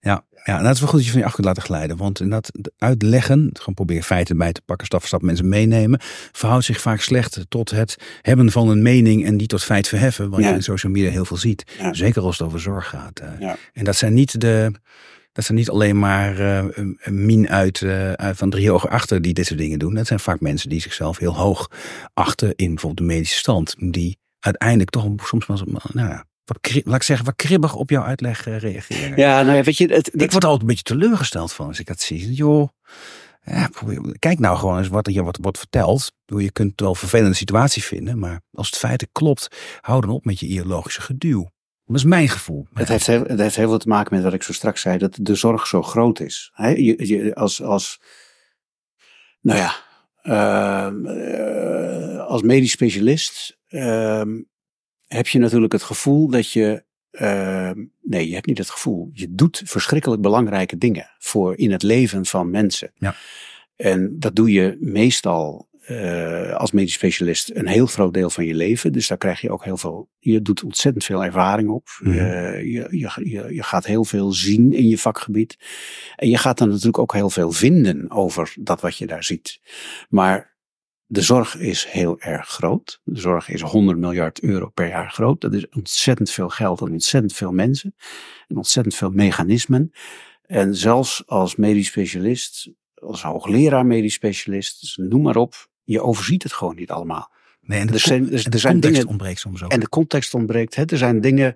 ja, 0.00 0.24
ja 0.44 0.58
en 0.58 0.64
dat 0.64 0.74
is 0.74 0.80
wel 0.80 0.88
goed 0.88 0.98
dat 0.98 1.06
je 1.06 1.12
van 1.12 1.20
je 1.20 1.26
af 1.26 1.34
kunt 1.34 1.46
laten 1.46 1.62
glijden. 1.62 1.96
Want 1.96 2.20
in 2.20 2.30
dat 2.30 2.50
uitleggen, 2.78 3.50
gewoon 3.52 3.74
proberen 3.74 4.02
feiten 4.02 4.36
bij 4.36 4.52
te 4.52 4.62
pakken, 4.64 4.86
stap 4.86 5.00
voor 5.00 5.08
stap 5.08 5.22
mensen 5.22 5.48
meenemen, 5.48 6.00
verhoudt 6.32 6.64
zich 6.64 6.80
vaak 6.80 7.00
slecht 7.00 7.44
tot 7.48 7.70
het 7.70 7.96
hebben 8.20 8.50
van 8.50 8.68
een 8.68 8.82
mening 8.82 9.24
en 9.24 9.36
die 9.36 9.46
tot 9.46 9.62
feit 9.62 9.88
verheffen. 9.88 10.30
Wat 10.30 10.40
ja. 10.40 10.48
je 10.48 10.54
in 10.54 10.62
social 10.62 10.92
media 10.92 11.10
heel 11.10 11.24
veel 11.24 11.36
ziet. 11.36 11.72
Ja. 11.78 11.94
Zeker 11.94 12.22
als 12.22 12.38
het 12.38 12.46
over 12.46 12.60
zorg 12.60 12.88
gaat. 12.88 13.18
Eh. 13.18 13.28
Ja. 13.40 13.56
En 13.72 13.84
dat 13.84 13.96
zijn 13.96 14.14
niet 14.14 14.40
de. 14.40 14.72
Dat 15.32 15.44
zijn 15.44 15.58
niet 15.58 15.70
alleen 15.70 15.98
maar 15.98 16.40
uh, 16.40 16.64
een 16.74 16.98
min 17.10 17.48
uit, 17.48 17.80
uh, 17.80 18.12
uit 18.12 18.36
van 18.36 18.50
drie 18.50 18.72
ogen 18.72 18.90
achter 18.90 19.22
die 19.22 19.34
dit 19.34 19.46
soort 19.46 19.58
dingen 19.58 19.78
doen. 19.78 19.94
Dat 19.94 20.06
zijn 20.06 20.20
vaak 20.20 20.40
mensen 20.40 20.68
die 20.68 20.80
zichzelf 20.80 21.18
heel 21.18 21.36
hoog 21.36 21.70
achten 22.14 22.52
in 22.56 22.68
bijvoorbeeld 22.68 23.08
de 23.08 23.14
medische 23.14 23.38
stand. 23.38 23.74
Die 23.78 24.18
uiteindelijk 24.40 24.90
toch 24.90 25.08
soms 25.22 25.46
wel, 25.46 25.56
nou 25.92 26.08
ja, 26.08 26.24
wat, 26.52 26.84
laat 26.84 26.96
ik 26.96 27.02
zeggen, 27.02 27.26
wat 27.26 27.36
kribbig 27.36 27.74
op 27.74 27.90
jouw 27.90 28.02
uitleg 28.02 28.46
uh, 28.46 28.58
reageren. 28.58 29.16
Ja, 29.16 29.42
nou 29.42 29.56
ja, 29.56 29.62
weet 29.62 29.76
je. 29.76 29.86
Het, 29.86 30.10
ik 30.12 30.32
word 30.32 30.44
altijd 30.44 30.60
een 30.60 30.66
beetje 30.66 30.82
teleurgesteld 30.82 31.52
van 31.52 31.66
als 31.66 31.80
ik 31.80 31.86
dat 31.86 32.00
zie. 32.00 32.32
Joh, 32.32 32.68
ja, 33.44 33.70
kijk 34.18 34.38
nou 34.38 34.58
gewoon 34.58 34.78
eens 34.78 34.88
wat 34.88 35.12
je 35.12 35.22
wat 35.22 35.38
wordt 35.40 35.58
verteld. 35.58 36.12
Je 36.24 36.52
kunt 36.52 36.80
wel 36.80 36.88
een 36.88 36.96
vervelende 36.96 37.34
situatie 37.34 37.82
vinden, 37.82 38.18
maar 38.18 38.40
als 38.52 38.66
het 38.66 38.78
feiten 38.78 39.08
klopt, 39.12 39.48
hou 39.80 40.00
dan 40.00 40.10
op 40.10 40.24
met 40.24 40.40
je 40.40 40.46
ideologische 40.46 41.00
geduw. 41.00 41.50
Dat 41.84 41.96
is 41.96 42.04
mijn 42.04 42.28
gevoel. 42.28 42.66
Het 42.74 42.88
heeft, 42.88 43.06
heel, 43.06 43.24
het 43.24 43.38
heeft 43.38 43.56
heel 43.56 43.68
veel 43.68 43.78
te 43.78 43.88
maken 43.88 44.14
met 44.14 44.24
wat 44.24 44.32
ik 44.32 44.42
zo 44.42 44.52
straks 44.52 44.80
zei, 44.80 44.98
dat 44.98 45.18
de 45.20 45.34
zorg 45.34 45.66
zo 45.66 45.82
groot 45.82 46.20
is. 46.20 46.50
He, 46.52 46.68
je, 46.68 47.06
je, 47.06 47.34
als, 47.34 47.62
als, 47.62 48.00
nou 49.40 49.58
ja, 49.58 49.74
uh, 50.22 52.26
als 52.26 52.42
medisch 52.42 52.70
specialist 52.70 53.58
uh, 53.68 54.22
heb 55.12 55.28
je 55.28 55.38
natuurlijk 55.38 55.72
het 55.72 55.82
gevoel 55.82 56.28
dat 56.28 56.50
je, 56.50 56.84
uh, 57.10 57.70
nee, 58.02 58.28
je 58.28 58.34
hebt 58.34 58.46
niet 58.46 58.58
het 58.58 58.70
gevoel. 58.70 59.10
Je 59.12 59.34
doet 59.34 59.62
verschrikkelijk 59.64 60.22
belangrijke 60.22 60.78
dingen 60.78 61.10
voor 61.18 61.56
in 61.56 61.72
het 61.72 61.82
leven 61.82 62.26
van 62.26 62.50
mensen. 62.50 62.92
Ja. 62.94 63.14
En 63.76 64.18
dat 64.18 64.36
doe 64.36 64.52
je 64.52 64.76
meestal 64.80 65.70
uh, 65.90 66.52
als 66.52 66.72
medisch 66.72 66.92
specialist 66.92 67.50
een 67.54 67.66
heel 67.66 67.86
groot 67.86 68.14
deel 68.14 68.30
van 68.30 68.44
je 68.44 68.54
leven. 68.54 68.92
Dus 68.92 69.08
daar 69.08 69.18
krijg 69.18 69.40
je 69.40 69.50
ook 69.50 69.64
heel 69.64 69.76
veel, 69.76 70.08
je 70.18 70.42
doet 70.42 70.62
ontzettend 70.62 71.04
veel 71.04 71.24
ervaring 71.24 71.68
op. 71.68 71.88
Mm. 72.00 72.12
Uh, 72.12 72.20
je, 72.60 72.86
je, 72.90 73.54
je, 73.54 73.62
gaat 73.62 73.86
heel 73.86 74.04
veel 74.04 74.32
zien 74.32 74.72
in 74.72 74.88
je 74.88 74.98
vakgebied. 74.98 75.58
En 76.16 76.28
je 76.28 76.38
gaat 76.38 76.58
dan 76.58 76.68
natuurlijk 76.68 76.98
ook 76.98 77.12
heel 77.12 77.30
veel 77.30 77.52
vinden 77.52 78.10
over 78.10 78.54
dat 78.60 78.80
wat 78.80 78.96
je 78.96 79.06
daar 79.06 79.24
ziet. 79.24 79.60
Maar 80.08 80.51
de 81.12 81.20
zorg 81.22 81.56
is 81.56 81.86
heel 81.86 82.20
erg 82.20 82.48
groot. 82.48 83.00
De 83.04 83.20
zorg 83.20 83.48
is 83.48 83.60
100 83.60 83.98
miljard 83.98 84.40
euro 84.42 84.68
per 84.68 84.88
jaar 84.88 85.10
groot. 85.10 85.40
Dat 85.40 85.52
is 85.54 85.68
ontzettend 85.68 86.30
veel 86.30 86.48
geld 86.48 86.80
en 86.80 86.90
ontzettend 86.92 87.32
veel 87.32 87.52
mensen. 87.52 87.94
En 88.48 88.56
ontzettend 88.56 88.94
veel 88.94 89.10
mechanismen. 89.10 89.92
En 90.42 90.74
zelfs 90.76 91.22
als 91.26 91.56
medisch 91.56 91.86
specialist, 91.86 92.70
als 92.94 93.22
hoogleraar 93.22 93.86
medisch 93.86 94.14
specialist, 94.14 94.80
dus 94.80 94.96
noem 94.96 95.22
maar 95.22 95.36
op, 95.36 95.68
je 95.84 96.02
overziet 96.02 96.42
het 96.42 96.52
gewoon 96.52 96.74
niet 96.76 96.90
allemaal. 96.90 97.30
Nee, 97.60 97.80
en 97.80 97.86
de, 97.86 97.92
Er 97.92 97.98
zijn- 98.00 98.24
er- 98.32 98.32
en 98.32 98.42
de 98.42 98.50
er 98.50 98.58
zijn 98.58 98.72
context 98.72 98.94
dingen- 98.96 99.08
ontbreekt 99.10 99.40
soms 99.40 99.62
ook. 99.62 99.72
En 99.72 99.80
de 99.80 99.88
context 99.88 100.34
ontbreekt. 100.34 100.74
Hè? 100.74 100.84
Er 100.84 100.98
zijn 100.98 101.20
dingen, 101.20 101.54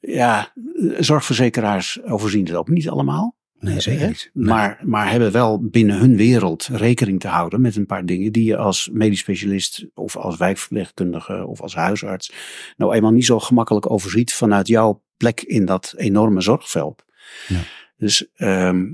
ja, 0.00 0.52
zorgverzekeraars 0.98 2.02
overzien 2.02 2.44
het 2.46 2.54
ook 2.54 2.68
niet 2.68 2.88
allemaal. 2.88 3.36
Nee, 3.60 3.80
zeker 3.80 4.06
niet. 4.06 4.30
Nee. 4.32 4.46
Maar, 4.46 4.80
maar 4.84 5.10
hebben 5.10 5.32
wel 5.32 5.60
binnen 5.68 5.98
hun 5.98 6.16
wereld 6.16 6.68
rekening 6.72 7.20
te 7.20 7.28
houden 7.28 7.60
met 7.60 7.76
een 7.76 7.86
paar 7.86 8.06
dingen 8.06 8.32
die 8.32 8.44
je 8.44 8.56
als 8.56 8.88
medisch 8.92 9.18
specialist 9.18 9.86
of 9.94 10.16
als 10.16 10.36
wijkverpleegkundige 10.36 11.46
of 11.46 11.60
als 11.60 11.74
huisarts 11.74 12.32
nou 12.76 12.94
eenmaal 12.94 13.12
niet 13.12 13.24
zo 13.26 13.38
gemakkelijk 13.38 13.90
overziet 13.90 14.34
vanuit 14.34 14.68
jouw 14.68 15.02
plek 15.16 15.40
in 15.40 15.64
dat 15.64 15.94
enorme 15.96 16.40
zorgveld. 16.40 17.04
Ja. 17.48 17.60
Dus, 17.96 18.26
ehm, 18.34 18.84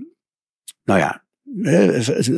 nou 0.84 0.98
ja, 1.00 1.22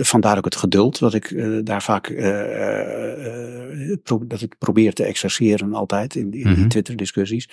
vandaar 0.03 0.37
ook 0.39 0.45
het 0.45 0.57
geduld 0.57 0.99
wat 0.99 1.15
ik 1.15 1.31
eh, 1.31 1.59
daar 1.63 1.83
vaak, 1.83 2.09
eh, 2.09 3.71
eh, 3.91 3.97
dat 4.27 4.41
ik 4.41 4.59
probeer 4.59 4.93
te 4.93 5.05
exerceren 5.05 5.75
altijd 5.75 6.15
in, 6.15 6.31
die- 6.31 6.41
in 6.43 6.49
die 6.49 6.59
Mhm. 6.59 6.69
Twitter 6.69 6.97
discussies. 6.97 7.49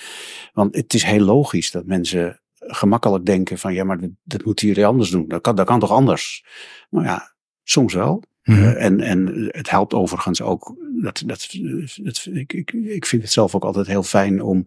Want 0.53 0.75
het 0.75 0.93
is 0.93 1.03
heel 1.03 1.19
logisch 1.25 1.71
dat 1.71 1.85
mensen 1.85 2.41
gemakkelijk 2.67 3.25
denken 3.25 3.57
van 3.57 3.73
ja, 3.73 3.83
maar 3.83 3.99
dat, 3.99 4.09
dat 4.23 4.45
moet 4.45 4.59
hier 4.59 4.85
anders 4.85 5.09
doen. 5.09 5.27
Dat 5.27 5.41
kan, 5.41 5.55
dat 5.55 5.65
kan 5.65 5.79
toch 5.79 5.91
anders? 5.91 6.45
Nou 6.89 7.05
ja, 7.05 7.33
soms 7.63 7.93
wel. 7.93 8.23
Mhm. 8.43 8.63
Eh, 8.63 8.83
en, 8.85 8.99
en 8.99 9.47
het 9.51 9.69
helpt 9.69 9.93
overigens 9.93 10.41
ook. 10.41 10.75
Dat, 11.01 11.23
dat, 11.25 11.49
dat, 11.97 12.27
ik, 12.31 12.53
ik, 12.53 12.71
ik 12.71 13.05
vind 13.05 13.21
het 13.21 13.31
zelf 13.31 13.55
ook 13.55 13.63
altijd 13.63 13.87
heel 13.87 14.03
fijn 14.03 14.41
om 14.41 14.65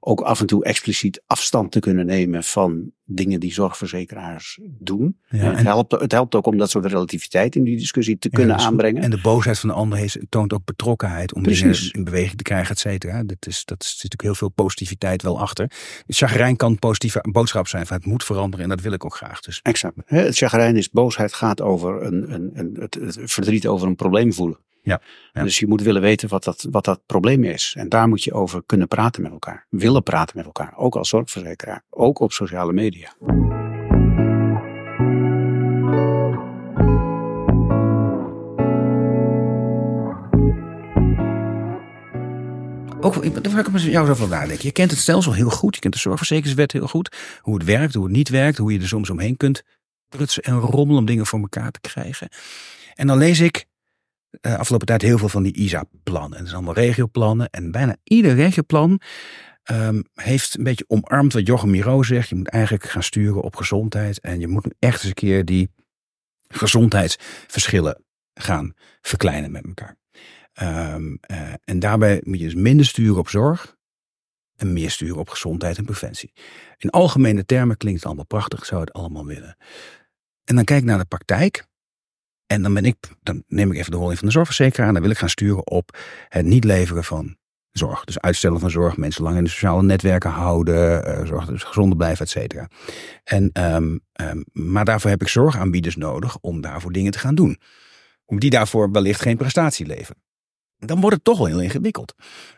ook 0.00 0.20
af 0.20 0.40
en 0.40 0.46
toe 0.46 0.64
expliciet 0.64 1.22
afstand 1.26 1.72
te 1.72 1.80
kunnen 1.80 2.06
nemen 2.06 2.44
van 2.44 2.90
dingen 3.08 3.40
die 3.40 3.52
zorgverzekeraars 3.52 4.58
doen. 4.78 5.18
Ja, 5.28 5.38
En 5.38 5.46
het, 5.46 5.56
en- 5.58 5.64
helpt, 5.66 5.92
het 5.92 6.12
helpt 6.12 6.34
ook 6.34 6.46
om 6.46 6.58
dat 6.58 6.70
soort 6.70 6.86
relativiteit 6.86 7.56
in 7.56 7.64
die 7.64 7.76
discussie 7.76 8.18
te 8.18 8.28
kunnen 8.30 8.58
goed. 8.58 8.66
aanbrengen. 8.68 9.02
En 9.02 9.10
de 9.10 9.20
boosheid 9.20 9.58
van 9.58 9.68
de 9.68 9.74
ander 9.74 9.98
heeft, 9.98 10.18
toont 10.28 10.52
ook 10.52 10.64
betrokkenheid 10.64 11.34
om 11.34 11.42
Precies. 11.42 11.80
dingen 11.80 11.92
in 11.94 12.04
beweging 12.04 12.36
te 12.36 12.42
krijgen, 12.42 12.70
et 12.70 12.78
cetera. 12.78 13.22
Dat 13.22 13.46
is, 13.46 13.64
dat 13.64 13.82
is, 13.82 13.86
zit 13.88 13.94
natuurlijk 13.96 14.22
heel 14.22 14.34
veel 14.34 14.48
positiviteit 14.48 15.22
wel 15.22 15.40
achter. 15.40 15.70
Chagrijn 16.06 16.56
kan 16.56 16.70
een 16.70 16.78
positieve 16.78 17.24
boodschap 17.32 17.68
zijn 17.68 17.86
van 17.86 17.96
het 17.96 18.06
moet 18.06 18.24
veranderen 18.24 18.64
en 18.64 18.70
dat 18.70 18.80
wil 18.80 18.92
ik 18.92 19.04
ook 19.04 19.16
graag. 19.16 19.40
Dus 19.40 19.60
Exact. 19.62 19.94
Het 20.04 20.36
chagrijn 20.36 20.76
is 20.76 20.90
boosheid 20.90 21.32
gaat 21.32 21.60
over 21.60 22.02
een, 22.02 22.32
een, 22.32 22.50
een, 22.54 22.76
het, 22.80 22.94
het 22.94 23.18
verdriet 23.32 23.66
over 23.66 23.86
een 23.86 23.94
probleem 23.96 24.32
voelen. 24.32 24.58
Ja, 24.86 25.00
ja. 25.32 25.42
Dus 25.42 25.58
je 25.58 25.66
moet 25.66 25.82
willen 25.82 26.02
weten 26.02 26.28
wat 26.28 26.44
dat, 26.44 26.66
wat 26.70 26.84
dat 26.84 27.00
probleem 27.06 27.44
is. 27.44 27.74
En 27.78 27.88
daar 27.88 28.08
moet 28.08 28.24
je 28.24 28.32
over 28.32 28.62
kunnen 28.66 28.88
praten 28.88 29.22
met 29.22 29.32
elkaar. 29.32 29.66
Willen 29.70 30.02
praten 30.02 30.36
met 30.36 30.46
elkaar. 30.46 30.76
Ook 30.76 30.96
als 30.96 31.08
zorgverzekeraar. 31.08 31.82
Ook 31.90 32.18
op 32.18 32.32
sociale 32.32 32.72
media. 32.72 33.12
ook, 43.00 43.42
daar 43.42 43.52
wil 43.52 43.58
ik 43.58 43.70
met 43.70 43.82
jou 43.82 44.06
zo 44.06 44.14
van 44.14 44.28
nadenken. 44.28 44.66
Je 44.66 44.72
kent 44.72 44.90
het 44.90 45.00
stelsel 45.00 45.32
heel 45.32 45.50
goed. 45.50 45.74
Je 45.74 45.80
kent 45.80 45.94
de 45.94 46.00
zorgverzekeringswet 46.00 46.72
heel 46.72 46.88
goed. 46.88 47.16
Hoe 47.40 47.54
het 47.54 47.64
werkt, 47.64 47.94
hoe 47.94 48.04
het 48.04 48.12
niet 48.12 48.28
werkt. 48.28 48.58
Hoe 48.58 48.72
je 48.72 48.80
er 48.80 48.88
soms 48.88 49.10
omheen 49.10 49.36
kunt 49.36 49.62
prutsen 50.08 50.42
en 50.42 50.58
rommelen 50.58 51.00
om 51.00 51.06
dingen 51.06 51.26
voor 51.26 51.40
elkaar 51.40 51.70
te 51.70 51.80
krijgen. 51.80 52.28
En 52.94 53.06
dan 53.06 53.18
lees 53.18 53.40
ik 53.40 53.66
eh, 54.40 54.54
afgelopen 54.54 54.86
tijd 54.86 55.02
heel 55.02 55.18
veel 55.18 55.28
van 55.28 55.42
die 55.42 55.54
ISA-plannen. 55.54 56.32
En 56.32 56.38
dat 56.38 56.52
zijn 56.52 56.64
allemaal 56.64 56.84
regioplannen. 56.84 57.50
En 57.50 57.70
bijna 57.70 57.96
ieder 58.04 58.34
regioplan 58.34 59.00
ehm, 59.62 60.02
heeft 60.14 60.58
een 60.58 60.64
beetje 60.64 60.84
omarmd 60.88 61.32
wat 61.32 61.46
Jochem 61.46 61.70
Miro 61.70 62.02
zegt. 62.02 62.28
Je 62.28 62.34
moet 62.34 62.48
eigenlijk 62.48 62.84
gaan 62.84 63.02
sturen 63.02 63.42
op 63.42 63.56
gezondheid. 63.56 64.20
En 64.20 64.40
je 64.40 64.48
moet 64.48 64.74
echt 64.78 64.94
eens 64.94 65.04
een 65.04 65.14
keer 65.14 65.44
die 65.44 65.70
gezondheidsverschillen 66.48 68.04
gaan 68.34 68.74
verkleinen 69.00 69.50
met 69.50 69.64
elkaar. 69.64 69.96
Ehm, 70.52 71.16
eh, 71.20 71.52
en 71.64 71.78
daarbij 71.78 72.20
moet 72.24 72.38
je 72.38 72.44
dus 72.44 72.54
minder 72.54 72.86
sturen 72.86 73.18
op 73.18 73.28
zorg 73.28 73.76
en 74.56 74.72
meer 74.72 74.90
sturen 74.90 75.16
op 75.16 75.28
gezondheid 75.28 75.78
en 75.78 75.84
preventie. 75.84 76.32
In 76.76 76.90
algemene 76.90 77.44
termen 77.44 77.76
klinkt 77.76 77.98
het 77.98 78.06
allemaal 78.06 78.26
prachtig, 78.26 78.66
zou 78.66 78.80
het 78.80 78.92
allemaal 78.92 79.26
willen. 79.26 79.56
En 80.44 80.54
dan 80.54 80.64
kijk 80.64 80.84
naar 80.84 80.98
de 80.98 81.04
praktijk. 81.04 81.66
En 82.46 82.62
dan 82.62 82.74
ben 82.74 82.84
ik, 82.84 82.96
dan 83.22 83.42
neem 83.48 83.72
ik 83.72 83.78
even 83.78 83.90
de 83.90 83.96
rol 83.96 84.10
in 84.10 84.16
van 84.16 84.26
de 84.26 84.32
zorgverzekeraar. 84.32 84.86
En 84.86 84.92
dan 84.92 85.02
wil 85.02 85.10
ik 85.10 85.18
gaan 85.18 85.28
sturen 85.28 85.66
op 85.66 85.98
het 86.28 86.46
niet 86.46 86.64
leveren 86.64 87.04
van 87.04 87.36
zorg. 87.78 88.04
Dus 88.04 88.20
uitstellen 88.20 88.60
van 88.60 88.70
zorg, 88.70 88.96
mensen 88.96 89.22
lang 89.22 89.36
in 89.36 89.44
de 89.44 89.50
sociale 89.50 89.82
netwerken 89.82 90.30
houden, 90.30 91.04
eh, 91.04 91.26
zorg 91.26 91.46
dat 91.46 91.60
ze 91.60 91.66
gezonder 91.66 91.96
blijven, 91.96 92.24
et 92.24 92.30
cetera. 92.30 92.68
En, 93.24 93.50
ehm, 93.52 93.96
ehm, 94.12 94.42
maar 94.52 94.84
daarvoor 94.84 95.10
heb 95.10 95.22
ik 95.22 95.28
zorgaanbieders 95.28 95.96
nodig 95.96 96.38
om 96.40 96.60
daarvoor 96.60 96.92
dingen 96.92 97.12
te 97.12 97.18
gaan 97.18 97.34
doen. 97.34 97.58
Om 98.24 98.38
die 98.38 98.50
daarvoor 98.50 98.90
wellicht 98.90 99.20
geen 99.20 99.36
prestatie 99.36 99.86
leveren. 99.86 100.22
Dan 100.78 101.00
wordt 101.00 101.16
het 101.16 101.24
toch 101.24 101.38
wel 101.38 101.46
heel 101.46 101.60
ingewikkeld. 101.60 102.14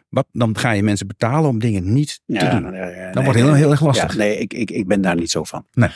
Wat, 0.08 0.26
dan 0.32 0.58
ga 0.58 0.70
je 0.70 0.82
mensen 0.82 1.06
betalen 1.06 1.50
om 1.50 1.58
dingen 1.58 1.92
niet 1.92 2.20
te 2.26 2.48
doen. 2.48 2.72
ja, 2.72 2.86
ja, 2.86 3.12
Dan 3.12 3.14
nee, 3.14 3.24
wordt 3.24 3.26
het 3.26 3.34
heel, 3.34 3.54
heel 3.54 3.70
erg 3.70 3.80
lastig. 3.80 4.16
Nee, 4.16 4.38
ik, 4.38 4.52
ik, 4.52 4.70
ik 4.70 4.86
ben 4.86 5.00
daar 5.00 5.16
niet 5.16 5.30
zo 5.30 5.44
van. 5.44 5.66
Nee. 5.72 5.90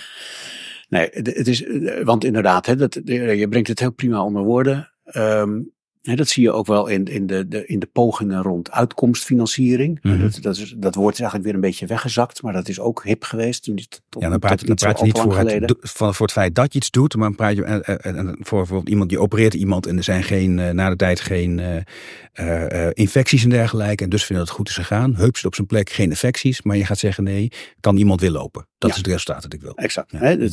Nee, 0.93 1.09
het 1.13 1.49
is, 1.49 1.65
eh, 1.65 2.05
want 2.05 2.25
inderdaad, 2.25 2.67
hè, 2.67 2.77
dat, 2.77 2.97
eh, 2.97 3.39
je 3.39 3.49
brengt 3.49 3.69
het 3.69 3.79
heel 3.79 3.93
prima 3.93 4.25
onder 4.25 4.43
woorden. 4.43 4.91
Ehm, 5.05 5.61
hè, 6.03 6.15
dat 6.15 6.29
zie 6.29 6.43
je 6.43 6.53
ook 6.53 6.67
wel 6.67 6.87
in, 6.87 7.05
in, 7.05 7.27
de, 7.27 7.49
de, 7.49 7.67
in 7.67 7.79
de 7.79 7.89
pogingen 7.93 8.43
rond 8.43 8.71
uitkomstfinanciering. 8.71 9.99
Mhm. 10.03 10.21
dat, 10.21 10.39
dat, 10.41 10.57
is, 10.57 10.75
dat 10.77 10.95
woord 10.95 11.13
is 11.13 11.21
eigenlijk 11.21 11.45
weer 11.45 11.55
een 11.55 11.69
beetje 11.69 11.87
weggezakt, 11.87 12.43
maar 12.43 12.53
dat 12.53 12.69
is 12.69 12.81
ook 12.81 13.05
hip 13.05 13.25
geweest. 13.25 13.63
Toen, 13.63 13.77
tot, 14.09 14.23
Ja, 14.23 14.29
dan 14.29 14.39
praat, 14.39 14.59
dan 14.59 14.69
niet 14.69 14.81
praat 14.81 14.99
je 14.99 15.05
niet 15.05 15.19
voor 15.19 15.39
het, 15.39 15.75
voor, 15.81 16.15
voor 16.15 16.27
het 16.27 16.35
feit 16.35 16.55
dat 16.55 16.73
je 16.73 16.79
iets 16.79 16.91
doet, 16.91 17.17
maar 17.17 17.35
praat 17.35 17.57
je 17.57 17.65
en, 17.65 17.83
en, 17.83 18.17
en 18.17 18.37
voor 18.41 18.59
bijvoorbeeld 18.59 18.89
iemand 18.89 19.09
die 19.09 19.19
opereert 19.19 19.55
iemand 19.55 19.87
en 19.87 19.97
er 19.97 20.05
zijn 20.05 20.23
geen, 20.23 20.59
eh, 20.59 20.71
na 20.71 20.91
de 20.91 20.97
tijd 20.97 21.21
geen 21.21 21.85
eh, 22.33 22.89
infecties 22.93 23.43
en 23.43 23.49
dergelijke. 23.51 24.05
En 24.05 24.11
dus 24.11 24.25
vinden 24.25 24.45
dat 24.45 24.55
het 24.55 24.57
goed 24.57 24.69
is 24.69 24.87
gegaan. 24.87 25.15
Heup 25.15 25.37
zit 25.37 25.47
op 25.47 25.55
zijn 25.55 25.67
plek, 25.67 25.91
geen 25.91 26.09
infecties. 26.09 26.63
Maar 26.63 26.77
je 26.77 26.85
gaat 26.85 26.99
zeggen 26.99 27.25
nee, 27.25 27.53
kan 27.81 27.97
iemand 27.97 28.21
weer 28.21 28.31
lopen. 28.31 28.67
Dat 28.79 28.91
Ja. 28.91 28.97
is 28.97 28.97
het 28.97 29.07
resultaat 29.07 29.43
dat 29.43 29.53
ik 29.53 29.61
wil. 29.61 29.75
Exact. 29.75 30.11
Ja, 30.11 30.19
hè? 30.19 30.49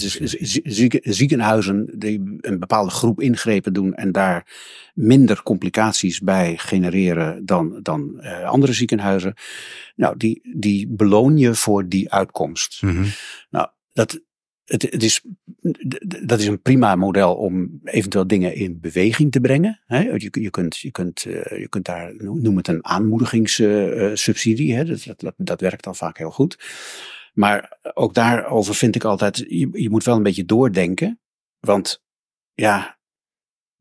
ziekenhuizen 1.01 1.89
die 1.97 2.37
een 2.41 2.59
bepaalde 2.59 2.89
groep 2.89 3.21
ingrepen 3.21 3.73
doen 3.73 3.93
en 3.93 4.11
daar 4.11 4.47
minder 4.93 5.43
complicaties 5.43 6.19
bij 6.19 6.57
genereren 6.57 7.45
dan, 7.45 7.79
dan 7.81 8.19
eh, 8.19 8.43
andere 8.43 8.73
ziekenhuizen. 8.73 9.33
Nou, 9.95 10.17
die, 10.17 10.55
die 10.55 10.87
beloon 10.87 11.37
je 11.37 11.55
voor 11.55 11.87
die 11.87 12.11
uitkomst. 12.11 12.81
Mhm. 12.81 13.05
Nou, 13.49 13.67
dat, 13.93 14.21
het, 14.69 14.81
het 14.81 15.03
is, 15.03 15.21
dat 16.25 16.39
is 16.39 16.47
een 16.47 16.61
prima 16.61 16.95
model 16.95 17.35
om 17.35 17.79
eventueel 17.83 18.27
dingen 18.27 18.55
in 18.55 18.79
beweging 18.79 19.31
te 19.31 19.39
brengen. 19.39 19.79
Hè? 19.85 19.99
Je, 19.99 20.29
je, 20.31 20.49
kunt, 20.49 20.77
je, 20.77 20.91
kunt, 20.91 21.25
eh, 21.25 21.59
je 21.59 21.67
kunt 21.69 21.85
daar, 21.85 22.13
noem 22.17 22.57
het 22.57 22.67
een 22.67 22.85
aanmoedigingssubsidie. 22.85 24.75
hè? 24.75 24.85
Dat, 24.85 25.13
dat, 25.17 25.33
dat, 25.37 25.61
werkt 25.61 25.87
al 25.87 25.93
vaak 25.93 26.17
heel 26.17 26.31
goed. 26.31 26.59
Maar 27.33 27.77
ook 27.93 28.13
daarover 28.13 28.75
vind 28.75 28.95
ik 28.95 29.03
altijd, 29.03 29.37
je, 29.37 29.69
je 29.71 29.89
moet 29.89 30.03
wel 30.03 30.15
een 30.15 30.23
beetje 30.23 30.45
doordenken. 30.45 31.19
Want 31.59 32.03
ja, 32.53 32.99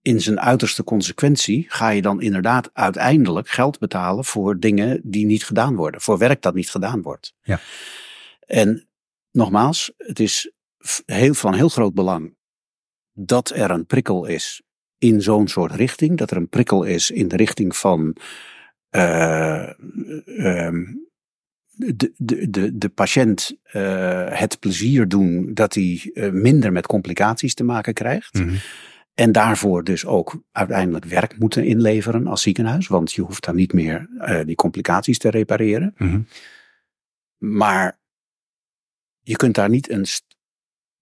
in 0.03 0.21
zijn 0.21 0.41
uiterste 0.41 0.85
consequentie 0.85 1.65
ga 1.69 1.89
je 1.89 2.03
dan 2.03 2.21
inderdaad 2.21 2.71
uiteindelijk 2.73 3.49
geld 3.49 3.79
betalen 3.79 4.25
voor 4.25 4.59
dingen 4.59 5.01
die 5.05 5.27
niet 5.27 5.45
gedaan 5.45 5.77
worden. 5.77 6.01
Voor 6.01 6.19
werk 6.19 6.43
dat 6.43 6.55
niet 6.55 6.71
gedaan 6.71 7.03
wordt. 7.03 7.35
Ja. 7.43 7.61
En 8.47 8.89
nogmaals, 9.31 9.93
het 9.97 10.21
is 10.21 10.53
heel, 11.07 11.35
van 11.35 11.55
heel 11.55 11.69
groot 11.69 11.95
belang 11.95 12.37
dat 13.13 13.51
er 13.51 13.71
een 13.71 13.87
prikkel 13.87 14.25
is 14.25 14.63
in 14.99 15.23
zo'n 15.23 15.49
soort 15.49 15.73
richting. 15.73 16.19
Dat 16.19 16.31
er 16.31 16.37
een 16.37 16.49
prikkel 16.49 16.83
is 16.83 17.11
in 17.11 17.29
de 17.29 17.37
richting 17.37 17.77
van 17.77 18.17
eh, 18.89 19.69
ehm, 20.39 20.85
de, 21.71 22.13
de, 22.17 22.51
de, 22.51 22.79
de 22.79 22.89
patiënt 22.89 23.57
eh, 23.63 24.39
het 24.39 24.59
plezier 24.59 25.09
doen 25.09 25.55
dat 25.55 25.75
hij 25.75 26.11
eh, 26.15 26.31
minder 26.31 26.73
met 26.73 26.87
complicaties 26.87 27.55
te 27.55 27.65
maken 27.65 27.95
krijgt. 27.95 28.35
Mhm. 28.35 28.55
En 29.15 29.33
daarvoor 29.33 29.85
dus 29.85 30.07
ook 30.07 30.43
uiteindelijk 30.53 31.05
werk 31.05 31.39
moeten 31.39 31.65
inleveren 31.65 32.27
als 32.27 32.43
ziekenhuis. 32.43 32.87
Want 32.87 33.13
je 33.13 33.23
hoeft 33.23 33.45
dan 33.45 33.57
niet 33.57 33.73
meer 33.73 34.09
die 34.45 34.57
complicaties 34.57 35.19
te 35.19 35.31
repareren. 35.31 35.95
Mhm. 35.97 36.21
Maar 37.37 37.99
je 39.21 39.37
kunt 39.37 39.55
daar 39.55 39.69
niet, 39.69 39.91
een, 39.91 40.07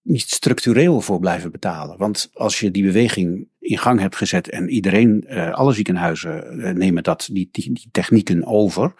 niet 0.07 0.29
structureel 0.29 1.01
voor 1.01 1.19
blijven 1.19 1.51
betalen. 1.51 1.97
Want 1.97 2.29
als 2.33 2.59
je 2.59 2.71
die 2.71 2.83
beweging 2.83 3.47
in 3.59 3.77
gang 3.77 3.99
hebt 3.99 4.15
gezet 4.15 4.49
en 4.49 4.69
iedereen, 4.69 5.23
eh, 5.27 5.51
alle 5.51 5.73
ziekenhuizen 5.73 6.61
eh, 6.61 6.73
nemen 6.73 7.03
dat, 7.03 7.29
die, 7.31 7.49
die, 7.51 7.73
die 7.73 7.89
technieken 7.91 8.45
over. 8.45 8.93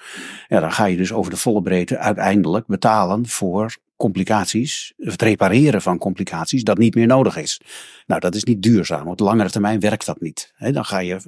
Ja, 0.48 0.60
dan 0.60 0.72
ga 0.72 0.86
je 0.86 0.98
dus 0.98 1.14
over 1.14 1.32
de 1.32 1.38
volle 1.38 1.62
breedte 1.62 1.98
uiteindelijk 1.98 2.68
betalen 2.68 3.28
voor 3.28 3.78
complicaties, 3.96 4.94
het 4.98 5.22
repareren 5.22 5.82
van 5.82 5.98
complicaties 5.98 6.64
dat 6.64 6.78
niet 6.78 6.96
meer 6.96 7.08
nodig 7.08 7.38
is. 7.38 7.62
Nou, 8.06 8.22
dat 8.22 8.36
is 8.36 8.44
niet 8.44 8.62
duurzaam. 8.62 9.08
Op 9.08 9.20
langere 9.20 9.50
termijn 9.50 9.80
werkt 9.80 10.06
dat 10.06 10.22
niet. 10.22 10.54
Dan 10.58 10.86
ga 10.86 11.00
je, 11.00 11.20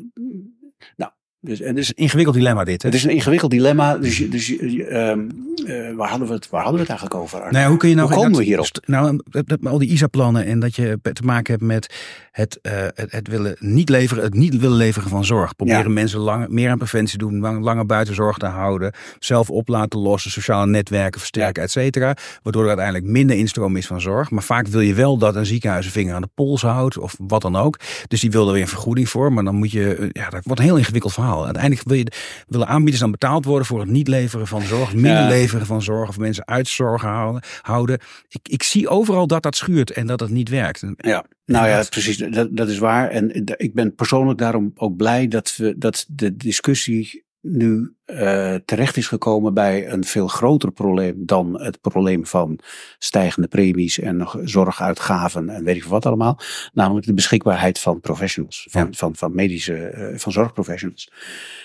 nou, 0.95 1.11
Dus, 1.41 1.59
en 1.59 1.67
Het 1.67 1.75
dus, 1.75 1.83
is 1.85 1.89
een 1.89 2.03
ingewikkeld 2.03 2.35
dilemma 2.35 2.63
dit. 2.63 2.81
Hè? 2.81 2.87
het 2.87 2.97
is 2.97 3.03
een 3.03 3.09
ingewikkeld 3.09 3.51
dilemma. 3.51 3.97
Dus, 3.97 4.29
dus 4.29 4.57
ehm, 4.57 5.19
eh, 5.65 5.95
waar, 5.95 6.09
hadden 6.09 6.27
we 6.27 6.33
het, 6.33 6.49
waar 6.49 6.61
hadden 6.63 6.81
we 6.81 6.87
het 6.87 6.89
eigenlijk 6.99 7.19
over? 7.19 7.39
Nou 7.39 7.57
ja, 7.57 7.67
hoe 7.67 7.77
kun 7.77 7.89
je 7.89 7.95
nou 7.95 8.07
Hoe 8.07 8.15
komen 8.15 8.31
dat- 8.31 8.39
we 8.41 8.45
hierop? 8.45 8.67
Nou, 8.85 9.19
al 9.63 9.77
die 9.77 9.89
ISA-plannen 9.89 10.45
en 10.45 10.59
dat 10.59 10.75
je 10.75 10.99
te 11.13 11.23
maken 11.23 11.53
hebt 11.53 11.65
met 11.65 11.95
het, 12.31 12.59
eh, 12.61 12.73
het, 12.93 13.11
het 13.11 13.27
willen 13.27 13.55
niet 13.59 13.89
leveren, 13.89 14.23
het 14.23 14.33
niet 14.33 14.57
willen 14.59 14.77
leveren 14.77 15.09
van 15.09 15.25
zorg. 15.25 15.55
Proberen 15.55 15.81
Ja. 15.83 15.89
mensen 15.89 16.19
lang, 16.19 16.47
meer 16.47 16.69
aan 16.69 16.77
preventie 16.77 17.17
te 17.17 17.25
doen, 17.25 17.39
lang, 17.39 17.63
langer 17.63 17.85
buiten 17.85 18.15
zorg 18.15 18.37
te 18.37 18.45
houden, 18.45 18.93
zelf 19.19 19.49
op 19.49 19.67
laten 19.67 19.99
lossen, 19.99 20.31
sociale 20.31 20.67
netwerken 20.67 21.19
versterken, 21.19 21.63
et 21.63 21.71
cetera. 21.71 22.13
Waardoor 22.43 22.61
er 22.61 22.67
uiteindelijk 22.67 23.05
minder 23.05 23.37
instroom 23.37 23.75
is 23.75 23.87
van 23.87 24.01
zorg. 24.01 24.29
Maar 24.31 24.43
vaak 24.43 24.67
wil 24.67 24.81
je 24.81 24.93
wel 24.93 25.17
dat 25.17 25.35
een 25.35 25.45
ziekenhuis 25.45 25.85
een 25.85 25.91
vinger 25.91 26.13
aan 26.15 26.21
de 26.21 26.29
pols 26.35 26.61
houdt 26.61 26.97
of 26.97 27.15
wat 27.17 27.41
dan 27.41 27.55
ook. 27.55 27.79
Dus 28.07 28.19
die 28.21 28.31
wil 28.31 28.47
er 28.47 28.53
weer 28.53 28.61
een 28.61 28.67
vergoeding 28.67 29.09
voor. 29.09 29.33
Maar 29.33 29.43
dan 29.43 29.55
moet 29.55 29.71
je, 29.71 29.95
eh, 29.95 30.07
ja, 30.11 30.29
dat 30.29 30.43
wordt 30.43 30.59
een 30.59 30.65
heel 30.67 30.77
ingewikkeld 30.77 31.13
verhaal. 31.13 31.27
Uiteindelijk 31.37 31.87
wil 31.87 31.97
je, 31.97 32.11
willen 32.47 32.67
aanbieders 32.67 32.99
dan 32.99 33.11
betaald 33.11 33.45
worden 33.45 33.67
voor 33.67 33.79
het 33.79 33.89
niet 33.89 34.07
leveren 34.07 34.47
van 34.47 34.61
zorg, 34.61 34.93
minder 34.93 35.11
Ja. 35.11 35.27
leveren 35.27 35.65
van 35.65 35.81
zorg 35.81 36.09
of 36.09 36.17
mensen 36.17 36.47
uit 36.47 36.67
zorg 36.67 37.01
houden. 37.01 37.41
houden. 37.61 37.99
Ik, 38.29 38.47
ik 38.49 38.63
zie 38.63 38.87
overal 38.87 39.27
dat 39.27 39.43
dat 39.43 39.55
schuurt 39.55 39.91
en 39.91 40.07
dat 40.07 40.19
het 40.19 40.29
niet 40.29 40.49
werkt. 40.49 40.83
Ja, 40.97 41.25
nou 41.45 41.67
ja, 41.67 41.83
precies. 41.89 42.17
Dat, 42.17 42.47
dat 42.51 42.69
is 42.69 42.77
waar. 42.77 43.09
En 43.09 43.45
ik 43.57 43.73
ben 43.73 43.95
persoonlijk 43.95 44.39
daarom 44.39 44.71
ook 44.75 44.95
blij 44.95 45.27
dat, 45.27 45.55
we, 45.57 45.77
dat 45.77 46.05
de 46.09 46.35
discussie 46.35 47.23
nu 47.41 47.95
eh, 48.05 48.55
terecht 48.65 48.97
is 48.97 49.07
gekomen 49.07 49.53
bij 49.53 49.91
een 49.91 50.03
veel 50.03 50.27
groter 50.27 50.71
probleem 50.71 51.25
dan 51.25 51.61
het 51.61 51.81
probleem 51.81 52.25
van 52.25 52.59
stijgende 52.97 53.47
premies 53.47 53.99
en 53.99 54.27
zorguitgaven 54.43 55.49
en 55.49 55.63
weet 55.63 55.75
ik 55.75 55.83
wat 55.83 56.05
allemaal. 56.05 56.39
Namelijk 56.73 57.05
de 57.05 57.13
beschikbaarheid 57.13 57.79
van 57.79 57.99
professionals, 57.99 58.67
van, 58.69 58.81
Ja. 58.81 58.87
van, 58.91 59.15
van 59.15 59.35
medische, 59.35 59.75
eh, 59.75 60.17
van 60.17 60.31
zorgprofessionals. 60.31 61.11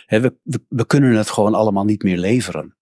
We, 0.06 0.36
we 0.68 0.86
kunnen 0.86 1.16
het 1.16 1.30
gewoon 1.30 1.54
allemaal 1.54 1.84
niet 1.84 2.02
meer 2.02 2.18
leveren. 2.18 2.76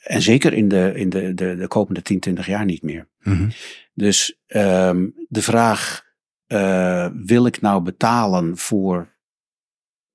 En 0.00 0.22
zeker 0.22 0.52
in 0.52 0.68
de, 0.68 0.92
in 0.94 1.08
de, 1.08 1.34
de, 1.34 1.56
de 1.56 1.68
komende 1.68 2.02
10, 2.02 2.20
20 2.20 2.46
jaar 2.46 2.64
niet 2.64 2.82
meer. 2.82 3.08
Mhm. 3.22 3.48
Dus 3.94 4.40
ehm, 4.46 5.08
de 5.28 5.42
vraag, 5.42 6.02
eh, 6.46 7.08
wil 7.14 7.46
ik 7.46 7.60
nou 7.60 7.82
betalen 7.82 8.56
voor, 8.56 9.09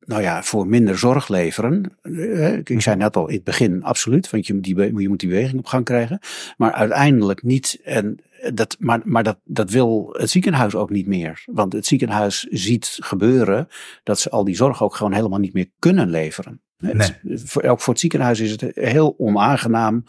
nou 0.06 0.22
ja, 0.22 0.44
voor 0.44 0.68
minder 0.68 0.98
zorg 0.98 1.28
leveren? 1.28 1.98
Eh, 2.02 2.58
ik 2.58 2.82
zei 2.82 2.96
net 2.96 3.16
al 3.16 3.28
in 3.28 3.36
het 3.36 3.44
begin, 3.44 3.84
absoluut, 3.84 4.30
want 4.30 4.48
je 4.48 4.54
moet 4.54 4.64
die, 4.64 5.02
je 5.02 5.10
moet 5.10 5.20
die 5.20 5.30
beweging 5.30 5.60
op 5.60 5.66
gang 5.66 5.86
krijgen. 5.86 6.20
Maar 6.58 6.72
uiteindelijk 6.72 7.44
niet, 7.44 7.80
en 7.84 8.20
dat, 8.54 8.76
maar, 8.80 9.02
maar 9.04 9.24
dat, 9.24 9.38
dat 9.44 9.70
wil 9.70 10.10
het 10.18 10.30
ziekenhuis 10.30 10.76
ook 10.76 10.90
niet 10.90 11.08
meer. 11.08 11.44
Want 11.46 11.74
het 11.74 11.86
ziekenhuis 11.86 12.40
ziet 12.50 12.98
gebeuren 13.02 13.68
dat 14.04 14.20
ze 14.20 14.30
al 14.30 14.44
die 14.44 14.56
zorg 14.56 14.84
ook 14.84 14.96
gewoon 14.96 15.14
helemaal 15.14 15.40
niet 15.40 15.54
meer 15.54 15.70
kunnen 15.80 16.10
leveren. 16.10 16.62
Het- 16.78 17.20
voor, 17.46 17.64
ook 17.64 17.82
voor 17.82 17.94
het 17.94 18.02
ziekenhuis 18.02 18.40
is 18.40 18.52
het 18.52 18.66
heel 18.74 19.16
onaangenaam 19.18 20.04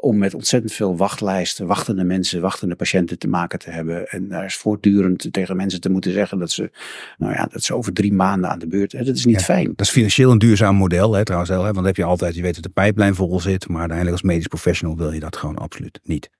om 0.00 0.18
met 0.18 0.34
ontzettend 0.34 0.72
veel 0.72 0.96
wachtlijsten, 0.96 1.66
wachtende 1.66 2.04
mensen, 2.04 2.40
wachtende 2.40 2.74
patiënten 2.74 3.18
te 3.18 3.28
maken 3.28 3.58
te 3.58 3.70
hebben. 3.70 4.08
En 4.08 4.28
daar 4.28 4.44
is 4.44 4.56
voortdurend 4.56 5.32
tegen 5.32 5.56
mensen 5.56 5.80
te 5.80 5.90
moeten 5.90 6.12
zeggen 6.12 6.38
dat 6.38 6.50
ze, 6.50 6.70
nou 7.18 7.32
ja, 7.32 7.46
dat 7.52 7.62
ze 7.62 7.74
over 7.74 7.92
drie 7.92 8.12
maanden 8.12 8.50
aan 8.50 8.58
de 8.58 8.66
beurt. 8.66 8.92
hè, 8.92 9.04
Dat 9.04 9.16
is 9.16 9.24
niet 9.24 9.38
Ja. 9.38 9.44
fijn. 9.44 9.64
Dat 9.66 9.86
is 9.86 9.90
financieel 9.92 10.30
een 10.30 10.38
duurzaam 10.38 10.76
model, 10.76 11.12
hè, 11.14 11.24
trouwens. 11.24 11.50
Hè, 11.52 11.58
want 11.58 11.74
dan 11.74 11.84
heb 11.84 11.96
je 11.96 12.04
altijd, 12.04 12.34
je 12.34 12.42
weet 12.42 12.54
dat 12.54 12.62
de 12.62 12.68
pijplijn 12.68 13.14
vol 13.14 13.40
zit. 13.40 13.68
Maar 13.68 13.78
uiteindelijk 13.78 14.16
als 14.22 14.26
medisch 14.30 14.46
professional 14.46 14.96
wil 14.96 15.12
je 15.12 15.20
dat 15.20 15.36
gewoon 15.36 15.56
absoluut 15.56 16.00
niet. 16.02 16.30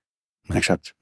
Nee. 0.43 0.57
Exact. 0.57 0.93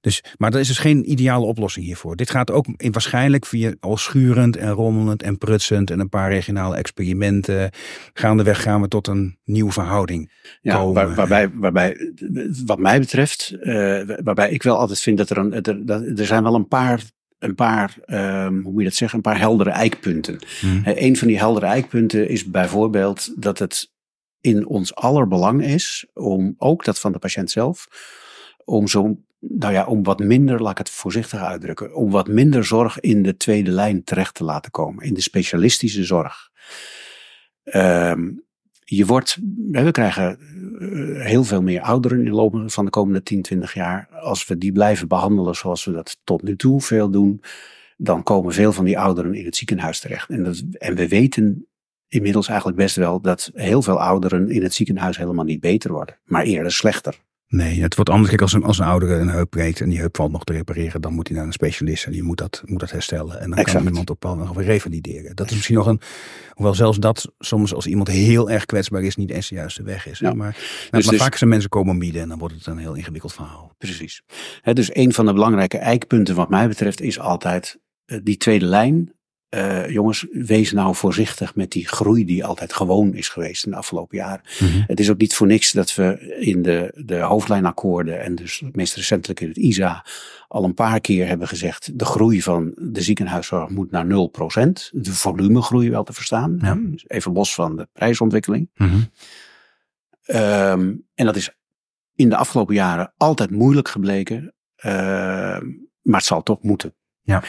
Dus, 0.00 0.22
maar 0.36 0.52
er 0.54 0.60
is 0.60 0.66
dus 0.66 0.78
geen 0.78 1.10
ideale 1.10 1.44
oplossing 1.46 1.84
hiervoor. 1.86 2.16
Dit 2.16 2.30
gaat 2.30 2.50
ook 2.50 2.66
in, 2.76 2.92
waarschijnlijk 2.92 3.46
via 3.46 3.74
al 3.80 3.96
schurend 3.96 4.56
en 4.56 4.70
rommelend 4.70 5.22
en 5.22 5.38
prutsend 5.38 5.90
en 5.90 6.00
een 6.00 6.08
paar 6.08 6.30
regionale 6.30 6.76
experimenten. 6.76 7.70
Gaandeweg 8.12 8.62
gaan 8.62 8.80
we 8.80 8.88
tot 8.88 9.06
een 9.06 9.38
nieuwe 9.44 9.72
verhouding. 9.72 10.32
Ja, 10.62 10.76
komen. 10.76 10.94
waar- 10.94 11.14
waarbij, 11.14 11.50
waarbij, 11.54 12.12
wat 12.66 12.78
mij 12.78 13.00
betreft, 13.00 13.50
eh, 13.60 14.00
waarbij 14.22 14.50
ik 14.50 14.62
wel 14.62 14.76
altijd 14.78 15.00
vind 15.00 15.18
dat 15.18 15.30
er 15.30 15.36
een, 15.38 15.52
er, 15.52 15.86
dat- 15.86 16.02
er 16.18 16.26
zijn 16.26 16.42
wel 16.42 16.54
een 16.54 16.68
paar, 16.68 17.02
een 17.38 17.54
paar, 17.54 17.96
ehm, 18.04 18.54
hoe 18.60 18.72
moet 18.72 18.78
je 18.82 18.88
dat 18.88 18.94
zeggen, 18.94 19.16
een 19.18 19.24
paar 19.24 19.38
heldere 19.38 19.70
eikpunten. 19.70 20.38
Hm. 20.60 20.66
Eh, 20.84 21.02
Een 21.02 21.16
van 21.16 21.28
die 21.28 21.38
heldere 21.38 21.66
eikpunten 21.66 22.28
is 22.28 22.44
bijvoorbeeld 22.44 23.42
dat 23.42 23.58
het 23.58 23.90
in 24.40 24.66
ons 24.66 24.94
aller 24.94 25.28
belang 25.28 25.64
is 25.64 26.06
om 26.14 26.54
ook 26.58 26.84
dat 26.84 26.98
van 27.00 27.12
de 27.12 27.18
patiënt 27.18 27.50
zelf, 27.50 27.86
om 28.64 28.88
zo, 28.88 29.18
nou 29.40 29.72
ja, 29.72 29.86
om 29.86 30.02
wat 30.02 30.18
minder, 30.18 30.62
laat 30.62 30.70
ik 30.70 30.78
het 30.78 30.90
voorzichtig 30.90 31.40
uitdrukken, 31.40 31.94
om 31.94 32.10
wat 32.10 32.28
minder 32.28 32.64
zorg 32.64 33.00
in 33.00 33.22
de 33.22 33.36
tweede 33.36 33.70
lijn 33.70 34.04
terecht 34.04 34.34
te 34.34 34.44
laten 34.44 34.70
komen, 34.70 35.04
in 35.04 35.14
de 35.14 35.20
specialistische 35.20 36.04
zorg. 36.04 36.50
Ehm, 37.62 38.30
je 38.84 39.06
wordt, 39.06 39.38
we 39.70 39.90
krijgen 39.90 40.38
eh, 40.38 41.26
heel 41.26 41.44
veel 41.44 41.62
meer 41.62 41.80
ouderen 41.80 42.18
in 42.18 42.24
de 42.24 42.30
loop 42.30 42.62
van 42.66 42.84
de 42.84 42.90
komende 42.90 43.22
10, 43.22 43.42
20 43.42 43.74
jaar. 43.74 44.08
Als 44.08 44.46
we 44.46 44.58
die 44.58 44.72
blijven 44.72 45.08
behandelen 45.08 45.54
zoals 45.54 45.84
we 45.84 45.92
dat 45.92 46.20
tot 46.24 46.42
nu 46.42 46.56
toe 46.56 46.80
veel 46.80 47.10
doen, 47.10 47.42
dan 47.96 48.22
komen 48.22 48.52
veel 48.52 48.72
van 48.72 48.84
die 48.84 48.98
ouderen 48.98 49.34
in 49.34 49.44
het 49.44 49.56
ziekenhuis 49.56 50.00
terecht. 50.00 50.30
En, 50.30 50.44
dat, 50.44 50.62
en 50.72 50.94
we 50.94 51.08
weten 51.08 51.66
inmiddels 52.08 52.48
eigenlijk 52.48 52.78
best 52.78 52.96
wel 52.96 53.20
dat 53.20 53.50
heel 53.54 53.82
veel 53.82 54.00
ouderen 54.00 54.48
in 54.48 54.62
het 54.62 54.74
ziekenhuis 54.74 55.16
helemaal 55.16 55.44
niet 55.44 55.60
beter 55.60 55.92
worden, 55.92 56.18
maar 56.24 56.42
eerder 56.42 56.72
slechter. 56.72 57.18
Nee, 57.50 57.82
het 57.82 57.94
wordt 57.94 58.10
anders. 58.10 58.28
Kijk, 58.28 58.42
als 58.42 58.52
een, 58.52 58.64
als 58.64 58.78
een 58.78 58.84
oudere 58.84 59.14
een 59.14 59.28
heup 59.28 59.50
breekt 59.50 59.80
en 59.80 59.88
die 59.88 59.98
heup 59.98 60.16
valt 60.16 60.32
nog 60.32 60.44
te 60.44 60.52
repareren, 60.52 61.00
dan 61.00 61.12
moet 61.12 61.28
hij 61.28 61.36
naar 61.36 61.46
een 61.46 61.52
specialist 61.52 62.06
en 62.06 62.12
die 62.12 62.22
moet 62.22 62.38
dat, 62.38 62.62
moet 62.64 62.80
dat 62.80 62.90
herstellen. 62.90 63.40
En 63.40 63.48
dan 63.50 63.58
Exact. 63.58 63.76
kan 63.78 63.86
iemand 63.86 64.10
op 64.10 64.22
nog 64.22 64.52
weer 64.52 64.64
revalideren. 64.66 65.36
Dat 65.36 65.50
is 65.50 65.54
misschien 65.54 65.76
nog 65.76 65.86
een, 65.86 66.00
hoewel 66.52 66.74
zelfs 66.74 66.98
dat 66.98 67.32
soms 67.38 67.74
als 67.74 67.86
iemand 67.86 68.08
heel 68.08 68.50
erg 68.50 68.66
kwetsbaar 68.66 69.02
is, 69.02 69.16
niet 69.16 69.30
eens 69.30 69.48
de 69.48 69.54
juiste 69.54 69.82
weg 69.82 70.06
is. 70.06 70.18
Ja. 70.18 70.34
Maar, 70.34 70.52
Dus- 70.52 70.88
maar 70.90 71.00
dus- 71.00 71.16
vaak 71.16 71.34
zijn 71.34 71.50
mensen 71.50 71.70
comorbide 71.70 72.20
en 72.20 72.28
dan 72.28 72.38
wordt 72.38 72.54
het 72.54 72.66
een 72.66 72.78
heel 72.78 72.94
ingewikkeld 72.94 73.32
verhaal. 73.32 73.74
Precies. 73.78 74.22
Dus 74.72 74.94
een 74.94 75.12
van 75.12 75.26
de 75.26 75.32
belangrijke 75.32 75.78
eikpunten 75.78 76.34
wat 76.34 76.50
mij 76.50 76.68
betreft 76.68 77.00
is 77.00 77.18
altijd 77.18 77.78
eh, 78.04 78.18
die 78.22 78.36
tweede 78.36 78.66
lijn. 78.66 79.12
Eh, 79.50 79.88
jongens, 79.88 80.26
wees 80.30 80.72
nou 80.72 80.94
voorzichtig 80.94 81.54
met 81.54 81.70
die 81.70 81.88
groei 81.88 82.24
die 82.24 82.44
altijd 82.44 82.72
gewoon 82.72 83.14
is 83.14 83.28
geweest 83.28 83.64
in 83.64 83.70
de 83.70 83.76
afgelopen 83.76 84.16
jaren. 84.18 84.40
Het 84.86 85.00
is 85.00 85.10
ook 85.10 85.18
niet 85.18 85.34
voor 85.34 85.46
niks 85.46 85.72
dat 85.72 85.94
we 85.94 86.36
in 86.40 86.62
de, 86.62 86.92
de 87.04 87.18
hoofdlijnakkoorden 87.18 88.20
en 88.22 88.34
dus 88.34 88.60
het 88.60 88.76
meest 88.76 88.94
recentelijk 88.94 89.40
in 89.40 89.48
het 89.48 89.56
ISA 89.56 90.04
al 90.48 90.64
een 90.64 90.74
paar 90.74 91.00
keer 91.00 91.26
hebben 91.26 91.48
gezegd, 91.48 91.98
de 91.98 92.04
groei 92.04 92.42
van 92.42 92.72
de 92.76 93.00
ziekenhuiszorg 93.02 93.70
moet 93.70 93.90
naar 93.90 94.04
0%. 94.04 94.08
De 94.92 95.12
volumegroei 95.12 95.90
wel 95.90 96.04
te 96.04 96.12
verstaan. 96.12 96.58
Ja. 96.62 96.74
Dus 96.80 97.04
Even 97.06 97.32
los 97.32 97.54
van 97.54 97.76
de 97.76 97.88
prijsontwikkeling. 97.92 98.70
Mhm. 98.74 99.00
Ehm, 100.22 100.94
en 101.14 101.24
dat 101.26 101.36
is 101.36 101.50
in 102.14 102.28
de 102.28 102.36
afgelopen 102.36 102.74
jaren 102.74 103.12
altijd 103.16 103.50
moeilijk 103.50 103.88
gebleken. 103.88 104.54
ehm, 104.76 105.66
maar 106.02 106.18
het 106.18 106.24
zal 106.24 106.42
toch 106.42 106.62
moeten. 106.62 106.94
Ja. 107.22 107.42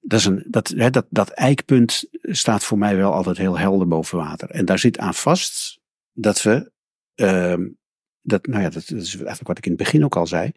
Dat, 0.00 0.18
is 0.18 0.24
een, 0.24 0.44
dat, 0.48 0.68
hè, 0.76 0.90
dat, 0.90 1.06
dat 1.10 1.28
eikpunt 1.30 2.04
staat 2.22 2.64
voor 2.64 2.78
mij 2.78 2.96
wel 2.96 3.12
altijd 3.12 3.36
heel 3.36 3.58
helder 3.58 3.88
boven 3.88 4.18
water. 4.18 4.50
En 4.50 4.64
daar 4.64 4.78
zit 4.78 4.98
aan 4.98 5.14
vast 5.14 5.78
dat 6.12 6.42
we. 6.42 6.70
ehm, 7.14 7.68
dat, 8.22 8.46
nou 8.46 8.62
ja, 8.62 8.68
dat, 8.70 8.82
is 8.82 9.14
eigenlijk 9.14 9.46
wat 9.48 9.58
ik 9.58 9.64
in 9.64 9.72
het 9.72 9.80
begin 9.80 10.04
ook 10.04 10.16
al 10.16 10.26
zei. 10.26 10.50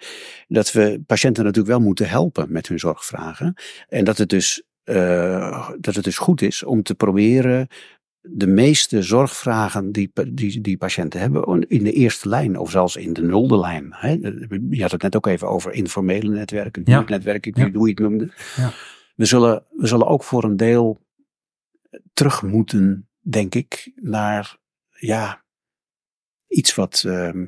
Dat 0.47 0.71
we 0.71 1.01
patiënten 1.05 1.43
natuurlijk 1.43 1.75
wel 1.75 1.85
moeten 1.85 2.09
helpen 2.09 2.51
met 2.51 2.67
hun 2.67 2.79
zorgvragen. 2.79 3.53
En 3.87 4.03
dat 4.03 4.17
het 4.17 4.29
dus, 4.29 4.63
eh, 4.83 5.69
dat 5.79 5.95
het 5.95 6.03
dus 6.03 6.17
goed 6.17 6.41
is 6.41 6.63
om 6.63 6.83
te 6.83 6.95
proberen 6.95 7.67
de 8.21 8.47
meeste 8.47 9.01
zorgvragen 9.01 9.91
die, 9.91 10.11
die, 10.31 10.61
die 10.61 10.77
patiënten 10.77 11.19
hebben 11.19 11.61
in 11.67 11.83
de 11.83 11.91
eerste 11.91 12.29
lijn 12.29 12.57
of 12.57 12.71
zelfs 12.71 12.95
in 12.95 13.13
de 13.13 13.21
nulde 13.23 13.59
lijn. 13.59 13.87
Hè. 13.89 14.09
Je 14.69 14.81
had 14.81 14.91
het 14.91 15.01
net 15.01 15.15
ook 15.15 15.27
even 15.27 15.49
over 15.49 15.73
informele 15.73 16.29
netwerken, 16.29 16.81
Ja. 16.85 16.97
buurtnetwerken, 16.97 17.51
Ja. 17.55 17.71
hoe 17.71 17.87
je 17.87 17.93
het 17.93 18.03
noemde. 18.03 18.31
Ja. 18.55 18.71
We, 19.23 19.29
zullen, 19.29 19.65
we 19.69 19.87
zullen 19.87 20.07
ook 20.07 20.23
voor 20.23 20.43
een 20.43 20.57
deel 20.57 21.05
terug 22.13 22.41
moeten, 22.41 23.09
denk 23.19 23.55
ik, 23.55 23.91
naar 23.95 24.57
ja, 24.89 25.43
iets 26.47 26.75
wat 26.75 27.03
ehm, 27.05 27.45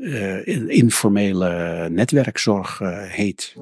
eh, 0.00 0.46
in- 0.46 0.68
informele 0.68 1.88
netwerkzorg 1.90 2.80
eh, 2.80 3.02
heet. 3.02 3.54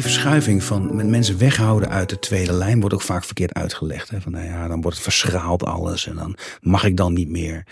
Die 0.00 0.08
verschuiving 0.08 0.62
van 0.62 1.10
mensen 1.10 1.38
weghouden 1.38 1.88
uit 1.88 2.08
de 2.08 2.18
tweede 2.18 2.52
lijn 2.52 2.80
wordt 2.80 2.94
ook 2.94 3.02
vaak 3.02 3.24
verkeerd 3.24 3.54
uitgelegd. 3.54 4.10
Hè? 4.10 4.20
Van 4.20 4.32
nou 4.32 4.44
ja, 4.44 4.68
dan 4.68 4.80
wordt 4.80 4.96
het 4.96 5.06
verschraald 5.06 5.64
alles 5.64 6.06
en 6.06 6.16
dan 6.16 6.36
mag 6.60 6.84
ik 6.84 6.96
dan 6.96 7.12
niet 7.12 7.28
meer. 7.28 7.66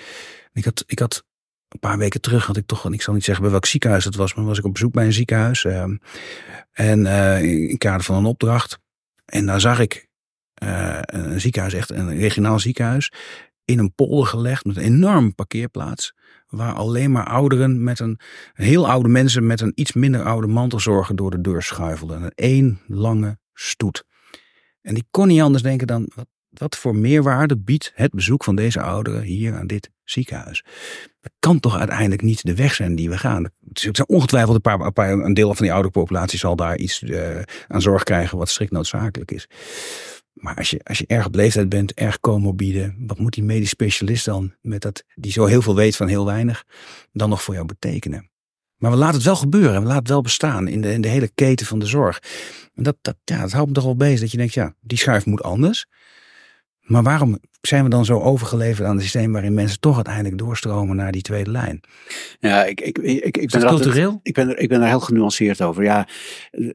Ik 0.52 0.64
had, 0.64 0.84
ik 0.86 0.98
had 0.98 1.24
een 1.68 1.78
paar 1.78 1.98
weken 1.98 2.20
terug 2.20 2.46
had 2.46 2.56
ik 2.56 2.66
toch, 2.66 2.92
ik 2.92 3.02
zal 3.02 3.14
niet 3.14 3.24
zeggen 3.24 3.42
bij 3.42 3.52
welk 3.52 3.66
ziekenhuis 3.66 4.04
het 4.04 4.16
was, 4.16 4.34
maar 4.34 4.44
was 4.44 4.58
ik 4.58 4.64
op 4.64 4.72
bezoek 4.72 4.92
bij 4.92 5.04
een 5.04 5.12
ziekenhuis. 5.12 5.64
ehm, 5.64 5.96
en 6.72 7.06
eh, 7.06 7.42
in 7.42 7.68
in 7.68 7.78
kader 7.78 8.04
van 8.04 8.16
een 8.16 8.24
opdracht. 8.24 8.78
En 9.24 9.46
daar 9.46 9.60
zag 9.60 9.80
ik 9.80 10.08
eh, 10.54 10.98
een 11.00 11.40
ziekenhuis, 11.40 11.74
echt 11.74 11.90
een 11.90 12.18
regionaal 12.18 12.58
ziekenhuis. 12.58 13.12
in 13.64 13.78
een 13.78 13.94
polder 13.94 14.26
gelegd 14.26 14.64
met 14.64 14.76
een 14.76 14.82
enorme 14.82 15.32
parkeerplaats. 15.32 16.14
Waar 16.48 16.72
alleen 16.72 17.10
maar 17.10 17.26
ouderen 17.26 17.84
met 17.84 18.00
een, 18.00 18.18
heel 18.52 18.88
oude 18.88 19.08
mensen 19.08 19.46
met 19.46 19.60
een 19.60 19.72
iets 19.74 19.92
minder 19.92 20.22
oude 20.22 20.46
mantelzorger 20.46 21.16
door 21.16 21.30
de 21.30 21.40
deur 21.40 21.62
schuifelden. 21.62 22.22
En 22.22 22.32
één 22.34 22.80
lange 22.86 23.38
stoet. 23.52 24.04
En 24.82 24.94
die 24.94 25.06
kon 25.10 25.28
niet 25.28 25.40
anders 25.40 25.62
denken 25.62 25.86
dan, 25.86 26.10
wat, 26.14 26.26
wat 26.48 26.76
voor 26.76 26.96
meerwaarde 26.96 27.58
biedt 27.58 27.92
het 27.94 28.10
bezoek 28.10 28.44
van 28.44 28.56
deze 28.56 28.80
ouderen 28.80 29.22
hier 29.22 29.56
aan 29.56 29.66
dit 29.66 29.90
ziekenhuis? 30.04 30.64
Dat 31.20 31.32
kan 31.38 31.60
toch 31.60 31.76
uiteindelijk 31.76 32.22
niet 32.22 32.44
de 32.44 32.54
weg 32.54 32.74
zijn 32.74 32.94
die 32.94 33.10
we 33.10 33.18
gaan. 33.18 33.44
Er 33.44 33.50
zijn 33.72 34.08
ongetwijfeld 34.08 34.54
een, 34.54 34.92
paar, 34.92 35.10
een, 35.10 35.24
een 35.24 35.34
deel 35.34 35.54
van 35.54 35.64
die 35.64 35.74
oude 35.74 35.90
populatie 35.90 36.38
zal 36.38 36.56
daar 36.56 36.76
iets 36.76 37.02
uh, 37.02 37.40
aan 37.66 37.82
zorg 37.82 38.02
krijgen 38.02 38.38
wat 38.38 38.48
strikt 38.48 38.72
noodzakelijk 38.72 39.30
is. 39.30 39.48
Maar 40.40 40.54
als 40.56 40.70
je, 40.70 40.80
als 40.84 40.98
je 40.98 41.06
erg 41.06 41.26
op 41.26 41.34
leeftijd 41.34 41.68
bent, 41.68 41.94
erg 41.94 42.20
comorbide, 42.20 42.94
wat 42.98 43.18
moet 43.18 43.32
die 43.32 43.44
medisch 43.44 43.68
specialist 43.68 44.24
dan, 44.24 44.54
met 44.60 44.82
dat, 44.82 45.04
die 45.14 45.32
zo 45.32 45.44
heel 45.44 45.62
veel 45.62 45.74
weet 45.74 45.96
van 45.96 46.08
heel 46.08 46.24
weinig, 46.24 46.64
dan 47.12 47.28
nog 47.28 47.42
voor 47.42 47.54
jou 47.54 47.66
betekenen? 47.66 48.30
Maar 48.76 48.90
we 48.90 48.96
laten 48.96 49.14
het 49.14 49.24
wel 49.24 49.36
gebeuren, 49.36 49.80
we 49.80 49.86
laten 49.86 49.98
het 49.98 50.08
wel 50.08 50.20
bestaan 50.20 50.68
in 50.68 50.80
de, 50.80 50.92
in 50.92 51.00
de 51.00 51.08
hele 51.08 51.30
keten 51.34 51.66
van 51.66 51.78
de 51.78 51.86
zorg. 51.86 52.22
En 52.74 52.82
dat, 52.82 52.96
dat, 53.00 53.16
ja, 53.24 53.40
dat 53.40 53.52
houdt 53.52 53.68
me 53.68 53.74
toch 53.74 53.84
wel 53.84 53.96
bezig, 53.96 54.20
dat 54.20 54.30
je 54.30 54.36
denkt, 54.36 54.54
ja, 54.54 54.74
die 54.80 54.98
schuif 54.98 55.26
moet 55.26 55.42
anders. 55.42 55.86
Maar 56.88 57.02
waarom 57.02 57.38
zijn 57.60 57.84
we 57.84 57.90
dan 57.90 58.04
zo 58.04 58.20
overgeleverd 58.20 58.88
aan 58.88 58.94
het 58.94 59.02
systeem 59.02 59.32
waarin 59.32 59.54
mensen 59.54 59.80
toch 59.80 59.94
uiteindelijk 59.94 60.38
doorstromen 60.38 60.96
naar 60.96 61.12
die 61.12 61.22
tweede 61.22 61.50
lijn? 61.50 61.80
Ja, 62.40 62.64
ik, 62.64 62.80
ik, 62.80 62.98
ik, 62.98 63.36
ik 63.36 63.50
ben 63.50 63.60
cultureel? 63.60 64.20
ik, 64.22 64.34
ben 64.34 64.48
er, 64.48 64.58
ik 64.58 64.68
ben 64.68 64.80
er 64.80 64.88
heel 64.88 65.00
genuanceerd 65.00 65.62
over. 65.62 65.82
Ja, 65.84 66.08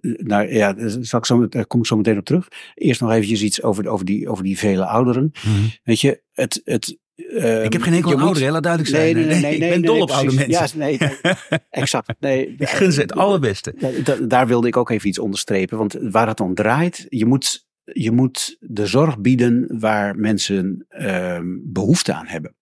nou, 0.01 0.53
ja 0.53 0.76
zal 1.01 1.20
ik 1.20 1.26
zo, 1.26 1.47
daar 1.47 1.66
kom 1.66 1.80
ik 1.80 1.86
zo 1.86 1.97
meteen 1.97 2.18
op 2.18 2.26
terug. 2.26 2.47
Eerst 2.76 3.01
nog 3.01 3.11
eventjes 3.11 3.41
iets 3.41 3.61
over, 3.61 3.88
over, 3.88 4.05
die, 4.05 4.30
over 4.30 4.43
die 4.43 4.57
vele 4.57 4.86
ouderen. 4.86 5.32
Mhm. 5.43 5.64
Weet 5.84 6.01
je, 6.01 6.22
het, 6.32 6.61
het, 6.64 6.97
uh, 7.16 7.64
ik 7.64 7.74
heb 7.74 7.82
geen 7.82 7.93
enkel 7.93 8.11
aan 8.11 8.20
ouderen, 8.20 8.51
laat 8.51 8.64
duidelijk 8.64 8.95
zijn. 8.95 9.16
Nee, 9.16 9.26
nee, 9.26 9.41
nee, 9.41 9.53
ik 9.53 9.70
ben 9.70 9.82
dol 9.82 10.01
op 10.01 10.11
oude 10.11 10.34
mensen. 10.34 10.49
Ja, 10.49 10.68
nee, 10.76 10.97
exact. 11.70 12.14
Nee, 12.20 12.55
ik 12.57 12.70
gun 12.70 12.91
ze 12.91 13.01
het 13.01 13.14
allerbeste. 13.14 13.76
Daar, 14.03 14.28
daar 14.28 14.47
wilde 14.47 14.68
ik 14.68 14.78
ook 14.78 14.89
even 14.89 15.07
iets 15.09 15.20
onderstrepen. 15.20 15.78
Want 15.78 15.97
waar 16.01 16.28
het 16.28 16.39
om 16.39 16.55
draait, 16.55 17.05
je 17.09 17.26
moet 17.26 17.66
je 17.84 18.12
moet 18.12 18.58
de 18.60 18.86
zorg 18.86 19.20
bieden 19.20 19.80
waar 19.80 20.16
mensen 20.16 20.86
uh, 20.90 21.40
behoefte 21.64 22.14
aan 22.14 22.28
hebben. 22.28 22.56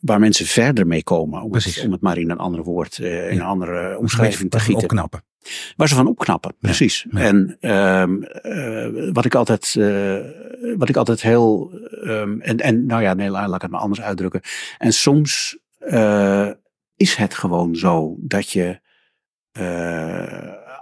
Waar 0.00 0.20
mensen 0.20 0.46
verder 0.46 0.86
mee 0.86 1.02
komen, 1.02 1.42
om, 1.42 1.54
het, 1.54 1.82
om 1.84 1.92
het, 1.92 2.00
maar 2.00 2.18
in 2.18 2.30
een 2.30 2.38
ander 2.38 2.62
woord, 2.62 2.98
uh, 2.98 3.28
in 3.28 3.34
ja. 3.34 3.40
een 3.40 3.46
andere 3.46 3.98
omschrijving 3.98 4.50
te 4.50 4.60
gieten. 4.60 4.82
Opknappen. 4.82 5.24
Waar 5.76 5.88
ze 5.88 5.94
van 5.94 6.06
opknappen, 6.06 6.54
precies. 6.58 7.06
Ja. 7.10 7.20
En 7.20 7.56
um, 8.00 8.26
uh, 8.42 9.12
wat 9.12 9.24
ik 9.24 9.34
altijd, 9.34 9.74
uh, 9.78 10.18
wat 10.76 10.88
ik 10.88 10.96
altijd 10.96 11.22
heel, 11.22 11.72
um, 12.04 12.40
en, 12.40 12.56
en 12.56 12.86
nou 12.86 13.02
ja, 13.02 13.14
nee, 13.14 13.30
laat 13.30 13.54
ik 13.54 13.62
het 13.62 13.70
maar 13.70 13.80
anders 13.80 14.00
uitdrukken. 14.00 14.40
En 14.78 14.92
soms 14.92 15.58
is 16.96 17.14
het 17.14 17.34
gewoon 17.34 17.76
zo 17.76 18.16
dat 18.18 18.50
je 18.50 18.80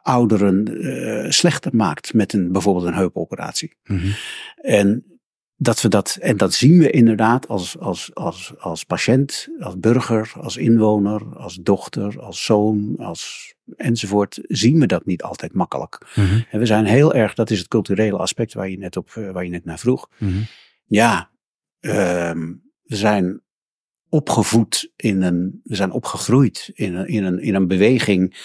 ouderen 0.08 0.84
uh, 0.84 1.30
slechter 1.30 1.76
maakt 1.76 2.14
met 2.14 2.32
een, 2.32 2.52
bijvoorbeeld 2.52 2.86
een 2.86 2.94
heupoperatie. 2.94 3.76
Mm 3.84 3.98
-hmm. 3.98 4.14
En 4.56 5.04
dat 5.56 5.80
we 5.80 5.88
dat, 5.88 6.18
en 6.20 6.36
dat 6.36 6.54
zien 6.54 6.78
we 6.78 6.90
inderdaad 6.90 7.48
als, 7.48 7.78
als, 7.78 8.14
als, 8.14 8.54
als 8.58 8.84
patiënt, 8.84 9.48
als 9.60 9.78
burger, 9.78 10.32
als 10.40 10.56
inwoner, 10.56 11.22
als 11.36 11.54
dochter, 11.54 12.20
als 12.20 12.44
zoon, 12.44 12.94
als 12.98 13.54
enzovoort, 13.76 14.38
zien 14.42 14.80
we 14.80 14.86
dat 14.86 15.06
niet 15.06 15.22
altijd 15.22 15.52
makkelijk. 15.52 16.06
Mm 16.14 16.24
-hmm. 16.24 16.44
En 16.50 16.58
we 16.58 16.66
zijn 16.66 16.84
heel 16.84 17.14
erg, 17.14 17.34
dat 17.34 17.50
is 17.50 17.58
het 17.58 17.68
culturele 17.68 18.18
aspect 18.18 18.54
waar 18.54 18.68
je 18.68 18.78
net, 18.78 18.96
op, 18.96 19.10
waar 19.10 19.44
je 19.44 19.50
net 19.50 19.64
naar 19.64 19.78
vroeg. 19.78 20.08
Mm 20.18 20.28
-hmm. 20.28 20.46
Ja, 20.86 21.30
um, 21.80 22.62
we 22.82 22.96
zijn 22.96 23.42
opgevoed 24.08 24.92
in 24.96 25.22
een, 25.22 25.60
we 25.64 25.74
zijn 25.74 25.90
opgegroeid 25.90 26.70
in 26.74 26.94
een, 26.94 27.06
in 27.06 27.24
een, 27.24 27.38
in 27.38 27.54
een 27.54 27.66
beweging 27.66 28.36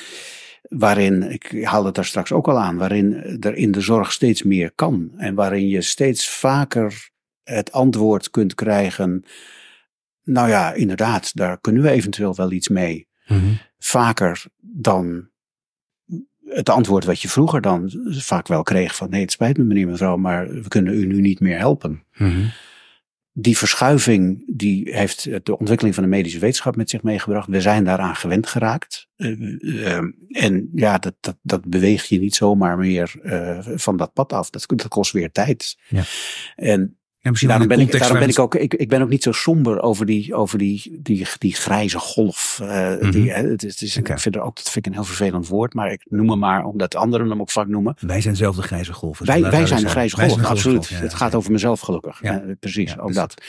waarin, 0.70 1.32
ik 1.32 1.64
haal 1.64 1.86
het 1.86 1.96
daar 1.96 2.06
straks 2.06 2.32
ook 2.32 2.48
al 2.48 2.60
aan, 2.60 2.78
waarin 2.78 3.14
er 3.40 3.56
in 3.56 3.72
de 3.72 3.82
zorg 3.82 4.12
steeds 4.12 4.44
meer 4.44 4.72
kan. 4.76 5.12
En 5.18 5.36
waarin 5.36 5.68
je 5.68 5.82
steeds 5.82 6.30
vaker 6.30 7.10
het 7.44 7.72
antwoord 7.72 8.30
kunt 8.30 8.56
krijgen. 8.56 9.24
Nou 10.24 10.50
ja, 10.50 10.74
inderdaad, 10.74 11.36
daar 11.36 11.60
kunnen 11.62 11.82
we 11.82 11.90
eventueel 11.90 12.36
wel 12.36 12.52
iets 12.52 12.68
mee. 12.68 13.08
Mm 13.28 13.40
-hmm. 13.40 13.58
Vaker 13.78 14.44
dan 14.60 15.28
het 16.46 16.70
antwoord 16.70 17.06
wat 17.06 17.22
je 17.22 17.30
vroeger 17.30 17.62
dan 17.62 17.92
vaak 18.10 18.48
wel 18.48 18.64
kreeg 18.64 18.96
van 18.96 19.10
nee, 19.10 19.22
het 19.22 19.32
spijt 19.32 19.58
me 19.58 19.64
meneer 19.64 19.88
mevrouw, 19.88 20.18
maar 20.18 20.50
we 20.50 20.68
kunnen 20.68 20.94
u 20.94 21.06
nu 21.06 21.22
niet 21.22 21.40
meer 21.40 21.58
helpen. 21.58 22.04
Mm 22.14 22.30
-hmm 22.30 22.52
die 23.34 23.58
verschuiving 23.58 24.44
die 24.48 24.96
heeft 24.96 25.46
de 25.46 25.58
ontwikkeling 25.58 25.96
van 25.96 26.04
de 26.04 26.10
medische 26.10 26.40
wetenschap 26.40 26.76
met 26.76 26.90
zich 26.90 27.04
meegebracht. 27.04 27.48
We 27.48 27.62
zijn 27.62 27.84
daaraan 27.84 28.16
gewend 28.16 28.48
geraakt. 28.48 29.08
Uh, 29.18 29.58
uh, 29.60 29.98
en 30.30 30.70
ja, 30.74 30.98
dat, 30.98 31.16
dat, 31.20 31.38
dat 31.42 31.66
beweeg 31.66 32.06
je 32.06 32.20
niet 32.20 32.36
zomaar 32.36 32.78
meer 32.78 33.14
uh, 33.24 33.60
van 33.76 33.98
dat 33.98 34.14
pad 34.14 34.34
af. 34.34 34.50
Dat, 34.50 34.64
dat 34.68 34.88
kost 34.88 35.12
weer 35.12 35.32
tijd. 35.32 35.78
Ja. 35.88 36.04
En 36.56 36.98
ja, 37.24 37.48
daarom 37.48 37.68
ben, 37.68 37.80
ik, 37.80 37.92
daarom 37.92 38.20
ben 38.20 38.30
ik 38.30 38.40
ook, 38.40 38.56
ik, 38.56 38.74
ik 38.74 38.90
ben 38.90 39.02
ook 39.02 39.10
niet 39.10 39.24
zo 39.24 39.32
somber 39.32 39.82
over 39.82 40.06
die, 40.06 40.36
over 40.36 40.58
die, 40.58 41.00
die, 41.00 41.28
die 41.38 41.54
grijze 41.54 42.00
golf. 42.00 42.60
Uh, 42.62 42.68
mm 42.70 43.00
-hmm. 43.00 43.12
die, 43.12 43.32
het 43.32 43.64
is, 43.64 43.72
het 43.72 43.82
is, 43.82 43.98
okay. 43.98 44.16
ik 44.16 44.22
vind 44.22 44.36
er 44.36 44.42
ook, 44.42 44.56
dat 44.56 44.70
vind 44.70 44.86
ik 44.86 44.92
een 44.92 44.98
heel 44.98 45.08
vervelend 45.08 45.48
woord, 45.48 45.74
maar 45.74 45.92
ik 45.92 46.06
noem 46.10 46.30
hem 46.30 46.40
maar 46.40 46.66
omdat 46.66 46.96
anderen 46.96 47.30
hem 47.30 47.42
ook 47.42 47.52
vaak 47.52 47.68
noemen. 47.68 47.96
Wij 48.00 48.22
zijn 48.22 48.36
zelf 48.36 48.56
de 48.56 48.62
grijze 48.62 48.94
golf. 48.94 49.20
Wij, 49.20 49.42
wij 49.42 49.66
zijn 49.66 49.82
de 49.82 49.90
grijze 49.90 50.16
golf, 50.16 50.32
golf 50.32 50.46
absoluut. 50.46 50.88
Ja, 50.88 50.96
het 50.96 51.14
gaat 51.14 51.36
over 51.36 51.52
mezelf 51.52 51.80
gelukkig. 51.80 52.22
Ja. 52.22 52.44
Precies, 52.60 53.00
ook 53.00 53.08
dus 53.08 53.16
dat. 53.16 53.44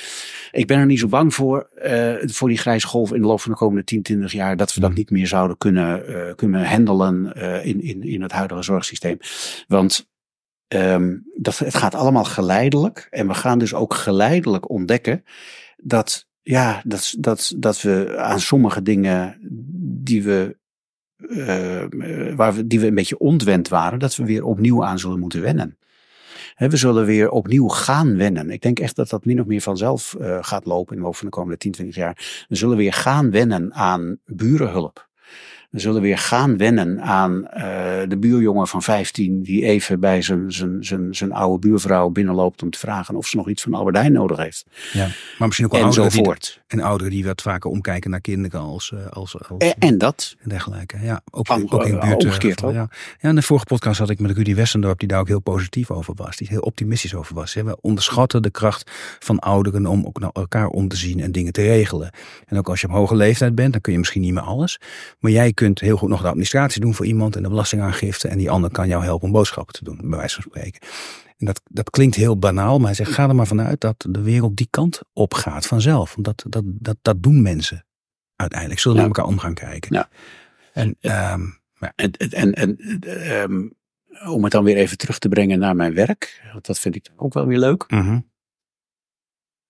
Ik 0.53 0.67
ben 0.67 0.79
er 0.79 0.87
niet 0.87 0.99
zo 0.99 1.09
bang 1.09 1.35
voor, 1.35 1.69
uh, 1.87 2.15
voor 2.25 2.49
die 2.49 2.59
grijze 2.59 2.87
golf 2.87 3.13
in 3.13 3.21
de 3.21 3.27
loop 3.27 3.41
van 3.41 3.51
de 3.51 3.57
komende 3.57 3.85
10, 3.85 4.03
20 4.03 4.33
jaar, 4.33 4.57
dat 4.57 4.75
we 4.75 4.81
Mhm. 4.81 4.89
dat 4.89 4.99
niet 4.99 5.11
meer 5.11 5.27
zouden 5.27 5.59
kunnen, 5.59 6.03
kunnen 6.37 6.65
handelen 6.65 7.33
in, 7.65 7.83
in, 7.83 8.03
in 8.03 8.23
het 8.23 8.33
huidige 8.33 8.63
zorgsysteem. 8.63 9.19
Want 9.69 10.13
Um, 10.75 11.31
dat, 11.37 11.59
het 11.59 11.75
gaat 11.75 11.95
allemaal 11.95 12.25
geleidelijk. 12.25 13.07
En 13.11 13.27
we 13.27 13.35
gaan 13.35 13.59
dus 13.59 13.75
ook 13.75 13.95
geleidelijk 13.95 14.71
ontdekken 14.71 15.25
dat, 15.77 16.27
ja, 16.43 16.83
dat, 16.85 17.15
dat, 17.19 17.55
dat 17.57 17.83
we 17.83 18.17
aan 18.19 18.41
sommige 18.41 18.83
dingen 18.83 19.39
die 20.05 20.23
we, 20.23 20.57
uh, 21.17 22.35
waar 22.37 22.55
we, 22.55 22.67
die 22.67 22.81
we 22.81 22.87
een 22.87 22.95
beetje 22.95 23.19
ontwend 23.19 23.69
waren, 23.69 23.99
dat 23.99 24.17
we 24.17 24.25
weer 24.25 24.45
opnieuw 24.45 24.85
aan 24.85 24.99
zullen 24.99 25.19
moeten 25.19 25.41
wennen. 25.41 25.79
We 26.57 26.77
zullen 26.77 27.05
weer 27.05 27.31
opnieuw 27.31 27.69
gaan 27.69 28.17
wennen. 28.17 28.51
Ik 28.51 28.63
denk 28.63 28.79
echt 28.79 28.97
dat 28.97 29.09
dat 29.09 29.25
min 29.25 29.41
of 29.41 29.47
meer 29.47 29.61
vanzelf 29.61 30.17
uh, 30.21 30.39
gaat 30.41 30.65
lopen 30.65 30.97
in 30.97 31.03
de 31.03 31.17
de 31.21 31.29
komende 31.29 31.57
10, 31.57 31.73
20 31.73 31.97
jaar. 31.97 32.45
We 32.49 32.57
zullen 32.57 32.77
weer 32.77 32.93
gaan 32.93 33.31
wennen 33.31 33.75
aan 33.75 34.19
burenhulp. 34.25 35.09
We 35.75 35.81
zullen 35.81 36.03
weer 36.03 36.19
gaan 36.19 36.57
wennen 36.57 37.03
aan 37.03 37.33
uh, 37.57 37.63
de 38.09 38.17
buurjongen 38.19 38.67
van 38.67 38.83
15 38.83 39.43
die 39.43 39.65
even 39.65 40.01
bij 40.01 40.23
zijn, 40.23 40.53
zijn, 40.53 40.85
zijn, 40.85 41.15
zijn 41.15 41.33
oude 41.33 41.69
buurvrouw 41.69 42.09
binnenloopt 42.09 42.63
om 42.63 42.71
te 42.71 42.79
vragen 42.79 43.17
of 43.17 43.27
ze 43.27 43.37
nog 43.37 43.49
iets 43.49 43.63
van 43.63 43.75
Albert 43.75 43.97
Heijn 43.97 44.13
nodig 44.13 44.37
heeft. 44.37 44.67
Ja, 44.93 45.07
maar 45.39 45.47
misschien 45.47 45.65
ook 45.65 45.73
wel 45.73 45.81
en 45.81 45.87
ouderen 45.87 46.11
zo 46.11 46.23
voort. 46.23 46.61
Die, 46.67 46.79
en 46.79 46.87
ouderen 46.87 47.13
die 47.13 47.25
wat 47.25 47.43
vaker 47.43 47.71
omkijken 47.71 48.11
naar 48.11 48.21
kinderen 48.21 48.61
als, 48.61 48.91
uh, 48.95 49.07
als, 49.07 49.39
als 49.49 49.59
en, 49.59 49.75
en, 49.79 49.99
dat. 49.99 50.37
En 50.43 50.49
dergelijke. 50.49 50.99
Ja, 51.03 51.21
ook, 51.31 51.49
Am, 51.49 51.67
ook 51.69 51.87
in 51.87 52.01
buurt. 52.01 52.25
Omgekeerd 52.25 52.63
uh, 52.63 52.73
ja. 52.73 52.89
ja, 53.21 53.29
in 53.29 53.35
de 53.35 53.43
vorige 53.43 53.67
podcast 53.67 53.99
had 53.99 54.11
ik 54.11 54.21
met 54.21 54.31
Rudy 54.31 54.55
Westendorp 54.55 54.99
die 54.99 55.09
daar 55.09 55.21
ook 55.21 55.29
heel 55.29 55.41
positief 55.41 55.91
over 55.91 56.15
was. 56.17 56.37
Die 56.37 56.49
heel 56.49 56.61
optimistisch 56.61 57.15
over 57.15 57.35
was. 57.35 57.55
Hè. 57.55 57.65
We 57.65 57.77
onderschatten 57.81 58.43
de 58.43 58.51
kracht 58.51 58.91
van 59.19 59.39
ouderen 59.39 59.87
om 59.87 60.07
ook 60.07 60.21
naar 60.21 60.31
elkaar 60.33 60.69
om 60.69 60.89
te 60.89 60.97
zien 60.97 61.21
en 61.21 61.33
dingen 61.33 61.53
te 61.53 61.63
regelen. 61.63 62.11
En 62.47 62.59
ook 62.59 62.69
als 62.69 62.81
je 62.81 62.87
op 62.87 62.93
hoge 62.93 63.17
leeftijd 63.17 63.55
bent, 63.55 63.73
dan 63.73 63.81
kun 63.81 63.93
je 63.93 63.99
misschien 63.99 64.23
niet 64.23 64.33
meer 64.33 64.43
alles. 64.43 64.81
Maar 65.19 65.31
jij 65.31 65.53
kunt 65.53 65.64
heel 65.75 65.97
goed 65.97 66.09
nog 66.09 66.21
de 66.21 66.27
administratie 66.29 66.81
doen 66.81 66.95
voor 66.95 67.07
iemand 67.07 67.37
en 67.37 67.43
de 67.43 67.49
belastingaangifte. 67.49 68.29
En 68.29 68.39
die 68.39 68.51
ander 68.51 68.71
kan 68.71 68.89
jou 68.89 69.05
helpen 69.05 69.27
om 69.27 69.33
boodschappen 69.33 69.75
te 69.75 69.85
doen, 69.85 69.99
bij 70.05 70.19
wijze 70.19 70.35
van 70.35 70.43
spreken. 70.43 70.81
En 71.39 71.47
dat, 71.47 71.61
dat 71.71 71.91
klinkt 71.91 72.17
heel 72.17 72.39
banaal, 72.39 72.77
maar 72.79 72.87
hij 72.87 72.95
zegt, 72.95 73.13
ga 73.13 73.29
er 73.29 73.35
maar 73.35 73.47
vanuit 73.47 73.81
dat 73.81 74.07
de 74.09 74.21
wereld 74.23 74.57
die 74.57 74.67
kant 74.71 75.01
op 75.13 75.35
gaat 75.35 75.67
vanzelf. 75.67 76.15
Want 76.15 76.27
dat, 76.27 76.45
dat, 76.49 76.65
dat, 76.67 76.97
dat 77.03 77.23
doen 77.23 77.43
mensen 77.43 77.85
uiteindelijk. 78.37 78.81
Zullen 78.81 78.97
Ja. 78.99 79.05
naar 79.07 79.15
elkaar 79.17 79.31
om 79.33 79.39
gaan 79.39 79.55
kijken. 79.55 79.95
Ja. 79.95 80.09
En, 80.73 80.97
ehm, 81.01 81.43
ja. 81.79 81.93
En, 81.97 82.13
en, 82.13 82.53
en 82.55 82.77
um, 83.43 83.75
om 84.27 84.43
het 84.43 84.53
dan 84.53 84.65
weer 84.65 84.77
even 84.77 84.99
terug 84.99 85.19
te 85.19 85.29
brengen 85.29 85.59
naar 85.59 85.77
mijn 85.77 85.95
werk, 85.95 86.43
want 86.53 86.67
dat 86.67 86.79
vind 86.79 86.95
ik 86.97 87.11
ook 87.17 87.35
wel 87.35 87.47
weer 87.47 87.59
leuk. 87.59 87.85
mhm. 87.91 88.21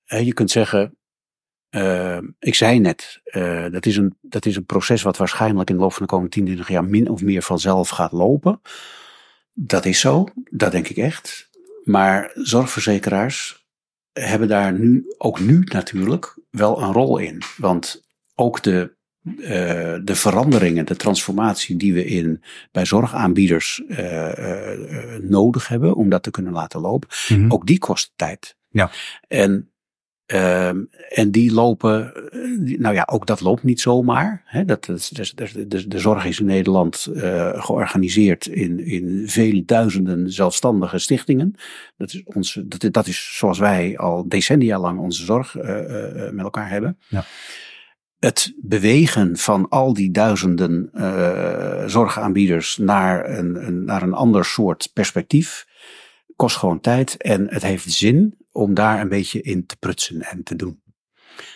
Eh, 0.05 0.25
Je 0.27 0.33
kunt 0.33 0.51
zeggen, 0.51 0.97
uh, 1.75 2.19
ik 2.39 2.55
zei 2.55 2.79
net, 2.79 3.21
uh, 3.25 3.67
dat, 3.71 3.87
is 3.87 3.97
een, 3.97 4.17
dat 4.21 4.47
is 4.47 4.57
een 4.57 4.65
proces 4.67 5.03
wat 5.03 5.17
waarschijnlijk 5.17 5.69
in 5.71 5.77
de 5.77 5.83
loop 5.83 5.93
van 5.93 6.03
de 6.03 6.09
komende 6.09 6.31
10, 6.31 6.45
20 6.45 6.69
jaar 6.69 6.85
min 6.85 7.09
of 7.11 7.23
meer 7.23 7.43
vanzelf 7.43 7.89
gaat 7.89 8.13
lopen. 8.13 8.61
Dat 9.53 9.85
is 9.85 10.01
zo, 10.01 10.27
dat 10.51 10.73
denk 10.73 10.89
ik 10.89 10.97
echt. 10.97 11.51
Maar 11.85 12.31
zorgverzekeraars 12.35 13.67
hebben 14.13 14.49
daar 14.49 14.73
nu, 14.73 15.05
ook 15.19 15.41
nu 15.41 15.63
natuurlijk, 15.65 16.39
wel 16.51 16.83
een 16.83 16.93
rol 16.93 17.19
in. 17.19 17.43
Want 17.57 18.05
ook 18.35 18.63
de, 18.63 18.95
uh, 19.23 19.47
de 20.05 20.15
veranderingen, 20.15 20.87
de 20.87 20.97
transformatie 20.97 21.77
die 21.77 21.95
we 21.95 22.05
in, 22.05 22.43
bij 22.73 22.87
zorgaanbieders 22.87 23.83
nodig 25.21 25.69
hebben 25.69 25.95
om 25.95 26.09
dat 26.09 26.23
te 26.23 26.31
kunnen 26.31 26.53
laten 26.53 26.81
lopen, 26.81 27.09
Mhm. 27.29 27.53
ook 27.53 27.67
die 27.67 27.79
kost 27.79 28.13
tijd. 28.17 28.57
Ja. 28.69 28.91
En 29.29 29.74
Ehm, 30.27 30.85
en 31.09 31.31
die 31.31 31.53
lopen, 31.53 32.15
eh, 32.15 32.79
nou 32.79 32.95
ja, 32.95 33.09
ook 33.13 33.27
dat 33.27 33.41
loopt 33.41 33.63
niet 33.63 33.81
zomaar. 33.81 34.43
Hè. 34.45 34.65
Dat, 34.65 34.87
dat, 34.87 35.11
de, 35.67 35.99
zorg 35.99 36.25
is 36.25 36.41
in 36.41 36.47
Nederland 36.47 37.09
uh, 37.13 37.63
georganiseerd 37.63 38.47
in, 38.47 38.87
in 38.87 39.29
vele 39.29 39.65
duizenden 39.65 40.33
zelfstandige 40.33 40.99
stichtingen. 40.99 41.55
Dat 41.97 42.09
is, 42.09 42.23
ons, 42.25 42.61
dat, 42.65 42.93
dat 42.93 43.07
is 43.07 43.37
zoals 43.37 43.59
wij 43.59 43.99
al 43.99 44.29
decennia 44.29 44.79
lang 44.79 44.99
onze 44.99 45.25
zorg 45.25 45.55
uh, 45.57 45.63
met 46.31 46.45
elkaar 46.45 46.69
hebben. 46.69 46.99
Ja. 47.09 47.25
Het 48.19 48.55
bewegen 48.57 49.37
van 49.37 49.69
al 49.69 49.93
die 49.93 50.11
duizenden 50.11 50.91
zorgaanbieders 51.87 52.77
naar 52.77 53.39
een, 53.39 53.67
een, 53.67 53.85
naar 53.85 54.03
een 54.03 54.15
ander 54.15 54.45
soort 54.45 54.91
perspectief 54.93 55.67
kost 56.37 56.57
gewoon 56.57 56.81
tijd 56.81 57.17
en 57.17 57.47
het 57.49 57.63
heeft 57.63 57.93
zin 57.93 58.44
om 58.55 58.75
daar 58.75 59.01
een 59.01 59.09
beetje 59.09 59.41
in 59.41 59.67
te 59.67 59.77
prutsen 59.77 60.23
en 60.23 60.43
te 60.43 60.57
doen. 60.57 60.83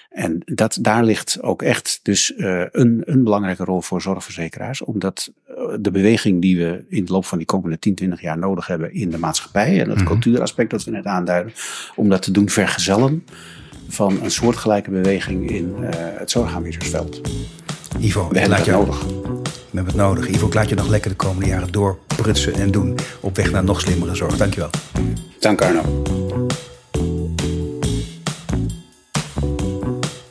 En 0.08 0.42
dat, 0.44 0.78
daar 0.80 1.04
ligt 1.04 1.42
ook 1.42 1.62
echt 1.62 2.00
dus 2.02 2.32
uh, 2.36 2.64
een, 2.70 3.02
een 3.04 3.24
belangrijke 3.24 3.64
rol 3.64 3.80
voor 3.80 4.02
zorgverzekeraars. 4.02 4.82
Omdat 4.82 5.32
uh, 5.48 5.54
de 5.80 5.90
beweging 5.90 6.40
die 6.42 6.56
we 6.56 6.84
in 6.88 7.04
de 7.04 7.12
loop 7.12 7.24
van 7.24 7.38
die 7.38 7.46
komende 7.46 7.78
10, 7.78 7.94
20 7.94 8.20
jaar 8.20 8.38
nodig 8.38 8.66
hebben 8.66 8.92
in 8.92 9.10
de 9.10 9.18
maatschappij. 9.18 9.80
En 9.80 9.88
het 9.88 9.98
mm 9.98 10.06
cultuuraspect 10.06 10.70
dat 10.70 10.84
we 10.84 10.90
net 10.90 11.04
aanduiden. 11.04 11.52
Om 11.94 12.08
dat 12.08 12.22
te 12.22 12.30
doen 12.30 12.48
vergezellen 12.48 13.24
van 13.88 14.22
een 14.22 14.30
soortgelijke 14.30 14.90
beweging 14.90 15.50
in 15.50 15.74
uh, 15.80 15.88
het 15.92 16.30
zorgaanbiedersveld. 16.30 17.20
Ivo, 18.00 18.28
we 18.28 18.38
hebben 18.38 18.58
het 18.58 18.66
nodig. 18.66 19.04
We 19.04 19.76
hebben 19.76 19.86
het 19.86 20.02
nodig. 20.02 20.28
Ivo, 20.28 20.46
ik 20.46 20.54
laat 20.54 20.68
je 20.68 20.74
nog 20.74 20.88
lekker 20.88 21.10
de 21.10 21.16
komende 21.16 21.46
jaren 21.46 21.72
doorprutsen 21.72 22.54
en 22.54 22.70
doen. 22.70 22.94
Op 23.20 23.36
weg 23.36 23.50
naar 23.50 23.64
nog 23.64 23.80
slimmere 23.80 24.14
zorg. 24.14 24.36
Dankjewel. 24.36 24.70
Dank 25.38 25.62
Arno. 25.62 26.02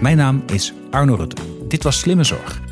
Mijn 0.00 0.16
naam 0.16 0.42
is 0.52 0.72
Arno 0.90 1.14
Rutte. 1.14 1.42
Dit 1.68 1.82
was 1.82 1.98
Slimme 1.98 2.24
Zorg. 2.24 2.69